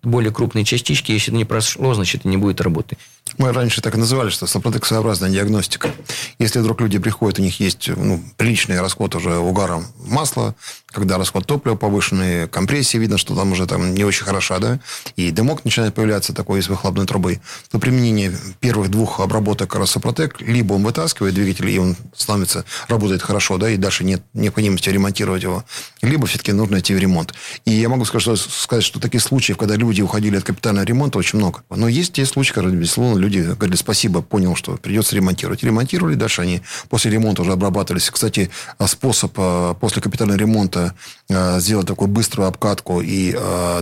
более 0.06 0.32
крупные 0.32 0.64
частички, 0.64 1.12
если 1.12 1.30
это 1.30 1.36
не 1.36 1.44
прошло, 1.44 1.94
значит, 1.94 2.24
не 2.24 2.36
будет 2.36 2.60
работы. 2.60 2.96
Мы 3.38 3.52
раньше 3.52 3.80
так 3.80 3.94
и 3.94 3.98
называли, 3.98 4.30
что 4.30 4.46
сопротексообразная 4.46 5.30
диагностика. 5.30 5.90
Если 6.38 6.60
вдруг 6.60 6.80
люди 6.80 6.98
приходят, 6.98 7.38
у 7.38 7.42
них 7.42 7.58
есть 7.60 7.88
ну, 7.88 8.22
приличный 8.36 8.80
расход 8.80 9.14
уже 9.14 9.38
угаром 9.38 9.86
масла, 9.98 10.54
когда 10.86 11.18
расход 11.18 11.46
топлива 11.46 11.74
повышенный, 11.74 12.48
компрессия, 12.48 13.00
видно, 13.00 13.18
что 13.18 13.34
там 13.34 13.52
уже 13.52 13.66
там 13.66 13.94
не 13.94 14.04
очень 14.04 14.24
хороша, 14.24 14.58
да, 14.60 14.78
и 15.16 15.30
дымок 15.30 15.64
начинает 15.64 15.94
появляться 15.94 16.32
такой 16.32 16.60
из 16.60 16.68
выхлопной 16.68 17.06
трубы, 17.06 17.40
то 17.70 17.78
применение 17.78 18.32
первых 18.60 18.90
двух 18.90 19.20
обработок 19.20 19.74
Росопротек, 19.74 20.40
либо 20.40 20.74
он 20.74 20.84
вытаскивает 20.84 21.34
двигатель, 21.34 21.68
и 21.68 21.78
он 21.78 21.96
становится, 22.14 22.64
работает 22.88 23.22
хорошо, 23.22 23.58
да, 23.58 23.68
и 23.68 23.76
дальше 23.76 24.04
нет 24.04 24.22
необходимости 24.32 24.88
ремонтировать 24.88 25.42
его, 25.42 25.64
либо 26.00 26.26
все-таки 26.26 26.52
нужно 26.52 26.78
идти 26.78 26.94
в 26.94 26.98
ремонт. 26.98 27.34
И 27.64 27.72
я 27.72 27.88
могу 27.88 28.04
сказать, 28.04 28.22
что, 28.22 28.36
сказать, 28.36 28.84
что 28.84 29.00
таких 29.00 29.20
случаев, 29.20 29.58
когда 29.58 29.74
люди 29.74 30.00
уходили 30.00 30.36
от 30.36 30.44
капитального 30.44 30.84
ремонта, 30.84 31.18
очень 31.18 31.38
много. 31.38 31.62
Но 31.70 31.88
есть 31.88 32.12
те 32.12 32.24
случаи, 32.24 32.52
когда, 32.52 32.70
безусловно, 32.70 33.18
люди 33.24 33.40
говорили 33.40 33.76
спасибо, 33.76 34.22
понял, 34.22 34.54
что 34.54 34.76
придется 34.76 35.16
ремонтировать. 35.16 35.62
Ремонтировали, 35.62 36.14
дальше 36.14 36.42
они 36.42 36.62
после 36.88 37.10
ремонта 37.10 37.42
уже 37.42 37.52
обрабатывались. 37.52 38.10
Кстати, 38.10 38.50
способ 38.86 39.32
э, 39.36 39.74
после 39.80 40.02
капитального 40.02 40.38
ремонта 40.38 40.94
э, 41.28 41.60
сделать 41.60 41.86
такую 41.86 42.08
быструю 42.08 42.48
обкатку 42.48 43.00
и 43.00 43.32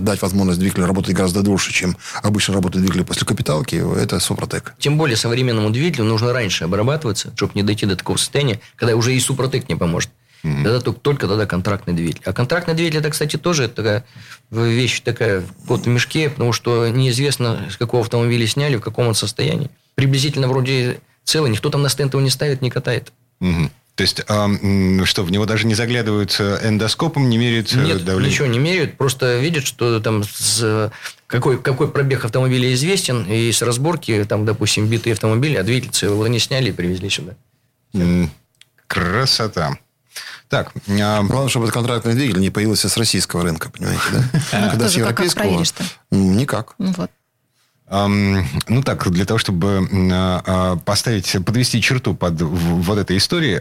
дать 0.01 0.23
возможность 0.23 0.59
двигателю 0.61 0.87
работать 0.87 1.15
гораздо 1.15 1.43
дольше, 1.43 1.73
чем 1.73 1.97
обычно 2.23 2.55
работает 2.55 2.85
двигатель 2.85 3.05
после 3.05 3.27
капиталки, 3.27 3.83
это 4.01 4.21
Супротек. 4.21 4.75
Тем 4.79 4.97
более 4.97 5.17
современному 5.17 5.71
двигателю 5.71 6.05
нужно 6.05 6.33
раньше 6.33 6.65
обрабатываться, 6.65 7.33
чтобы 7.37 7.53
не 7.55 7.63
дойти 7.63 7.87
до 7.87 7.97
такого 7.97 8.17
состояния, 8.17 8.61
когда 8.77 8.97
уже 8.97 9.15
и 9.15 9.21
Супротек 9.21 9.69
не 9.69 9.75
поможет. 9.75 10.11
Mm-hmm. 10.45 10.63
Тогда 10.65 10.81
только, 10.81 11.01
только 11.01 11.29
тогда 11.29 11.47
контрактный 11.47 11.95
двигатель. 11.95 12.23
А 12.25 12.33
контрактный 12.33 12.75
двигатель, 12.75 12.99
это, 12.99 13.11
кстати, 13.11 13.37
тоже 13.37 13.69
такая 13.69 14.05
вещь 14.51 15.01
такая 15.01 15.45
вот 15.67 15.83
в 15.85 15.87
мешке, 15.87 16.31
потому 16.31 16.53
что 16.53 16.89
неизвестно, 16.89 17.69
с 17.71 17.77
какого 17.77 18.03
автомобиля 18.03 18.47
сняли, 18.47 18.77
в 18.77 18.81
каком 18.81 19.07
он 19.07 19.15
состоянии. 19.15 19.71
Приблизительно 19.95 20.49
вроде 20.49 21.01
целый, 21.25 21.51
никто 21.51 21.71
там 21.71 21.83
на 21.83 21.89
стенд 21.89 22.15
его 22.15 22.23
не 22.23 22.31
ставит, 22.31 22.61
не 22.61 22.71
катает. 22.71 23.13
Mm-hmm. 23.41 23.71
То 23.95 24.03
есть, 24.03 24.23
а, 24.27 24.49
что, 25.05 25.23
в 25.23 25.31
него 25.31 25.45
даже 25.45 25.67
не 25.67 25.75
заглядывают 25.75 26.41
эндоскопом, 26.41 27.29
не 27.29 27.37
меряют 27.37 27.75
э, 27.75 27.85
Нет, 27.85 28.05
давление? 28.05 28.33
ничего 28.33 28.47
не 28.47 28.59
меряют, 28.59 28.97
просто 28.97 29.39
видят, 29.39 29.67
что 29.67 30.01
там 30.01 30.25
с, 30.25 30.91
какой, 31.27 31.61
какой 31.61 31.89
пробег 31.89 32.25
автомобиля 32.25 32.73
известен, 32.73 33.25
и 33.25 33.53
с 33.53 33.61
разборки, 33.61 34.25
там, 34.25 34.47
допустим, 34.47 34.87
битый 34.87 35.13
автомобиль, 35.13 35.59
а 35.59 35.63
двигатель 35.63 35.93
целый, 35.93 36.27
они 36.27 36.39
сняли 36.39 36.71
и 36.71 36.73
привезли 36.73 37.11
сюда. 37.11 37.35
Красота. 38.87 39.79
Так, 40.53 40.71
а... 40.87 41.23
главное, 41.23 41.49
чтобы 41.49 41.65
этот 41.65 41.73
контрактный 41.73 42.13
двигатель 42.13 42.43
не 42.43 42.51
появился 42.51 42.91
с 42.91 42.99
российского 42.99 43.43
рынка, 43.43 43.71
понимаете, 43.71 44.03
да? 44.13 44.69
Когда 44.71 44.87
с 44.87 44.95
европейского... 44.97 45.65
Никак. 46.11 46.75
Вот. 46.77 47.11
Ну 47.91 48.83
так, 48.83 49.11
для 49.11 49.27
того, 49.27 49.39
чтобы 49.39 49.87
а, 50.13 50.43
а, 50.47 50.77
поставить, 50.77 51.37
подвести 51.45 51.81
черту 51.83 52.15
под 52.15 52.41
вот 52.41 52.99
этой 52.99 53.19
историей, 53.19 53.61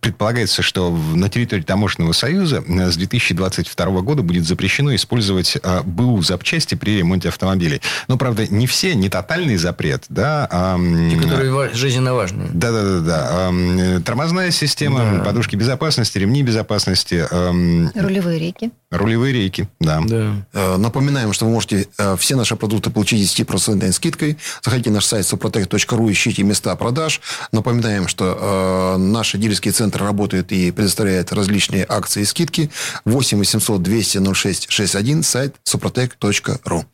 предполагается, 0.00 0.62
что 0.62 0.90
на 0.90 1.28
территории 1.28 1.62
Таможенного 1.62 2.12
союза 2.12 2.64
с 2.66 2.96
2022 2.96 4.00
года 4.00 4.22
будет 4.22 4.44
запрещено 4.44 4.94
использовать 4.94 5.56
а, 5.62 5.82
БУ 5.82 6.22
запчасти 6.22 6.74
при 6.74 6.98
ремонте 6.98 7.28
автомобилей. 7.28 7.80
Но, 8.08 8.16
правда, 8.16 8.46
не 8.48 8.66
все, 8.66 8.94
не 8.94 9.08
тотальный 9.08 9.56
запрет, 9.56 10.04
да. 10.08 10.48
А, 10.50 10.78
Те, 10.78 11.16
которые 11.20 11.74
жизненно 11.74 12.14
важны. 12.14 12.48
Да-да-да. 12.52 13.52
Тормозная 14.04 14.50
система, 14.50 15.18
да. 15.18 15.24
подушки 15.24 15.54
безопасности, 15.54 16.18
ремни 16.18 16.42
безопасности. 16.42 17.26
Рулевые 17.94 18.38
рейки. 18.38 18.70
Рулевые 18.92 19.32
рейки, 19.32 19.68
да. 19.80 20.02
да. 20.06 20.34
Э, 20.52 20.76
напоминаем, 20.76 21.32
что 21.32 21.46
вы 21.46 21.52
можете 21.52 21.88
э, 21.96 22.16
все 22.18 22.36
наши 22.36 22.56
продукты 22.56 22.90
получить 22.90 23.11
10% 23.16 23.92
скидкой. 23.92 24.38
Заходите 24.62 24.90
на 24.90 24.96
наш 25.02 25.06
сайт 25.06 25.24
suprotec.ru, 25.26 26.12
ищите 26.12 26.42
места 26.42 26.74
продаж. 26.76 27.20
Напоминаем, 27.50 28.08
что 28.08 28.94
э, 28.96 28.96
наши 28.98 29.38
дилерские 29.38 29.72
центры 29.72 30.04
работают 30.04 30.52
и 30.52 30.70
предоставляют 30.70 31.32
различные 31.32 31.84
акции 31.88 32.22
и 32.22 32.24
скидки. 32.24 32.70
8 33.04 33.38
800 33.38 33.82
200 33.82 34.34
06 34.34 34.70
61, 34.70 35.22
сайт 35.22 35.56
suprotec.ru. 35.64 36.84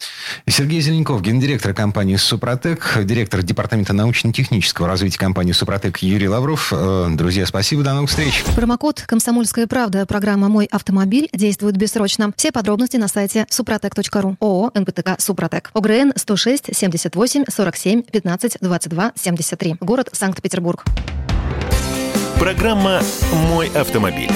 Сергей 0.49 0.81
Зеленков, 0.81 1.23
гендиректор 1.23 1.75
компании 1.75 2.16
«Супротек», 2.16 2.99
директор 3.05 3.43
департамента 3.43 3.93
научно-технического 3.93 4.89
развития 4.89 5.19
компании 5.19 5.53
«Супротек» 5.53 5.99
Юрий 5.99 6.29
Лавров. 6.29 6.73
Друзья, 7.11 7.47
спасибо, 7.47 7.83
до 7.83 7.95
новых 7.95 8.11
встреч. 8.11 8.45
Промокод 8.57 9.03
«Комсомольская 9.07 9.66
правда» 9.66 10.07
программа 10.07 10.49
«Мой 10.49 10.66
автомобиль» 10.66 11.29
действует 11.33 11.77
бессрочно. 11.77 12.33
Все 12.37 12.53
подробности 12.53 12.97
на 12.97 13.09
сайте 13.09 13.47
супротек.ру. 13.51 14.37
ООО 14.41 14.71
«НПТК 14.75 15.16
Супротек». 15.19 15.71
ОГРН 15.99 16.12
106 16.16 16.70
78 16.72 17.44
47 17.49 18.03
15 18.03 18.59
22 18.61 19.12
73. 19.16 19.76
Город 19.80 20.09
Санкт-Петербург. 20.12 20.84
Программа 22.38 23.01
«Мой 23.49 23.68
автомобиль». 23.74 24.30